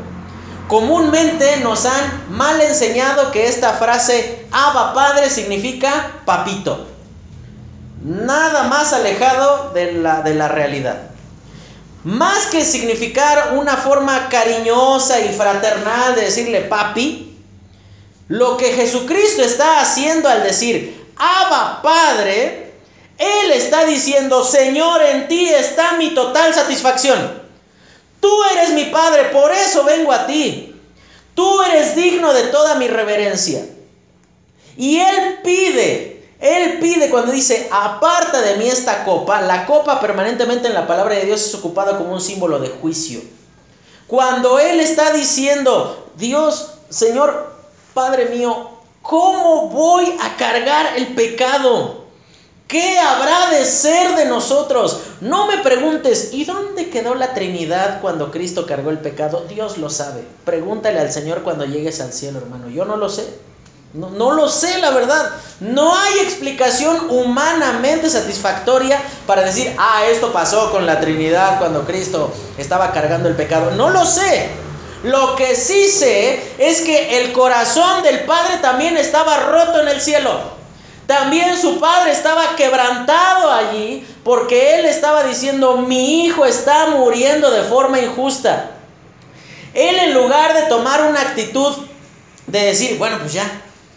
Comúnmente 0.67 1.57
nos 1.57 1.85
han 1.85 2.25
mal 2.29 2.59
enseñado 2.61 3.31
que 3.31 3.47
esta 3.47 3.73
frase 3.73 4.45
Abba 4.51 4.93
Padre 4.93 5.29
significa 5.29 6.21
papito. 6.25 6.87
Nada 8.03 8.63
más 8.63 8.93
alejado 8.93 9.71
de 9.73 9.93
la, 9.93 10.21
de 10.21 10.35
la 10.35 10.47
realidad. 10.47 11.09
Más 12.03 12.47
que 12.47 12.65
significar 12.65 13.53
una 13.55 13.77
forma 13.77 14.29
cariñosa 14.29 15.21
y 15.21 15.33
fraternal 15.33 16.15
de 16.15 16.23
decirle 16.23 16.61
papi, 16.61 17.37
lo 18.27 18.57
que 18.57 18.73
Jesucristo 18.73 19.41
está 19.43 19.81
haciendo 19.81 20.29
al 20.29 20.43
decir 20.43 21.03
Abba 21.15 21.81
Padre, 21.81 22.73
Él 23.17 23.51
está 23.51 23.85
diciendo, 23.85 24.43
Señor, 24.43 25.01
en 25.01 25.27
ti 25.27 25.47
está 25.49 25.93
mi 25.93 26.13
total 26.13 26.53
satisfacción. 26.53 27.42
Tú 28.23 28.43
eres 28.53 28.69
mi 28.69 28.85
Padre, 28.85 29.25
por 29.25 29.51
eso 29.51 29.83
vengo 29.83 30.13
a 30.13 30.25
ti. 30.25 30.73
Tú 31.35 31.61
eres 31.61 31.93
digno 31.93 32.31
de 32.31 32.43
toda 32.43 32.75
mi 32.75 32.87
reverencia. 32.87 33.65
Y 34.77 34.97
Él 34.97 35.39
pide 35.43 36.13
él 36.43 36.79
pide 36.79 37.09
cuando 37.09 37.31
dice, 37.31 37.69
aparta 37.71 38.41
de 38.41 38.57
mí 38.57 38.67
esta 38.67 39.05
copa, 39.05 39.39
la 39.39 39.65
copa 39.65 40.01
permanentemente 40.01 40.67
en 40.67 40.73
la 40.73 40.85
palabra 40.85 41.15
de 41.15 41.25
Dios 41.25 41.45
es 41.45 41.55
ocupada 41.55 41.97
como 41.97 42.11
un 42.11 42.19
símbolo 42.19 42.59
de 42.59 42.67
juicio. 42.67 43.21
Cuando 44.07 44.59
Él 44.59 44.81
está 44.81 45.13
diciendo, 45.13 46.11
Dios, 46.17 46.71
Señor, 46.89 47.55
Padre 47.93 48.25
mío, 48.25 48.71
¿cómo 49.01 49.69
voy 49.69 50.17
a 50.21 50.35
cargar 50.35 50.97
el 50.97 51.15
pecado? 51.15 52.02
¿Qué 52.67 52.97
habrá 52.97 53.51
de 53.51 53.65
ser 53.65 54.15
de 54.15 54.25
nosotros? 54.25 54.99
No 55.21 55.47
me 55.47 55.59
preguntes, 55.59 56.29
¿y 56.33 56.45
dónde 56.45 56.89
quedó 56.89 57.13
la 57.13 57.33
Trinidad 57.33 58.01
cuando 58.01 58.31
Cristo 58.31 58.65
cargó 58.65 58.89
el 58.89 58.99
pecado? 58.99 59.45
Dios 59.47 59.77
lo 59.77 59.89
sabe. 59.89 60.23
Pregúntale 60.45 60.99
al 60.99 61.11
Señor 61.11 61.43
cuando 61.43 61.65
llegues 61.65 62.01
al 62.01 62.13
cielo, 62.13 62.39
hermano. 62.39 62.69
Yo 62.69 62.85
no 62.85 62.97
lo 62.97 63.09
sé. 63.09 63.25
No, 63.93 64.31
lo 64.31 64.49
sé, 64.49 64.79
la 64.79 64.89
verdad. 64.89 65.29
No 65.59 65.95
hay 65.95 66.19
explicación 66.21 67.11
humanamente 67.11 68.09
satisfactoria 68.09 68.99
para 69.27 69.43
decir, 69.43 69.71
ah, 69.77 70.05
esto 70.09 70.33
pasó 70.33 70.71
con 70.71 70.87
la 70.87 70.99
Trinidad 70.99 71.59
cuando 71.59 71.85
Cristo 71.85 72.33
estaba 72.57 72.91
cargando 72.91 73.29
el 73.29 73.35
pecado. 73.35 73.69
No 73.71 73.91
lo 73.91 74.03
sé. 74.03 74.49
Lo 75.03 75.35
que 75.35 75.55
sí 75.55 75.89
sé 75.89 76.41
es 76.57 76.81
que 76.81 77.19
el 77.19 77.33
corazón 77.33 78.01
del 78.01 78.21
Padre 78.21 78.57
también 78.63 78.97
estaba 78.97 79.37
roto 79.41 79.81
en 79.81 79.89
el 79.89 80.01
cielo. 80.01 80.62
También 81.07 81.57
su 81.57 81.79
Padre 81.79 82.11
estaba 82.11 82.55
quebrantado 82.55 83.51
allí 83.51 84.07
porque 84.23 84.79
Él 84.79 84.85
estaba 84.85 85.23
diciendo, 85.23 85.77
mi 85.77 86.25
hijo 86.25 86.45
está 86.45 86.87
muriendo 86.87 87.51
de 87.51 87.63
forma 87.63 87.99
injusta. 87.99 88.71
Él 89.73 89.95
en 89.99 90.13
lugar 90.13 90.53
de 90.53 90.63
tomar 90.63 91.03
una 91.03 91.21
actitud 91.21 91.75
de 92.47 92.59
decir, 92.59 92.97
bueno, 92.97 93.17
pues 93.19 93.33
ya, 93.33 93.49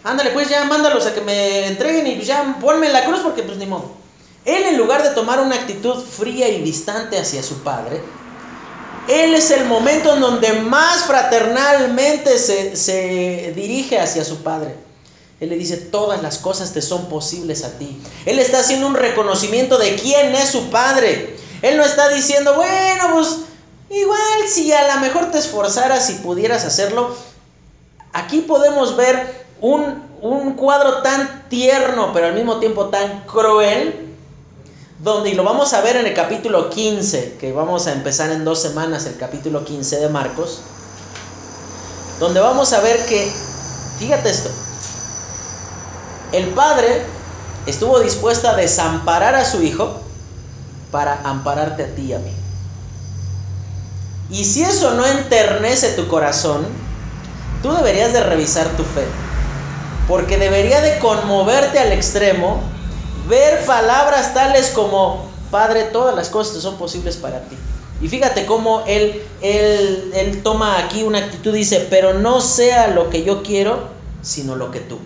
ándale, 0.03 0.31
pues 0.31 0.49
ya 0.49 0.65
mándalos 0.65 1.05
a 1.05 1.13
que 1.13 1.21
me 1.21 1.67
entreguen 1.67 2.07
y 2.07 2.15
pues 2.15 2.27
ya 2.27 2.57
ponme 2.59 2.89
la 2.89 3.05
cruz 3.05 3.21
porque 3.21 3.43
pues 3.43 3.57
ni 3.57 3.65
modo. 3.65 3.91
Él 4.43 4.63
en 4.63 4.77
lugar 4.77 5.03
de 5.03 5.11
tomar 5.11 5.39
una 5.39 5.55
actitud 5.55 6.03
fría 6.03 6.47
y 6.49 6.61
distante 6.61 7.19
hacia 7.19 7.43
su 7.43 7.63
padre, 7.63 8.01
él 9.07 9.33
es 9.33 9.51
el 9.51 9.65
momento 9.65 10.13
en 10.15 10.21
donde 10.21 10.53
más 10.53 11.03
fraternalmente 11.05 12.37
se, 12.37 12.75
se 12.75 13.53
dirige 13.55 13.99
hacia 13.99 14.25
su 14.25 14.43
padre. 14.43 14.86
Él 15.39 15.49
le 15.49 15.57
dice, 15.57 15.77
todas 15.77 16.23
las 16.23 16.39
cosas 16.39 16.73
te 16.73 16.81
son 16.81 17.05
posibles 17.09 17.63
a 17.63 17.77
ti. 17.77 18.01
Él 18.25 18.39
está 18.39 18.59
haciendo 18.59 18.87
un 18.87 18.95
reconocimiento 18.95 19.77
de 19.77 19.95
quién 19.95 20.33
es 20.33 20.49
su 20.49 20.69
padre. 20.69 21.37
Él 21.61 21.77
no 21.77 21.83
está 21.83 22.09
diciendo, 22.09 22.55
bueno, 22.55 23.13
pues 23.13 23.37
igual 23.89 24.47
si 24.47 24.71
a 24.73 24.95
lo 24.95 25.01
mejor 25.01 25.31
te 25.31 25.37
esforzaras 25.37 26.09
y 26.09 26.13
pudieras 26.15 26.65
hacerlo. 26.65 27.15
Aquí 28.13 28.41
podemos 28.41 28.95
ver 28.95 29.45
un, 29.61 30.07
cuadro 30.55 31.03
tan 31.03 31.47
tierno, 31.49 32.11
pero 32.13 32.27
al 32.27 32.33
mismo 32.33 32.57
tiempo 32.57 32.85
tan 32.85 33.23
cruel, 33.25 34.15
donde, 35.03 35.29
y 35.29 35.33
lo 35.35 35.43
vamos 35.43 35.73
a 35.73 35.81
ver 35.81 35.97
en 35.97 36.07
el 36.07 36.15
capítulo 36.15 36.71
15, 36.71 37.37
que 37.39 37.51
vamos 37.51 37.85
a 37.85 37.93
empezar 37.93 38.31
en 38.31 38.43
dos 38.43 38.59
semanas, 38.59 39.05
el 39.05 39.17
capítulo 39.17 39.63
15 39.63 39.99
de 39.99 40.09
Marcos, 40.09 40.61
donde 42.19 42.39
vamos 42.39 42.73
a 42.73 42.79
ver 42.79 43.05
que, 43.05 43.31
fíjate 43.99 44.31
esto, 44.31 44.49
el 46.31 46.47
padre 46.49 47.03
estuvo 47.65 47.99
dispuesto 47.99 48.47
a 48.49 48.55
desamparar 48.55 49.35
a 49.35 49.45
su 49.45 49.61
hijo 49.61 50.01
para 50.91 51.21
ampararte 51.23 51.83
a 51.83 51.95
ti 51.95 52.03
y 52.03 52.13
a 52.13 52.19
mí. 52.19 52.31
Y 54.29 54.43
si 54.43 54.63
eso 54.63 54.93
no 54.93 55.05
enternece 55.05 55.93
tu 55.93 56.07
corazón, 56.07 56.65
tú 57.61 57.73
deberías 57.73 58.13
de 58.13 58.23
revisar 58.23 58.67
tu 58.75 58.83
fe. 58.83 59.05
Porque 60.07 60.37
debería 60.37 60.81
de 60.81 60.99
conmoverte 60.99 61.79
al 61.79 61.91
extremo 61.91 62.61
ver 63.27 63.65
palabras 63.65 64.33
tales 64.33 64.69
como, 64.69 65.29
Padre, 65.51 65.83
todas 65.83 66.15
las 66.15 66.29
cosas 66.29 66.61
son 66.61 66.77
posibles 66.77 67.17
para 67.17 67.41
ti. 67.41 67.57
Y 68.01 68.09
fíjate 68.09 68.45
cómo 68.45 68.83
él, 68.85 69.23
él, 69.41 70.11
él 70.13 70.43
toma 70.43 70.77
aquí 70.77 71.03
una 71.03 71.19
actitud, 71.19 71.53
dice, 71.53 71.87
pero 71.89 72.13
no 72.13 72.41
sea 72.41 72.87
lo 72.87 73.09
que 73.09 73.23
yo 73.23 73.43
quiero, 73.43 73.89
sino 74.21 74.55
lo 74.55 74.71
que 74.71 74.79
tú. 74.79 74.99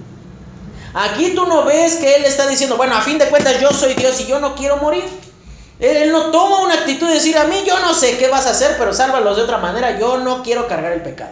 Aquí 0.94 1.32
tú 1.36 1.46
no 1.46 1.64
ves 1.64 1.96
que 1.96 2.16
él 2.16 2.26
está 2.26 2.48
diciendo, 2.48 2.78
bueno, 2.78 2.96
a 2.96 3.02
fin 3.02 3.18
de 3.18 3.28
cuentas 3.28 3.60
yo 3.60 3.72
soy 3.72 3.94
Dios 3.94 4.20
y 4.22 4.26
yo 4.26 4.39
no 4.39 4.56
quiero 4.56 4.78
morir. 4.78 5.04
Él 5.80 6.12
no 6.12 6.32
toma 6.32 6.60
una 6.60 6.76
actitud 6.76 7.08
de 7.08 7.16
decir, 7.16 7.38
a 7.38 7.46
mí 7.46 7.64
yo 7.66 7.80
no 7.80 7.94
sé 7.94 8.18
qué 8.18 8.28
vas 8.28 8.46
a 8.46 8.52
hacer, 8.52 8.76
pero 8.78 8.94
sálvalos 8.94 9.38
de 9.38 9.44
otra 9.44 9.58
manera, 9.58 9.98
yo 9.98 10.18
no 10.18 10.44
quiero 10.44 10.68
cargar 10.68 10.92
el 10.92 11.02
pecado. 11.02 11.32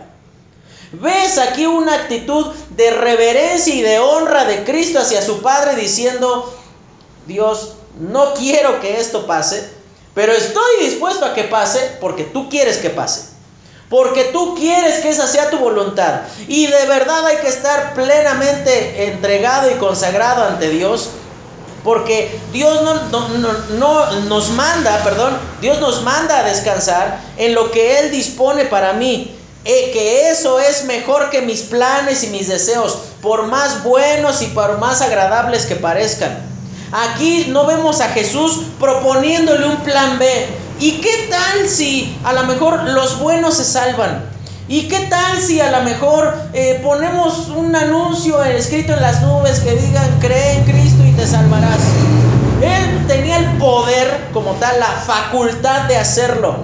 Ves 0.91 1.38
aquí 1.38 1.68
una 1.68 1.93
actitud 1.93 2.47
de 2.72 2.89
reverencia 2.89 3.76
y 3.76 3.82
de 3.82 3.99
honra 3.99 4.45
de 4.45 4.64
Cristo 4.64 4.99
hacia 4.99 5.22
su 5.22 5.41
Padre 5.41 5.76
diciendo, 5.76 6.51
Dios, 7.28 7.74
no 7.99 8.34
quiero 8.34 8.80
que 8.80 8.99
esto 8.99 9.28
pase, 9.28 9.70
pero 10.16 10.32
estoy 10.32 10.86
dispuesto 10.86 11.26
a 11.26 11.36
que 11.36 11.43
pase 11.43 11.97
porque 12.01 12.24
tú 12.24 12.49
quieres 12.49 12.78
que 12.78 12.89
pase. 12.89 13.28
Porque 13.89 14.25
tú 14.25 14.55
quieres 14.55 14.99
que 14.99 15.09
esa 15.09 15.27
sea 15.27 15.49
tu 15.49 15.57
voluntad. 15.57 16.21
Y 16.47 16.67
de 16.67 16.85
verdad 16.85 17.25
hay 17.25 17.37
que 17.37 17.47
estar 17.47 17.95
plenamente 17.95 19.07
entregado 19.07 19.71
y 19.71 19.75
consagrado 19.75 20.43
ante 20.45 20.69
Dios. 20.69 21.09
Porque 21.83 22.39
Dios 22.51 22.83
no, 22.83 23.27
no, 23.77 24.11
nos 24.21 24.49
manda, 24.51 25.01
perdón, 25.03 25.37
Dios 25.61 25.79
nos 25.79 26.03
manda 26.03 26.39
a 26.39 26.43
descansar 26.43 27.19
en 27.37 27.55
lo 27.55 27.71
que 27.71 27.99
Él 27.99 28.11
dispone 28.11 28.65
para 28.65 28.93
mí. 28.93 29.35
Eh, 29.65 29.89
que 29.91 30.29
eso 30.29 30.59
es 30.59 30.85
mejor 30.85 31.29
que 31.29 31.41
mis 31.41 31.61
planes 31.61 32.23
y 32.23 32.27
mis 32.27 32.47
deseos, 32.47 32.97
por 33.21 33.47
más 33.47 33.83
buenos 33.83 34.41
y 34.41 34.47
por 34.47 34.77
más 34.77 35.01
agradables 35.01 35.65
que 35.65 35.75
parezcan. 35.75 36.49
Aquí 36.91 37.47
no 37.49 37.65
vemos 37.65 38.01
a 38.01 38.09
Jesús 38.09 38.61
proponiéndole 38.79 39.67
un 39.67 39.77
plan 39.77 40.17
B. 40.17 40.47
¿Y 40.80 41.01
qué 41.01 41.27
tal 41.30 41.67
si 41.67 42.17
a 42.23 42.32
lo 42.32 42.43
mejor 42.45 42.84
los 42.84 43.19
buenos 43.19 43.55
se 43.55 43.65
salvan? 43.65 44.23
¿Y 44.69 44.88
qué 44.88 44.99
tal 45.09 45.41
si 45.41 45.59
a 45.59 45.71
lo 45.71 45.84
mejor 45.84 46.34
eh, 46.53 46.80
ponemos 46.82 47.49
un 47.49 47.75
anuncio 47.75 48.41
escrito 48.43 48.93
en 48.93 49.01
las 49.01 49.21
nubes 49.21 49.59
que 49.59 49.73
digan, 49.75 50.19
cree 50.21 50.57
en 50.57 50.63
Cristo 50.63 51.03
y 51.05 51.11
te 51.11 51.27
salvarás? 51.27 51.82
Él 52.61 53.07
tenía 53.07 53.39
el 53.39 53.57
poder 53.57 54.30
como 54.32 54.51
tal, 54.53 54.80
la 54.80 54.86
facultad 54.86 55.82
de 55.88 55.97
hacerlo. 55.97 56.57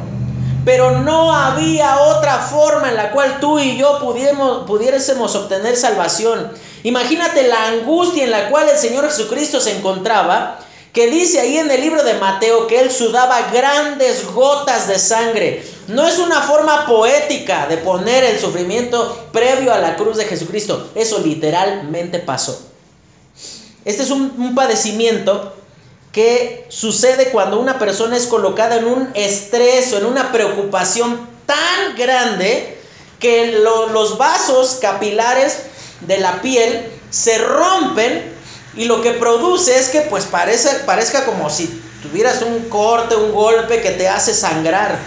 Pero 0.64 1.00
no 1.00 1.34
había 1.34 2.00
otra 2.00 2.38
forma 2.38 2.90
en 2.90 2.96
la 2.96 3.12
cual 3.12 3.40
tú 3.42 3.60
y 3.60 3.76
yo 3.76 4.00
pudiésemos 4.00 5.36
obtener 5.36 5.76
salvación. 5.76 6.52
Imagínate 6.84 7.48
la 7.48 7.68
angustia 7.68 8.24
en 8.24 8.32
la 8.32 8.50
cual 8.50 8.70
el 8.70 8.78
Señor 8.78 9.06
Jesucristo 9.06 9.60
se 9.60 9.78
encontraba, 9.78 10.60
que 10.96 11.08
dice 11.08 11.42
ahí 11.42 11.58
en 11.58 11.70
el 11.70 11.82
libro 11.82 12.04
de 12.04 12.14
Mateo 12.14 12.68
que 12.68 12.80
él 12.80 12.90
sudaba 12.90 13.52
grandes 13.52 14.26
gotas 14.34 14.88
de 14.88 14.98
sangre. 14.98 15.62
No 15.90 16.08
es 16.08 16.20
una 16.20 16.42
forma 16.42 16.86
poética 16.88 17.68
de 17.68 17.76
poner 17.76 18.24
el 18.24 18.40
sufrimiento 18.40 19.28
previo 19.34 19.74
a 19.74 19.80
la 19.80 19.98
cruz 19.98 20.16
de 20.16 20.24
Jesucristo. 20.24 20.90
Eso 20.96 21.20
literalmente 21.20 22.20
pasó. 22.20 22.62
Este 23.84 24.04
es 24.04 24.10
un, 24.10 24.34
un 24.38 24.56
padecimiento 24.56 25.54
que 26.14 26.66
sucede 26.70 27.30
cuando 27.30 27.60
una 27.60 27.78
persona 27.78 28.16
es 28.16 28.26
colocada 28.26 28.78
en 28.78 28.86
un 28.86 29.10
estrés 29.16 29.92
o 29.92 29.98
en 29.98 30.06
una 30.06 30.32
preocupación 30.32 31.28
tan 31.46 31.98
grande 31.98 32.78
que 33.20 33.60
lo, 33.60 33.88
los 33.88 34.18
vasos 34.18 34.78
capilares 34.80 35.64
de 36.00 36.20
la 36.20 36.42
piel 36.42 36.90
se 37.10 37.38
rompen 37.38 38.35
y 38.76 38.86
lo 38.86 39.02
que 39.02 39.12
produce 39.12 39.78
es 39.78 39.90
que 39.90 40.02
pues 40.02 40.26
parezca 40.26 41.26
como 41.26 41.50
si 41.50 41.68
tuvieras 42.02 42.42
un 42.42 42.70
corte, 42.70 43.16
un 43.16 43.34
golpe 43.34 43.82
que 43.82 43.92
te 43.92 44.08
hace 44.08 44.34
sangrar. 44.34 45.00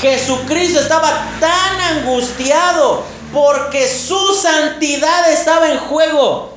Jesucristo 0.00 0.80
estaba 0.80 1.26
tan 1.40 1.80
angustiado 1.98 3.02
porque 3.32 3.88
su 3.88 4.34
santidad 4.34 5.30
estaba 5.32 5.70
en 5.70 5.78
juego. 5.78 6.50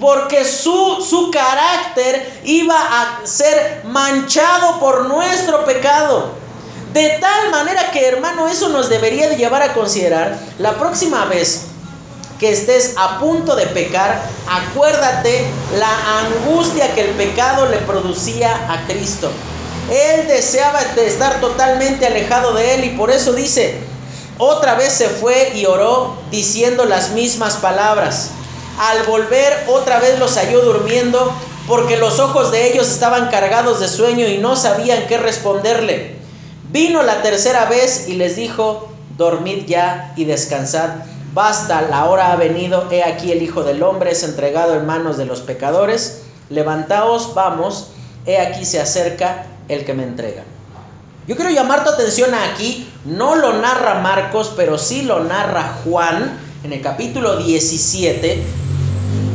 Porque 0.00 0.44
su, 0.44 1.04
su 1.06 1.30
carácter 1.30 2.40
iba 2.44 2.76
a 2.76 3.26
ser 3.26 3.82
manchado 3.84 4.78
por 4.80 5.06
nuestro 5.06 5.64
pecado. 5.64 6.30
De 6.94 7.18
tal 7.20 7.50
manera 7.50 7.90
que 7.90 8.06
hermano, 8.06 8.48
eso 8.48 8.68
nos 8.68 8.88
debería 8.88 9.28
de 9.28 9.36
llevar 9.36 9.62
a 9.62 9.74
considerar 9.74 10.38
la 10.58 10.78
próxima 10.78 11.24
vez 11.26 11.71
que 12.42 12.50
estés 12.50 12.94
a 12.96 13.20
punto 13.20 13.54
de 13.54 13.66
pecar, 13.68 14.20
acuérdate 14.50 15.46
la 15.78 16.18
angustia 16.18 16.92
que 16.92 17.02
el 17.02 17.10
pecado 17.10 17.66
le 17.66 17.76
producía 17.78 18.52
a 18.68 18.84
Cristo. 18.88 19.30
Él 19.88 20.26
deseaba 20.26 20.80
estar 20.80 21.40
totalmente 21.40 22.04
alejado 22.04 22.52
de 22.52 22.74
él 22.74 22.84
y 22.84 22.88
por 22.96 23.12
eso 23.12 23.32
dice, 23.32 23.78
otra 24.38 24.74
vez 24.74 24.92
se 24.92 25.08
fue 25.08 25.52
y 25.54 25.66
oró 25.66 26.16
diciendo 26.32 26.84
las 26.84 27.10
mismas 27.10 27.58
palabras. 27.58 28.30
Al 28.76 29.04
volver 29.04 29.66
otra 29.68 30.00
vez 30.00 30.18
los 30.18 30.36
halló 30.36 30.62
durmiendo 30.62 31.32
porque 31.68 31.96
los 31.96 32.18
ojos 32.18 32.50
de 32.50 32.72
ellos 32.72 32.90
estaban 32.90 33.30
cargados 33.30 33.78
de 33.78 33.86
sueño 33.86 34.26
y 34.26 34.38
no 34.38 34.56
sabían 34.56 35.06
qué 35.06 35.16
responderle. 35.16 36.16
Vino 36.72 37.04
la 37.04 37.22
tercera 37.22 37.66
vez 37.66 38.08
y 38.08 38.14
les 38.14 38.34
dijo, 38.34 38.88
dormid 39.16 39.66
ya 39.66 40.12
y 40.16 40.24
descansad. 40.24 40.90
Basta, 41.34 41.80
la 41.82 42.10
hora 42.10 42.32
ha 42.32 42.36
venido, 42.36 42.88
he 42.90 43.02
aquí 43.02 43.32
el 43.32 43.42
Hijo 43.42 43.64
del 43.64 43.82
Hombre 43.82 44.10
es 44.10 44.22
entregado 44.22 44.74
en 44.74 44.84
manos 44.84 45.16
de 45.16 45.24
los 45.24 45.40
pecadores. 45.40 46.24
Levantaos, 46.50 47.32
vamos, 47.34 47.88
he 48.26 48.38
aquí 48.38 48.66
se 48.66 48.80
acerca 48.80 49.46
el 49.68 49.86
que 49.86 49.94
me 49.94 50.02
entrega. 50.02 50.42
Yo 51.26 51.36
quiero 51.36 51.50
llamar 51.50 51.84
tu 51.84 51.90
atención 51.90 52.34
aquí, 52.34 52.86
no 53.06 53.36
lo 53.36 53.54
narra 53.54 54.00
Marcos, 54.00 54.52
pero 54.56 54.76
sí 54.76 55.02
lo 55.02 55.24
narra 55.24 55.78
Juan 55.84 56.38
en 56.64 56.74
el 56.74 56.82
capítulo 56.82 57.38
17, 57.38 58.42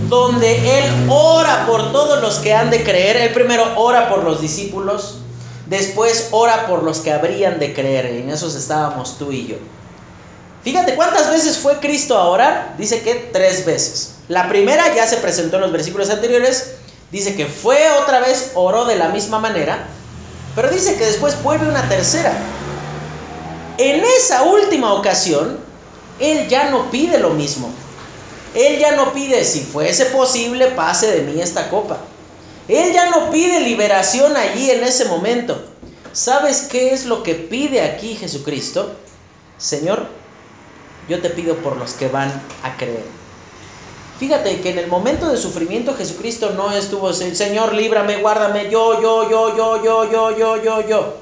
donde 0.07 0.79
él 0.79 1.09
ora 1.09 1.65
por 1.65 1.91
todos 1.91 2.21
los 2.21 2.37
que 2.39 2.53
han 2.53 2.69
de 2.69 2.83
creer. 2.83 3.17
Él 3.17 3.33
primero 3.33 3.63
ora 3.75 4.07
por 4.07 4.23
los 4.23 4.39
discípulos, 4.39 5.17
después 5.65 6.27
ora 6.29 6.67
por 6.67 6.83
los 6.83 6.99
que 6.99 7.11
habrían 7.11 7.57
de 7.57 7.73
creer. 7.73 8.05
En 8.05 8.29
esos 8.29 8.53
estábamos 8.53 9.17
tú 9.17 9.31
y 9.31 9.47
yo. 9.47 9.55
Fíjate 10.63 10.95
cuántas 10.95 11.29
veces 11.29 11.57
fue 11.57 11.79
Cristo 11.79 12.17
a 12.17 12.27
orar. 12.27 12.75
Dice 12.77 13.01
que 13.01 13.15
tres 13.15 13.65
veces. 13.65 14.15
La 14.27 14.49
primera 14.49 14.93
ya 14.95 15.07
se 15.07 15.17
presentó 15.17 15.57
en 15.57 15.63
los 15.63 15.71
versículos 15.71 16.09
anteriores. 16.09 16.75
Dice 17.11 17.35
que 17.35 17.45
fue 17.45 17.89
otra 18.01 18.19
vez, 18.19 18.51
oró 18.55 18.85
de 18.85 18.95
la 18.95 19.09
misma 19.09 19.39
manera. 19.39 19.87
Pero 20.55 20.69
dice 20.69 20.97
que 20.97 21.05
después 21.05 21.41
vuelve 21.43 21.69
una 21.69 21.87
tercera. 21.87 22.33
En 23.77 24.03
esa 24.03 24.43
última 24.43 24.93
ocasión, 24.93 25.59
Él 26.19 26.47
ya 26.49 26.69
no 26.71 26.89
pide 26.89 27.19
lo 27.19 27.29
mismo. 27.29 27.71
Él 28.55 28.79
ya 28.79 28.95
no 28.95 29.13
pide, 29.13 29.45
si 29.45 29.61
fuese 29.61 30.07
posible, 30.07 30.67
pase 30.67 31.07
de 31.11 31.21
mí 31.21 31.39
esta 31.39 31.69
copa. 31.69 31.99
Él 32.67 32.91
ya 32.91 33.09
no 33.09 33.29
pide 33.29 33.59
liberación 33.61 34.35
allí 34.35 34.71
en 34.71 34.83
ese 34.83 35.05
momento. 35.05 35.63
¿Sabes 36.11 36.63
qué 36.63 36.93
es 36.93 37.05
lo 37.05 37.21
que 37.21 37.35
pide 37.35 37.81
aquí 37.81 38.15
Jesucristo? 38.15 38.91
Señor, 39.59 40.07
yo 41.07 41.21
te 41.21 41.29
pido 41.29 41.55
por 41.57 41.77
los 41.77 41.93
que 41.93 42.07
van 42.07 42.29
a 42.63 42.77
creer. 42.77 43.05
Fíjate 44.19 44.61
que 44.61 44.71
en 44.71 44.79
el 44.79 44.87
momento 44.87 45.29
de 45.29 45.37
sufrimiento 45.37 45.93
Jesucristo 45.95 46.51
no 46.51 46.71
estuvo, 46.71 47.13
Señor, 47.13 47.73
líbrame, 47.73 48.17
guárdame, 48.17 48.69
yo, 48.69 48.99
yo, 49.01 49.29
yo, 49.29 49.55
yo, 49.55 49.83
yo, 49.83 50.11
yo, 50.11 50.37
yo, 50.37 50.63
yo, 50.63 50.87
yo. 50.87 51.13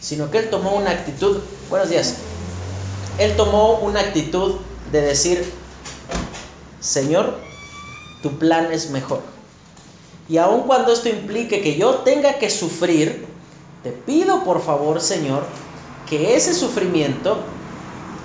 Sino 0.00 0.30
que 0.30 0.38
Él 0.38 0.50
tomó 0.50 0.74
una 0.74 0.90
actitud, 0.90 1.38
buenos 1.68 1.88
días, 1.88 2.16
Él 3.18 3.36
tomó 3.36 3.78
una 3.78 4.00
actitud 4.00 4.56
de 4.90 5.02
decir, 5.02 5.52
Señor, 6.80 7.38
tu 8.22 8.38
plan 8.38 8.72
es 8.72 8.90
mejor. 8.90 9.20
Y 10.28 10.38
aun 10.38 10.62
cuando 10.62 10.92
esto 10.92 11.08
implique 11.08 11.60
que 11.60 11.76
yo 11.76 11.96
tenga 11.96 12.38
que 12.38 12.50
sufrir, 12.50 13.26
te 13.84 13.92
pido 13.92 14.42
por 14.42 14.62
favor, 14.62 15.00
Señor, 15.00 15.44
que 16.08 16.34
ese 16.34 16.54
sufrimiento 16.54 17.38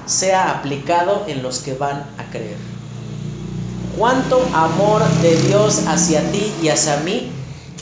sea 0.05 0.51
aplicado 0.51 1.25
en 1.27 1.43
los 1.43 1.59
que 1.59 1.73
van 1.73 2.05
a 2.17 2.29
creer. 2.31 2.57
Cuánto 3.97 4.41
amor 4.53 5.03
de 5.21 5.35
Dios 5.43 5.83
hacia 5.87 6.21
ti 6.31 6.51
y 6.61 6.69
hacia 6.69 6.97
mí 6.97 7.31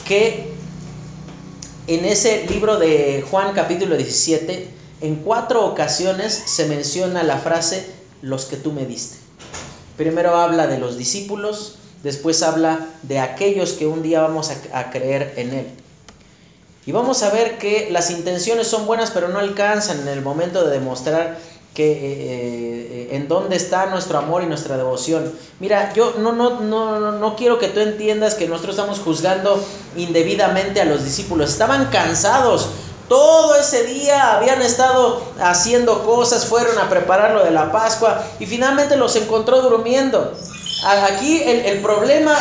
que 0.07 0.53
en 1.87 2.05
ese 2.05 2.45
libro 2.47 2.77
de 2.77 3.25
Juan 3.29 3.53
capítulo 3.53 3.97
17, 3.97 4.69
en 5.01 5.15
cuatro 5.17 5.65
ocasiones 5.65 6.33
se 6.45 6.65
menciona 6.67 7.23
la 7.23 7.37
frase 7.37 7.85
los 8.21 8.45
que 8.45 8.55
tú 8.55 8.71
me 8.71 8.85
diste. 8.85 9.17
Primero 9.97 10.37
habla 10.37 10.67
de 10.67 10.79
los 10.79 10.97
discípulos, 10.97 11.75
después 12.01 12.41
habla 12.41 12.87
de 13.01 13.19
aquellos 13.19 13.73
que 13.73 13.85
un 13.85 14.01
día 14.01 14.21
vamos 14.21 14.49
a, 14.71 14.91
creer 14.91 15.33
en 15.35 15.53
Él. 15.53 15.67
Y 16.85 16.93
vamos 16.93 17.21
a 17.23 17.31
ver 17.31 17.57
que 17.57 17.89
las 17.91 18.11
intenciones 18.11 18.67
son 18.67 18.85
buenas, 18.85 19.11
pero 19.11 19.27
no 19.27 19.39
alcanzan 19.39 19.99
en 19.99 20.07
el 20.07 20.21
momento 20.21 20.63
de 20.63 20.71
demostrar 20.71 21.37
que 21.73 21.91
eh, 21.91 21.97
eh, 22.01 23.07
en 23.13 23.27
dónde 23.27 23.55
está 23.55 23.87
nuestro 23.87 24.19
amor 24.19 24.43
y 24.43 24.45
nuestra 24.45 24.77
devoción. 24.77 25.31
Mira, 25.59 25.91
yo 25.93 26.13
no, 26.19 26.31
no, 26.31 26.59
no, 26.59 27.11
no 27.13 27.35
quiero 27.35 27.57
que 27.57 27.67
tú 27.67 27.79
entiendas 27.79 28.35
que 28.35 28.47
nosotros 28.47 28.75
estamos 28.75 28.99
juzgando 28.99 29.63
indebidamente 29.97 30.81
a 30.81 30.85
los 30.85 31.03
discípulos. 31.03 31.49
Estaban 31.49 31.85
cansados. 31.87 32.69
Todo 33.09 33.55
ese 33.55 33.83
día 33.83 34.37
habían 34.37 34.61
estado 34.61 35.21
haciendo 35.39 36.03
cosas, 36.03 36.45
fueron 36.45 36.77
a 36.77 36.89
preparar 36.89 37.31
lo 37.31 37.43
de 37.43 37.51
la 37.51 37.71
Pascua 37.71 38.23
y 38.39 38.45
finalmente 38.45 38.95
los 38.95 39.15
encontró 39.15 39.61
durmiendo. 39.61 40.33
Aquí 40.85 41.41
el, 41.41 41.65
el 41.65 41.79
problema, 41.79 42.33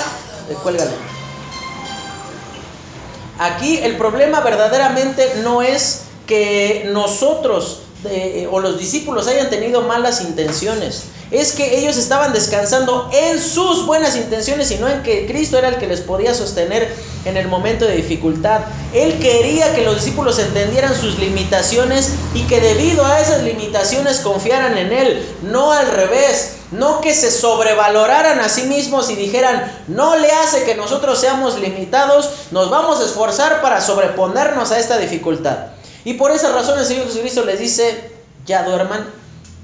eh, 0.51 0.57
cuélgale. 0.63 0.93
Aquí 3.39 3.79
el 3.79 3.97
problema 3.97 4.41
verdaderamente 4.41 5.41
no 5.43 5.63
es 5.63 6.03
que 6.27 6.89
nosotros 6.93 7.81
o 8.51 8.61
los 8.61 8.79
discípulos 8.79 9.29
hayan 9.29 9.51
tenido 9.51 9.83
malas 9.83 10.23
intenciones. 10.23 11.05
Es 11.31 11.53
que 11.53 11.79
ellos 11.79 11.97
estaban 11.97 12.33
descansando 12.33 13.09
en 13.13 13.41
sus 13.41 13.87
buenas 13.87 14.17
intenciones 14.17 14.71
y 14.71 14.77
no 14.77 14.89
en 14.89 15.03
que 15.03 15.27
Cristo 15.27 15.57
era 15.57 15.69
el 15.69 15.77
que 15.77 15.87
les 15.87 16.01
podía 16.01 16.35
sostener 16.35 16.93
en 17.25 17.37
el 17.37 17.49
momento 17.49 17.87
de 17.87 17.97
dificultad. 17.97 18.63
Él 18.93 19.19
quería 19.21 19.75
que 19.75 19.85
los 19.85 19.97
discípulos 19.97 20.39
entendieran 20.39 20.95
sus 20.95 21.19
limitaciones 21.19 22.11
y 22.35 22.43
que 22.43 22.61
debido 22.61 23.07
a 23.07 23.21
esas 23.21 23.43
limitaciones 23.45 24.21
confiaran 24.21 24.77
en 24.77 24.93
Él, 24.93 25.27
no 25.43 25.73
al 25.73 25.89
revés. 25.91 26.57
No 26.73 27.03
que 27.03 27.15
se 27.15 27.31
sobrevaloraran 27.31 28.41
a 28.41 28.49
sí 28.49 28.63
mismos 28.63 29.11
y 29.11 29.15
dijeran, 29.15 29.71
no 29.89 30.17
le 30.17 30.31
hace 30.31 30.65
que 30.65 30.75
nosotros 30.75 31.21
seamos 31.21 31.61
limitados, 31.61 32.31
nos 32.51 32.71
vamos 32.71 32.99
a 32.99 33.05
esforzar 33.05 33.61
para 33.61 33.83
sobreponernos 33.83 34.73
a 34.73 34.79
esta 34.79 34.97
dificultad. 34.97 35.67
Y 36.05 36.15
por 36.15 36.31
esa 36.33 36.53
razón 36.53 36.79
el 36.79 36.87
Señor 36.87 37.07
Jesucristo 37.07 37.45
les 37.45 37.61
dice, 37.61 38.11
ya 38.45 38.65
duerman, 38.65 39.07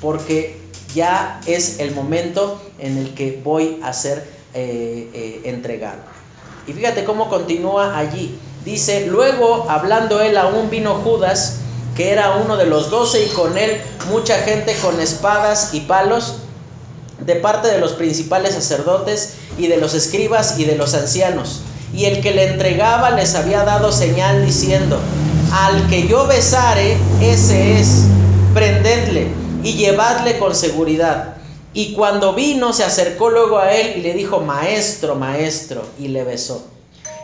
porque 0.01 0.57
ya 0.95 1.41
es 1.47 1.81
el 1.81 1.95
momento 1.95 2.61
en 2.79 2.99
el 2.99 3.15
que 3.15 3.41
voy 3.43 3.81
a 3.83 3.93
ser 3.93 4.19
eh, 4.55 5.09
eh, 5.13 5.41
entregado. 5.45 5.99
Y 6.67 6.73
fíjate 6.73 7.05
cómo 7.05 7.29
continúa 7.29 7.99
allí. 7.99 8.39
Dice, 8.65 9.07
luego 9.07 9.67
hablando 9.69 10.21
él 10.21 10.37
aún 10.37 10.71
vino 10.71 10.95
Judas, 10.97 11.57
que 11.97 12.11
era 12.11 12.37
uno 12.37 12.57
de 12.57 12.67
los 12.67 12.91
doce, 12.91 13.25
y 13.25 13.29
con 13.29 13.59
él 13.59 13.81
mucha 14.11 14.39
gente 14.39 14.75
con 14.83 15.01
espadas 15.01 15.71
y 15.73 15.81
palos, 15.81 16.37
de 17.21 17.35
parte 17.37 17.69
de 17.69 17.79
los 17.79 17.93
principales 17.93 18.55
sacerdotes 18.55 19.35
y 19.59 19.67
de 19.67 19.79
los 19.79 19.95
escribas 19.95 20.59
y 20.59 20.65
de 20.65 20.77
los 20.77 20.95
ancianos. 20.95 21.63
Y 21.93 22.05
el 22.05 22.21
que 22.21 22.33
le 22.33 22.53
entregaba 22.53 23.11
les 23.11 23.35
había 23.35 23.65
dado 23.65 23.91
señal 23.91 24.45
diciendo, 24.45 25.01
al 25.53 25.89
que 25.89 26.07
yo 26.07 26.27
besare, 26.27 26.97
ese 27.21 27.81
es, 27.81 28.05
prendedle 28.55 29.29
y 29.63 29.75
llevadle 29.75 30.39
con 30.39 30.55
seguridad. 30.55 31.37
Y 31.73 31.93
cuando 31.93 32.35
vino, 32.35 32.73
se 32.73 32.85
acercó 32.85 33.31
luego 33.31 33.59
a 33.59 33.73
él 33.73 33.99
y 33.99 34.01
le 34.03 34.15
dijo, 34.15 34.41
maestro, 34.41 35.15
maestro, 35.15 35.83
y 35.99 36.09
le 36.09 36.25
besó. 36.25 36.67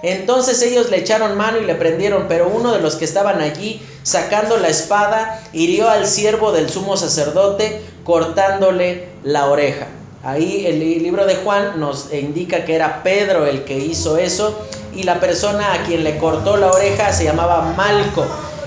Entonces 0.02 0.60
ellos 0.62 0.90
le 0.90 0.98
echaron 0.98 1.36
mano 1.36 1.58
y 1.58 1.64
le 1.64 1.74
prendieron, 1.74 2.26
pero 2.28 2.48
uno 2.48 2.72
de 2.72 2.80
los 2.80 2.96
que 2.96 3.06
estaban 3.06 3.40
allí, 3.40 3.80
sacando 4.02 4.58
la 4.58 4.68
espada, 4.68 5.42
hirió 5.52 5.88
al 5.88 6.06
siervo 6.06 6.52
del 6.52 6.68
sumo 6.68 6.96
sacerdote, 6.96 7.80
cortándole 8.04 9.08
la 9.22 9.46
oreja. 9.46 9.86
Ahí 10.22 10.66
el 10.66 10.78
libro 11.02 11.26
de 11.26 11.36
Juan 11.36 11.80
nos 11.80 12.12
indica 12.12 12.64
que 12.64 12.74
era 12.74 13.02
Pedro 13.02 13.46
el 13.46 13.64
que 13.64 13.78
hizo 13.78 14.16
eso 14.16 14.58
y 14.96 15.02
la 15.02 15.20
persona 15.20 15.74
a 15.74 15.82
quien 15.84 16.04
le 16.04 16.18
cortó 16.18 16.56
la 16.56 16.70
oreja 16.70 17.12
se 17.12 17.24
llamaba 17.24 17.74
Malco. 17.76 18.24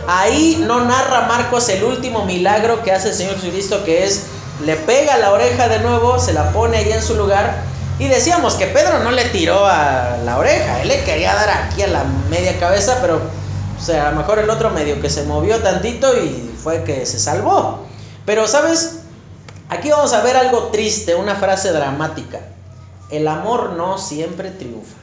Ahí 0.07 0.63
no 0.65 0.85
narra 0.85 1.27
Marcos 1.27 1.69
el 1.69 1.83
último 1.83 2.25
milagro 2.25 2.83
que 2.83 2.91
hace 2.91 3.09
el 3.09 3.15
Señor 3.15 3.35
Jesucristo, 3.35 3.83
que 3.83 4.05
es 4.05 4.23
le 4.65 4.75
pega 4.75 5.17
la 5.17 5.31
oreja 5.31 5.67
de 5.67 5.79
nuevo, 5.79 6.19
se 6.19 6.33
la 6.33 6.51
pone 6.51 6.77
ahí 6.77 6.91
en 6.91 7.03
su 7.03 7.15
lugar. 7.15 7.63
Y 7.99 8.07
decíamos 8.07 8.53
que 8.55 8.67
Pedro 8.67 8.99
no 8.99 9.11
le 9.11 9.25
tiró 9.25 9.65
a 9.65 10.17
la 10.23 10.37
oreja, 10.37 10.81
él 10.81 10.87
le 10.87 11.03
quería 11.03 11.33
dar 11.33 11.49
aquí 11.49 11.81
a 11.81 11.87
la 11.87 12.03
media 12.29 12.59
cabeza, 12.59 12.99
pero 13.01 13.19
o 13.77 13.83
sea, 13.83 14.07
a 14.07 14.11
lo 14.11 14.17
mejor 14.17 14.39
el 14.39 14.49
otro 14.49 14.71
medio 14.71 14.99
que 15.01 15.09
se 15.09 15.23
movió 15.23 15.59
tantito 15.59 16.17
y 16.17 16.51
fue 16.61 16.83
que 16.83 17.05
se 17.05 17.19
salvó. 17.19 17.85
Pero, 18.25 18.47
¿sabes? 18.47 18.99
Aquí 19.69 19.89
vamos 19.89 20.13
a 20.13 20.21
ver 20.21 20.35
algo 20.35 20.69
triste, 20.71 21.15
una 21.15 21.35
frase 21.35 21.71
dramática. 21.71 22.39
El 23.11 23.27
amor 23.27 23.73
no 23.73 23.97
siempre 23.97 24.49
triunfa. 24.51 24.95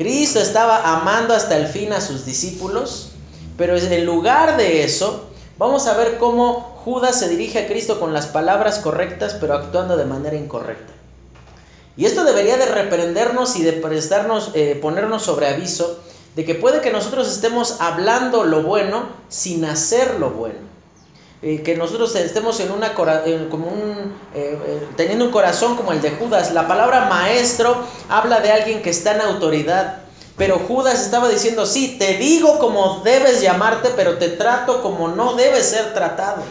Cristo 0.00 0.40
estaba 0.40 0.96
amando 0.96 1.34
hasta 1.34 1.58
el 1.58 1.66
fin 1.66 1.92
a 1.92 2.00
sus 2.00 2.24
discípulos, 2.24 3.10
pero 3.58 3.76
en 3.76 4.06
lugar 4.06 4.56
de 4.56 4.82
eso, 4.82 5.26
vamos 5.58 5.86
a 5.86 5.92
ver 5.92 6.16
cómo 6.16 6.80
Judas 6.86 7.18
se 7.18 7.28
dirige 7.28 7.58
a 7.58 7.66
Cristo 7.66 8.00
con 8.00 8.14
las 8.14 8.26
palabras 8.26 8.78
correctas, 8.78 9.36
pero 9.38 9.52
actuando 9.52 9.98
de 9.98 10.06
manera 10.06 10.36
incorrecta. 10.36 10.94
Y 11.98 12.06
esto 12.06 12.24
debería 12.24 12.56
de 12.56 12.64
reprendernos 12.64 13.56
y 13.56 13.62
de 13.62 13.74
prestarnos, 13.74 14.52
eh, 14.54 14.78
ponernos 14.80 15.20
sobre 15.20 15.48
aviso 15.48 15.98
de 16.34 16.46
que 16.46 16.54
puede 16.54 16.80
que 16.80 16.92
nosotros 16.92 17.30
estemos 17.30 17.82
hablando 17.82 18.44
lo 18.44 18.62
bueno 18.62 19.06
sin 19.28 19.66
hacer 19.66 20.18
lo 20.18 20.30
bueno. 20.30 20.69
Eh, 21.42 21.62
que 21.62 21.74
nosotros 21.74 22.14
estemos 22.16 22.60
en 22.60 22.70
una 22.70 22.92
como 22.92 23.68
un, 23.68 24.14
eh, 24.34 24.58
eh, 24.62 24.88
teniendo 24.94 25.24
un 25.24 25.30
corazón 25.30 25.74
como 25.74 25.92
el 25.92 26.02
de 26.02 26.10
Judas. 26.10 26.52
La 26.52 26.68
palabra 26.68 27.06
maestro 27.06 27.82
habla 28.10 28.40
de 28.40 28.52
alguien 28.52 28.82
que 28.82 28.90
está 28.90 29.14
en 29.14 29.22
autoridad. 29.22 30.00
Pero 30.36 30.58
Judas 30.58 31.00
estaba 31.00 31.30
diciendo, 31.30 31.64
sí, 31.64 31.96
te 31.98 32.18
digo 32.18 32.58
como 32.58 33.00
debes 33.04 33.40
llamarte, 33.40 33.90
pero 33.96 34.18
te 34.18 34.28
trato 34.28 34.82
como 34.82 35.08
no 35.08 35.34
debes 35.34 35.66
ser 35.66 35.94
tratado. 35.94 36.42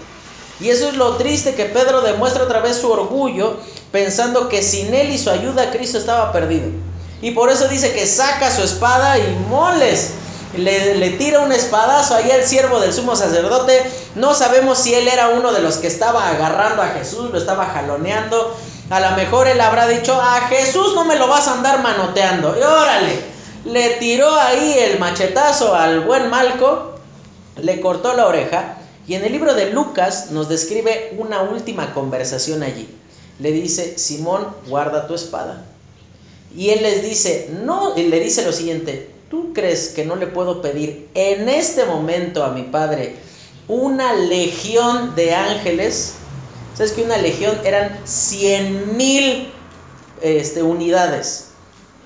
Y 0.59 0.69
eso 0.69 0.89
es 0.89 0.95
lo 0.95 1.17
triste 1.17 1.53
que 1.53 1.65
Pedro 1.65 2.01
demuestra 2.01 2.43
otra 2.43 2.59
vez 2.59 2.77
su 2.77 2.91
orgullo, 2.91 3.57
pensando 3.91 4.49
que 4.49 4.63
sin 4.63 4.93
él 4.93 5.11
y 5.11 5.17
su 5.19 5.29
ayuda 5.29 5.71
Cristo 5.71 5.99
estaba 5.99 6.31
perdido. 6.31 6.67
Y 7.21 7.31
por 7.31 7.49
eso 7.49 7.67
dice 7.67 7.93
que 7.93 8.07
saca 8.07 8.51
su 8.51 8.63
espada 8.63 9.19
y 9.19 9.45
moles 9.49 10.13
le, 10.58 11.10
tira 11.12 11.41
un 11.41 11.52
espadazo 11.52 12.16
ahí 12.16 12.32
al 12.32 12.43
siervo 12.43 12.80
del 12.80 12.93
sumo 12.93 13.16
sacerdote. 13.16 13.84
No 14.16 14.34
sabemos 14.34 14.80
si 14.80 14.93
él 14.95 15.08
era 15.08 15.30
uno 15.30 15.52
de 15.52 15.62
los 15.62 15.78
que 15.78 15.88
estaba 15.88 16.30
agarrando 16.30 16.82
a 16.82 16.88
Jesús, 16.88 17.30
lo 17.32 17.38
estaba 17.38 17.68
jaloneando. 17.68 18.56
A 18.89 19.00
lo 19.00 19.12
mejor 19.16 19.47
él 19.47 19.62
habrá 19.62 19.88
dicho, 19.88 20.20
a 20.20 20.41
Jesús 20.47 20.95
no 20.95 21.06
me 21.06 21.16
lo 21.16 21.28
vas 21.28 21.47
a 21.47 21.54
andar 21.54 21.84
manoteando. 21.84 22.58
Y 22.58 22.64
órale, 22.64 23.20
le 23.66 23.91
tiró 23.91 24.34
ahí 24.36 24.76
el 24.80 25.00
machetazo 25.00 25.76
al 25.76 26.02
buen 26.02 26.30
Malco, 26.30 26.95
le 27.62 27.80
cortó 27.82 28.14
la 28.14 28.26
oreja. 28.26 28.78
Y 29.08 29.16
en 29.16 29.24
el 29.26 29.32
libro 29.32 29.54
de 29.54 29.72
Lucas 29.72 30.32
nos 30.32 30.50
describe 30.50 31.16
una 31.18 31.41
última 31.41 31.93
conversación 31.93 32.64
allí. 32.64 32.89
Le 33.39 33.52
dice, 33.52 33.97
Simón, 33.97 34.47
guarda 34.68 35.08
tu 35.08 35.14
espada. 35.14 35.66
Y 36.56 36.72
él 36.72 36.82
les 36.82 37.04
dice, 37.04 37.50
no, 37.64 37.95
y 37.95 38.04
le 38.04 38.20
dice 38.20 38.43
lo 38.43 38.52
siguiente, 38.52 39.10
¿Tú 39.30 39.53
crees 39.53 39.89
que 39.89 40.05
no 40.05 40.15
le 40.15 40.25
puedo 40.25 40.61
pedir 40.61 41.09
en 41.13 41.49
este 41.49 41.86
momento 41.86 42.43
a 42.43 42.51
mi 42.51 42.63
Padre 42.63 43.15
una 43.67 44.13
legión 44.13 45.15
de 45.15 45.36
ángeles? 45.36 46.15
¿Sabes 46.75 46.93
que 46.93 47.03
una 47.03 47.17
legión 47.17 47.55
eran 47.63 47.99
100 48.05 48.97
mil 48.97 49.51
este, 50.21 50.63
unidades? 50.63 51.49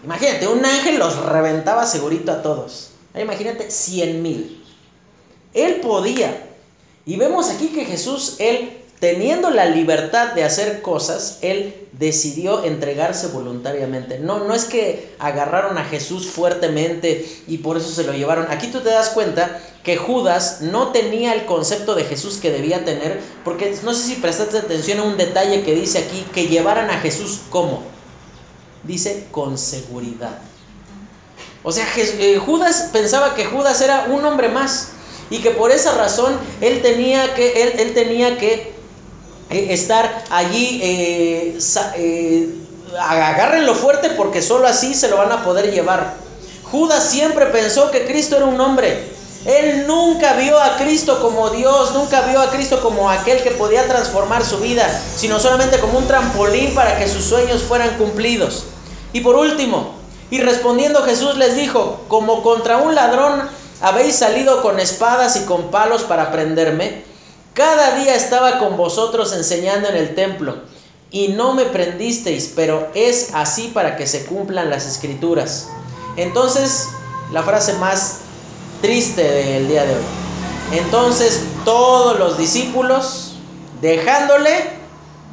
Imagínate, 0.04 0.48
un 0.48 0.66
ángel 0.66 1.00
los 1.00 1.16
reventaba 1.18 1.86
segurito 1.86 2.34
a 2.34 2.42
todos. 2.42 2.90
Imagínate 3.16 3.72
100 3.72 4.22
mil. 4.22 4.66
Él 5.54 5.76
podía. 5.76 6.50
Y 7.06 7.16
vemos 7.16 7.50
aquí 7.50 7.68
que 7.68 7.86
Jesús, 7.86 8.36
él 8.40 8.83
teniendo 9.04 9.50
la 9.50 9.66
libertad 9.66 10.32
de 10.32 10.46
hacer 10.46 10.82
cosas, 10.82 11.40
él 11.42 11.76
decidió 11.92 12.64
entregarse 12.64 13.28
voluntariamente. 13.28 14.18
No, 14.18 14.46
no 14.46 14.54
es 14.54 14.64
que 14.64 15.14
agarraron 15.20 15.78
a 15.78 15.84
Jesús 15.84 16.28
fuertemente 16.28 17.28
y 17.46 17.58
por 17.58 17.76
eso 17.76 17.90
se 17.90 18.06
lo 18.06 18.14
llevaron. 18.14 18.48
Aquí 18.50 18.68
tú 18.68 18.80
te 18.80 18.92
das 18.92 19.10
cuenta 19.10 19.60
que 19.84 19.98
Judas 19.98 20.62
no 20.62 20.94
tenía 20.94 21.34
el 21.34 21.44
concepto 21.44 21.96
de 21.96 22.06
Jesús 22.06 22.38
que 22.38 22.50
debía 22.50 22.86
tener, 22.86 23.20
porque 23.44 23.78
no 23.84 23.94
sé 23.94 24.04
si 24.04 24.16
prestaste 24.22 24.58
atención 24.58 25.00
a 25.00 25.04
un 25.04 25.18
detalle 25.18 25.64
que 25.64 25.76
dice 25.76 25.98
aquí, 25.98 26.26
que 26.34 26.48
llevaran 26.48 26.90
a 26.90 27.02
Jesús 27.02 27.42
como. 27.50 27.84
Dice 28.84 29.28
con 29.32 29.58
seguridad. 29.58 30.40
O 31.62 31.74
sea, 31.74 31.86
eh, 31.98 32.38
Judas 32.38 32.92
pensaba 32.94 33.36
que 33.36 33.44
Judas 33.44 33.82
era 33.82 34.06
un 34.10 34.24
hombre 34.24 34.48
más 34.48 34.92
y 35.30 35.40
que 35.40 35.52
por 35.52 35.72
esa 35.74 35.94
razón 35.98 36.38
él 36.62 36.82
tenía 36.82 37.34
que, 37.34 37.64
él, 37.64 37.74
él 37.80 37.94
tenía 37.94 38.38
que 38.38 38.72
eh, 39.50 39.68
estar 39.70 40.24
allí, 40.30 40.80
eh, 40.84 41.60
eh, 41.98 42.50
agárrenlo 43.00 43.76
fuerte 43.76 44.12
porque 44.12 44.42
solo 44.42 44.68
así 44.68 44.94
se 44.94 45.10
lo 45.10 45.18
van 45.18 45.32
a 45.32 45.44
poder 45.44 45.72
llevar. 45.72 46.16
Judas 46.64 47.04
siempre 47.10 47.48
pensó 47.48 47.92
que 47.92 48.06
Cristo 48.06 48.38
era 48.38 48.46
un 48.46 48.60
hombre. 48.60 49.12
Él 49.46 49.86
nunca 49.88 50.34
vio 50.34 50.58
a 50.58 50.78
Cristo 50.78 51.22
como 51.22 51.50
Dios, 51.50 51.94
nunca 51.94 52.22
vio 52.22 52.42
a 52.42 52.50
Cristo 52.50 52.82
como 52.82 53.10
aquel 53.10 53.44
que 53.44 53.52
podía 53.52 53.86
transformar 53.88 54.46
su 54.46 54.58
vida, 54.60 54.88
sino 55.18 55.38
solamente 55.40 55.80
como 55.80 55.98
un 55.98 56.08
trampolín 56.08 56.74
para 56.74 56.98
que 56.98 57.10
sus 57.10 57.26
sueños 57.26 57.62
fueran 57.62 57.98
cumplidos. 57.98 58.64
Y 59.12 59.20
por 59.20 59.36
último, 59.36 59.96
y 60.32 60.40
respondiendo 60.40 61.04
Jesús 61.04 61.36
les 61.38 61.56
dijo, 61.56 62.00
como 62.08 62.42
contra 62.42 62.78
un 62.78 62.96
ladrón 62.96 63.50
habéis 63.82 64.16
salido 64.16 64.62
con 64.62 64.80
espadas 64.80 65.36
y 65.36 65.42
con 65.42 65.70
palos 65.70 66.04
para 66.04 66.32
prenderme, 66.32 67.04
cada 67.54 67.96
día 67.98 68.16
estaba 68.16 68.60
con 68.60 68.78
vosotros 68.78 69.34
enseñando 69.34 69.90
en 69.90 69.96
el 69.96 70.16
templo 70.16 70.56
y 71.12 71.30
no 71.30 71.54
me 71.54 71.66
prendisteis, 71.66 72.52
pero 72.56 72.90
es 72.96 73.30
así 73.34 73.70
para 73.74 73.96
que 73.96 74.08
se 74.08 74.26
cumplan 74.26 74.70
las 74.70 74.88
escrituras. 74.88 75.70
Entonces, 76.18 76.90
la 77.32 77.44
frase 77.44 77.74
más 77.74 78.20
triste 78.82 79.24
del 79.24 79.68
día 79.68 79.86
de 79.86 79.96
hoy. 79.96 80.04
Entonces 80.74 81.42
todos 81.66 82.18
los 82.20 82.38
discípulos, 82.38 83.36
dejándole, 83.82 84.50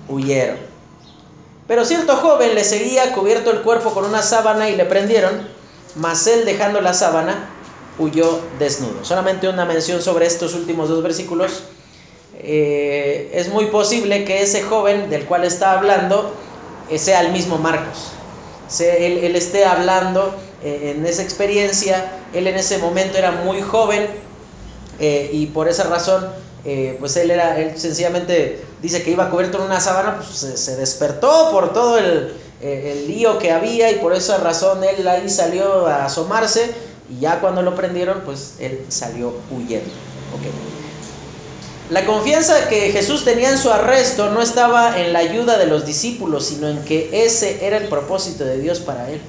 huyeron. 0.08 0.58
Pero 1.66 1.84
cierto 1.84 2.16
joven 2.16 2.54
le 2.54 2.64
seguía 2.64 3.12
cubierto 3.12 3.50
el 3.50 3.62
cuerpo 3.62 3.92
con 3.92 4.04
una 4.04 4.22
sábana 4.22 4.68
y 4.68 4.76
le 4.76 4.84
prendieron, 4.84 5.48
mas 5.96 6.26
él 6.26 6.44
dejando 6.44 6.80
la 6.80 6.94
sábana, 6.94 7.48
huyó 7.98 8.40
desnudo. 8.58 9.04
Solamente 9.04 9.48
una 9.48 9.64
mención 9.64 10.02
sobre 10.02 10.26
estos 10.26 10.54
últimos 10.54 10.88
dos 10.88 11.02
versículos. 11.02 11.62
Eh, 12.42 13.32
es 13.34 13.48
muy 13.50 13.66
posible 13.66 14.24
que 14.24 14.42
ese 14.42 14.62
joven 14.62 15.10
del 15.10 15.26
cual 15.26 15.44
está 15.44 15.72
hablando 15.72 16.32
eh, 16.88 16.98
sea 16.98 17.20
el 17.20 17.32
mismo 17.32 17.58
Marcos. 17.58 18.12
él, 18.80 19.36
esté 19.36 19.66
hablando 19.66 20.34
eh, 20.64 20.94
en 20.96 21.04
esa 21.04 21.22
experiencia, 21.22 22.10
él 22.32 22.46
en 22.46 22.56
ese 22.56 22.78
momento 22.78 23.18
era 23.18 23.32
muy 23.32 23.60
joven 23.60 24.06
y 25.02 25.46
por 25.46 25.66
esa 25.66 25.84
razón, 25.84 26.28
pues 26.98 27.16
él 27.16 27.30
era, 27.30 27.58
él 27.58 27.72
sencillamente 27.78 28.62
dice 28.82 29.02
que 29.02 29.10
iba 29.12 29.30
cubierto 29.30 29.56
en 29.56 29.64
una 29.64 29.80
sábana, 29.80 30.16
pues 30.16 30.28
se, 30.28 30.58
se 30.58 30.76
despertó 30.76 31.50
por 31.50 31.72
todo 31.72 31.96
el, 31.96 32.34
el 32.60 33.08
lío 33.08 33.38
que 33.38 33.50
había 33.50 33.90
y 33.90 33.94
por 33.94 34.12
esa 34.12 34.36
razón 34.36 34.84
él 34.84 35.08
ahí 35.08 35.30
salió 35.30 35.86
a 35.86 36.04
asomarse 36.04 36.70
y 37.08 37.20
ya 37.20 37.40
cuando 37.40 37.62
lo 37.62 37.74
prendieron, 37.74 38.20
pues 38.26 38.56
él 38.58 38.84
salió 38.90 39.32
huyendo. 39.50 39.88
Okay. 40.38 40.79
La 41.90 42.06
confianza 42.06 42.68
que 42.68 42.92
Jesús 42.92 43.24
tenía 43.24 43.50
en 43.50 43.58
su 43.58 43.68
arresto 43.68 44.30
no 44.30 44.40
estaba 44.40 45.00
en 45.00 45.12
la 45.12 45.18
ayuda 45.18 45.58
de 45.58 45.66
los 45.66 45.84
discípulos, 45.84 46.46
sino 46.46 46.68
en 46.68 46.84
que 46.84 47.24
ese 47.24 47.66
era 47.66 47.78
el 47.78 47.88
propósito 47.88 48.44
de 48.44 48.58
Dios 48.58 48.78
para 48.78 49.10
él. 49.10 49.20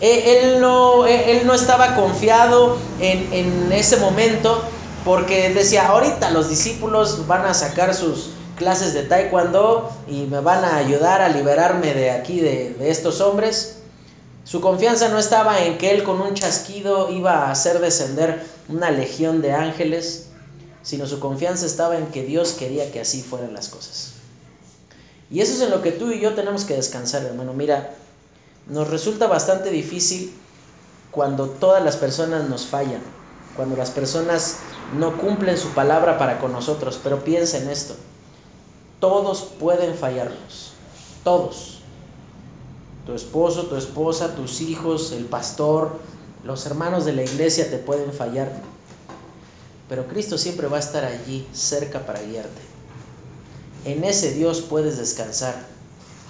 E, 0.00 0.38
él 0.38 0.62
no, 0.62 1.06
e, 1.06 1.32
él 1.32 1.46
no 1.46 1.52
estaba 1.52 1.96
confiado 1.96 2.78
en, 2.98 3.30
en 3.34 3.72
ese 3.72 3.98
momento 3.98 4.62
porque 5.04 5.50
decía, 5.50 5.88
ahorita 5.88 6.30
los 6.30 6.48
discípulos 6.48 7.26
van 7.26 7.44
a 7.44 7.52
sacar 7.52 7.94
sus 7.94 8.30
clases 8.56 8.94
de 8.94 9.02
taekwondo 9.02 9.92
y 10.08 10.22
me 10.22 10.40
van 10.40 10.64
a 10.64 10.78
ayudar 10.78 11.20
a 11.20 11.28
liberarme 11.28 11.92
de 11.92 12.10
aquí, 12.10 12.40
de, 12.40 12.70
de 12.78 12.90
estos 12.90 13.20
hombres. 13.20 13.82
Su 14.44 14.62
confianza 14.62 15.10
no 15.10 15.18
estaba 15.18 15.62
en 15.62 15.76
que 15.76 15.90
él 15.90 16.04
con 16.04 16.22
un 16.22 16.32
chasquido 16.32 17.10
iba 17.10 17.32
a 17.32 17.50
hacer 17.50 17.80
descender 17.80 18.42
una 18.70 18.90
legión 18.90 19.42
de 19.42 19.52
ángeles 19.52 20.29
sino 20.82 21.06
su 21.06 21.20
confianza 21.20 21.66
estaba 21.66 21.98
en 21.98 22.06
que 22.06 22.24
Dios 22.24 22.52
quería 22.52 22.90
que 22.90 23.00
así 23.00 23.22
fueran 23.22 23.52
las 23.52 23.68
cosas. 23.68 24.12
Y 25.30 25.40
eso 25.40 25.54
es 25.54 25.60
en 25.60 25.70
lo 25.70 25.82
que 25.82 25.92
tú 25.92 26.10
y 26.10 26.20
yo 26.20 26.34
tenemos 26.34 26.64
que 26.64 26.74
descansar, 26.74 27.22
hermano. 27.22 27.52
Mira, 27.52 27.94
nos 28.66 28.88
resulta 28.88 29.26
bastante 29.26 29.70
difícil 29.70 30.32
cuando 31.10 31.48
todas 31.48 31.84
las 31.84 31.96
personas 31.96 32.48
nos 32.48 32.66
fallan, 32.66 33.02
cuando 33.56 33.76
las 33.76 33.90
personas 33.90 34.56
no 34.98 35.18
cumplen 35.18 35.56
su 35.56 35.68
palabra 35.70 36.18
para 36.18 36.38
con 36.38 36.52
nosotros, 36.52 36.98
pero 37.02 37.22
piensa 37.24 37.58
en 37.58 37.68
esto. 37.68 37.94
Todos 38.98 39.42
pueden 39.58 39.94
fallarnos. 39.94 40.72
Todos. 41.24 41.80
Tu 43.06 43.14
esposo, 43.14 43.66
tu 43.66 43.76
esposa, 43.76 44.34
tus 44.34 44.60
hijos, 44.60 45.12
el 45.12 45.24
pastor, 45.24 45.92
los 46.44 46.66
hermanos 46.66 47.04
de 47.04 47.12
la 47.12 47.22
iglesia 47.22 47.70
te 47.70 47.78
pueden 47.78 48.12
fallar. 48.12 48.50
Pero 49.90 50.06
Cristo 50.06 50.38
siempre 50.38 50.68
va 50.68 50.76
a 50.76 50.80
estar 50.80 51.04
allí 51.04 51.46
cerca 51.52 52.06
para 52.06 52.22
guiarte. 52.22 52.60
En 53.84 54.04
ese 54.04 54.32
Dios 54.32 54.60
puedes 54.60 54.96
descansar. 54.98 55.54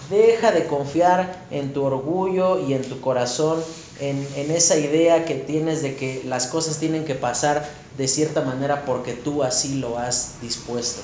Deja 0.08 0.50
de 0.50 0.66
confiar 0.66 1.44
en 1.50 1.74
tu 1.74 1.84
orgullo 1.84 2.66
y 2.66 2.72
en 2.72 2.82
tu 2.82 3.02
corazón, 3.02 3.62
en, 4.00 4.26
esa 4.50 4.76
idea 4.76 5.26
que 5.26 5.34
tienes 5.34 5.82
de 5.82 5.94
que 5.94 6.22
las 6.24 6.46
cosas 6.46 6.78
tienen 6.78 7.04
que 7.04 7.14
pasar 7.14 7.68
de 7.98 8.08
cierta 8.08 8.40
manera 8.40 8.86
porque 8.86 9.12
tú 9.12 9.42
así 9.42 9.74
lo 9.74 9.98
has 9.98 10.40
dispuesto. 10.40 11.02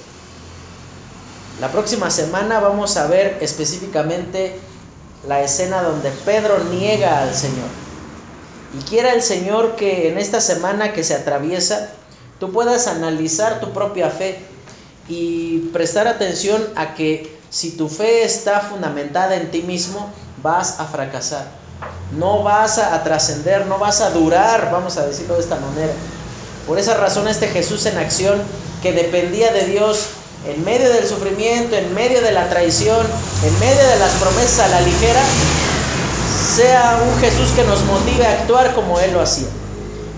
La 1.61 1.71
próxima 1.71 2.11
semana 2.11 2.59
vamos 2.59 2.97
a 2.97 3.07
ver 3.07 3.37
específicamente 3.43 4.59
la 5.29 5.43
escena 5.43 5.83
donde 5.83 6.11
Pedro 6.25 6.65
niega 6.71 7.23
al 7.23 7.35
Señor. 7.35 7.69
Y 8.79 8.83
quiera 8.85 9.13
el 9.13 9.23
Señor 9.23 9.77
que 9.77 10.09
en 10.09 10.17
esta 10.17 10.41
semana 10.41 10.95
que 10.95 11.05
se 11.05 11.15
atraviesa, 11.15 11.93
tú 12.39 12.53
puedas 12.53 12.87
analizar 12.87 13.61
tu 13.61 13.73
propia 13.73 14.11
fe 14.11 14.39
y 15.09 15.71
prestar 15.73 16.09
atención 16.09 16.63
a 16.77 16.95
que 16.95 17.37
si 17.51 17.73
tu 17.73 17.89
fe 17.89 18.25
está 18.25 18.61
fundamentada 18.61 19.37
en 19.37 19.51
ti 19.51 19.63
mismo, 19.63 20.11
vas 20.43 20.81
a 20.81 20.85
fracasar. 20.85 21.47
No 22.19 22.43
vas 22.43 22.79
a, 22.79 22.95
a 22.95 23.05
trascender, 23.05 23.67
no 23.67 23.79
vas 23.79 24.01
a 24.01 24.11
durar, 24.11 24.71
vamos 24.73 24.97
a 24.97 25.07
decirlo 25.07 25.35
de 25.35 25.41
esta 25.41 25.57
manera. 25.57 25.93
Por 26.67 26.79
esa 26.79 26.95
razón 26.97 27.29
este 27.29 27.49
Jesús 27.49 27.87
en 27.87 27.99
acción, 27.99 28.43
que 28.83 28.93
dependía 28.93 29.53
de 29.53 29.67
Dios 29.67 30.07
en 30.47 30.65
medio 30.65 30.89
del 30.91 31.07
sufrimiento, 31.07 31.77
en 31.77 31.95
medio 31.95 32.21
de 32.21 32.33
la 32.33 32.49
traición, 32.49 33.05
en 33.45 33.59
medio 33.59 33.87
de 33.89 33.99
las 33.99 34.13
promesas 34.15 34.61
a 34.61 34.69
la 34.69 34.81
ligera, 34.81 35.23
sea 36.55 37.01
un 37.03 37.21
Jesús 37.21 37.51
que 37.53 37.65
nos 37.65 37.83
motive 37.85 38.27
a 38.27 38.33
actuar 38.33 38.75
como 38.75 38.99
Él 39.01 39.13
lo 39.13 39.21
hacía. 39.21 39.49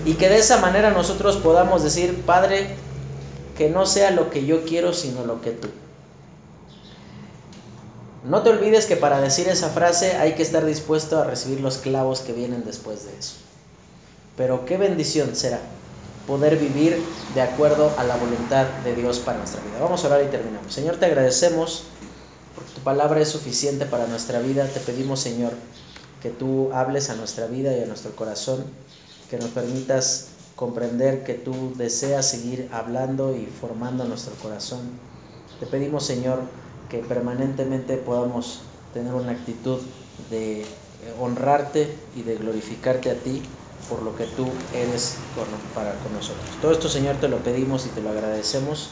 Y 0.09 0.15
que 0.15 0.27
de 0.27 0.39
esa 0.39 0.57
manera 0.57 0.89
nosotros 0.89 1.37
podamos 1.37 1.83
decir, 1.83 2.23
Padre, 2.25 2.65
que 3.55 3.69
no 3.69 3.85
sea 3.85 4.09
lo 4.09 4.31
que 4.31 4.43
yo 4.43 4.65
quiero, 4.65 4.91
sino 4.91 5.23
lo 5.23 5.39
que 5.39 5.51
tú. 5.51 5.67
No 8.25 8.41
te 8.41 8.49
olvides 8.49 8.87
que 8.87 8.95
para 8.95 9.21
decir 9.21 9.47
esa 9.47 9.69
frase 9.69 10.13
hay 10.13 10.33
que 10.33 10.41
estar 10.41 10.65
dispuesto 10.65 11.19
a 11.19 11.25
recibir 11.25 11.61
los 11.61 11.77
clavos 11.77 12.21
que 12.21 12.33
vienen 12.33 12.65
después 12.65 13.05
de 13.05 13.15
eso. 13.19 13.35
Pero 14.35 14.65
qué 14.65 14.77
bendición 14.77 15.35
será 15.35 15.59
poder 16.25 16.57
vivir 16.57 16.99
de 17.35 17.41
acuerdo 17.41 17.93
a 17.95 18.03
la 18.03 18.17
voluntad 18.17 18.65
de 18.83 18.95
Dios 18.95 19.19
para 19.19 19.37
nuestra 19.37 19.61
vida. 19.61 19.77
Vamos 19.79 20.03
a 20.03 20.07
orar 20.07 20.23
y 20.23 20.29
terminamos. 20.29 20.73
Señor, 20.73 20.95
te 20.95 21.05
agradecemos 21.05 21.83
porque 22.55 22.71
tu 22.71 22.81
palabra 22.81 23.21
es 23.21 23.29
suficiente 23.29 23.85
para 23.85 24.07
nuestra 24.07 24.39
vida. 24.39 24.65
Te 24.65 24.79
pedimos, 24.79 25.19
Señor, 25.19 25.51
que 26.23 26.31
tú 26.31 26.71
hables 26.73 27.11
a 27.11 27.15
nuestra 27.15 27.45
vida 27.45 27.77
y 27.77 27.83
a 27.83 27.85
nuestro 27.85 28.15
corazón, 28.15 28.65
que 29.29 29.37
nos 29.37 29.49
permitas 29.49 30.29
comprender 30.55 31.23
que 31.23 31.35
tú 31.35 31.73
deseas 31.77 32.29
seguir 32.29 32.67
hablando 32.71 33.35
y 33.35 33.45
formando 33.45 34.03
nuestro 34.05 34.33
corazón. 34.35 34.81
Te 35.59 35.65
pedimos, 35.65 36.05
Señor, 36.05 36.41
que 36.89 36.99
permanentemente 36.99 37.97
podamos 37.97 38.61
tener 38.93 39.13
una 39.13 39.31
actitud 39.31 39.79
de 40.29 40.65
honrarte 41.19 41.95
y 42.15 42.23
de 42.23 42.35
glorificarte 42.35 43.11
a 43.11 43.15
ti 43.15 43.41
por 43.89 44.03
lo 44.03 44.15
que 44.15 44.25
tú 44.25 44.47
eres 44.73 45.15
para 45.73 45.93
con 45.99 46.13
nosotros. 46.13 46.45
Todo 46.61 46.71
esto, 46.71 46.89
Señor, 46.89 47.15
te 47.17 47.27
lo 47.27 47.37
pedimos 47.37 47.85
y 47.85 47.89
te 47.89 48.01
lo 48.01 48.09
agradecemos 48.09 48.89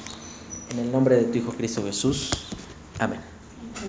en 0.71 0.79
el 0.79 0.91
nombre 0.91 1.17
de 1.17 1.23
tu 1.25 1.37
Hijo 1.39 1.51
Cristo 1.51 1.83
Jesús. 1.83 2.31
Amén. 2.99 3.36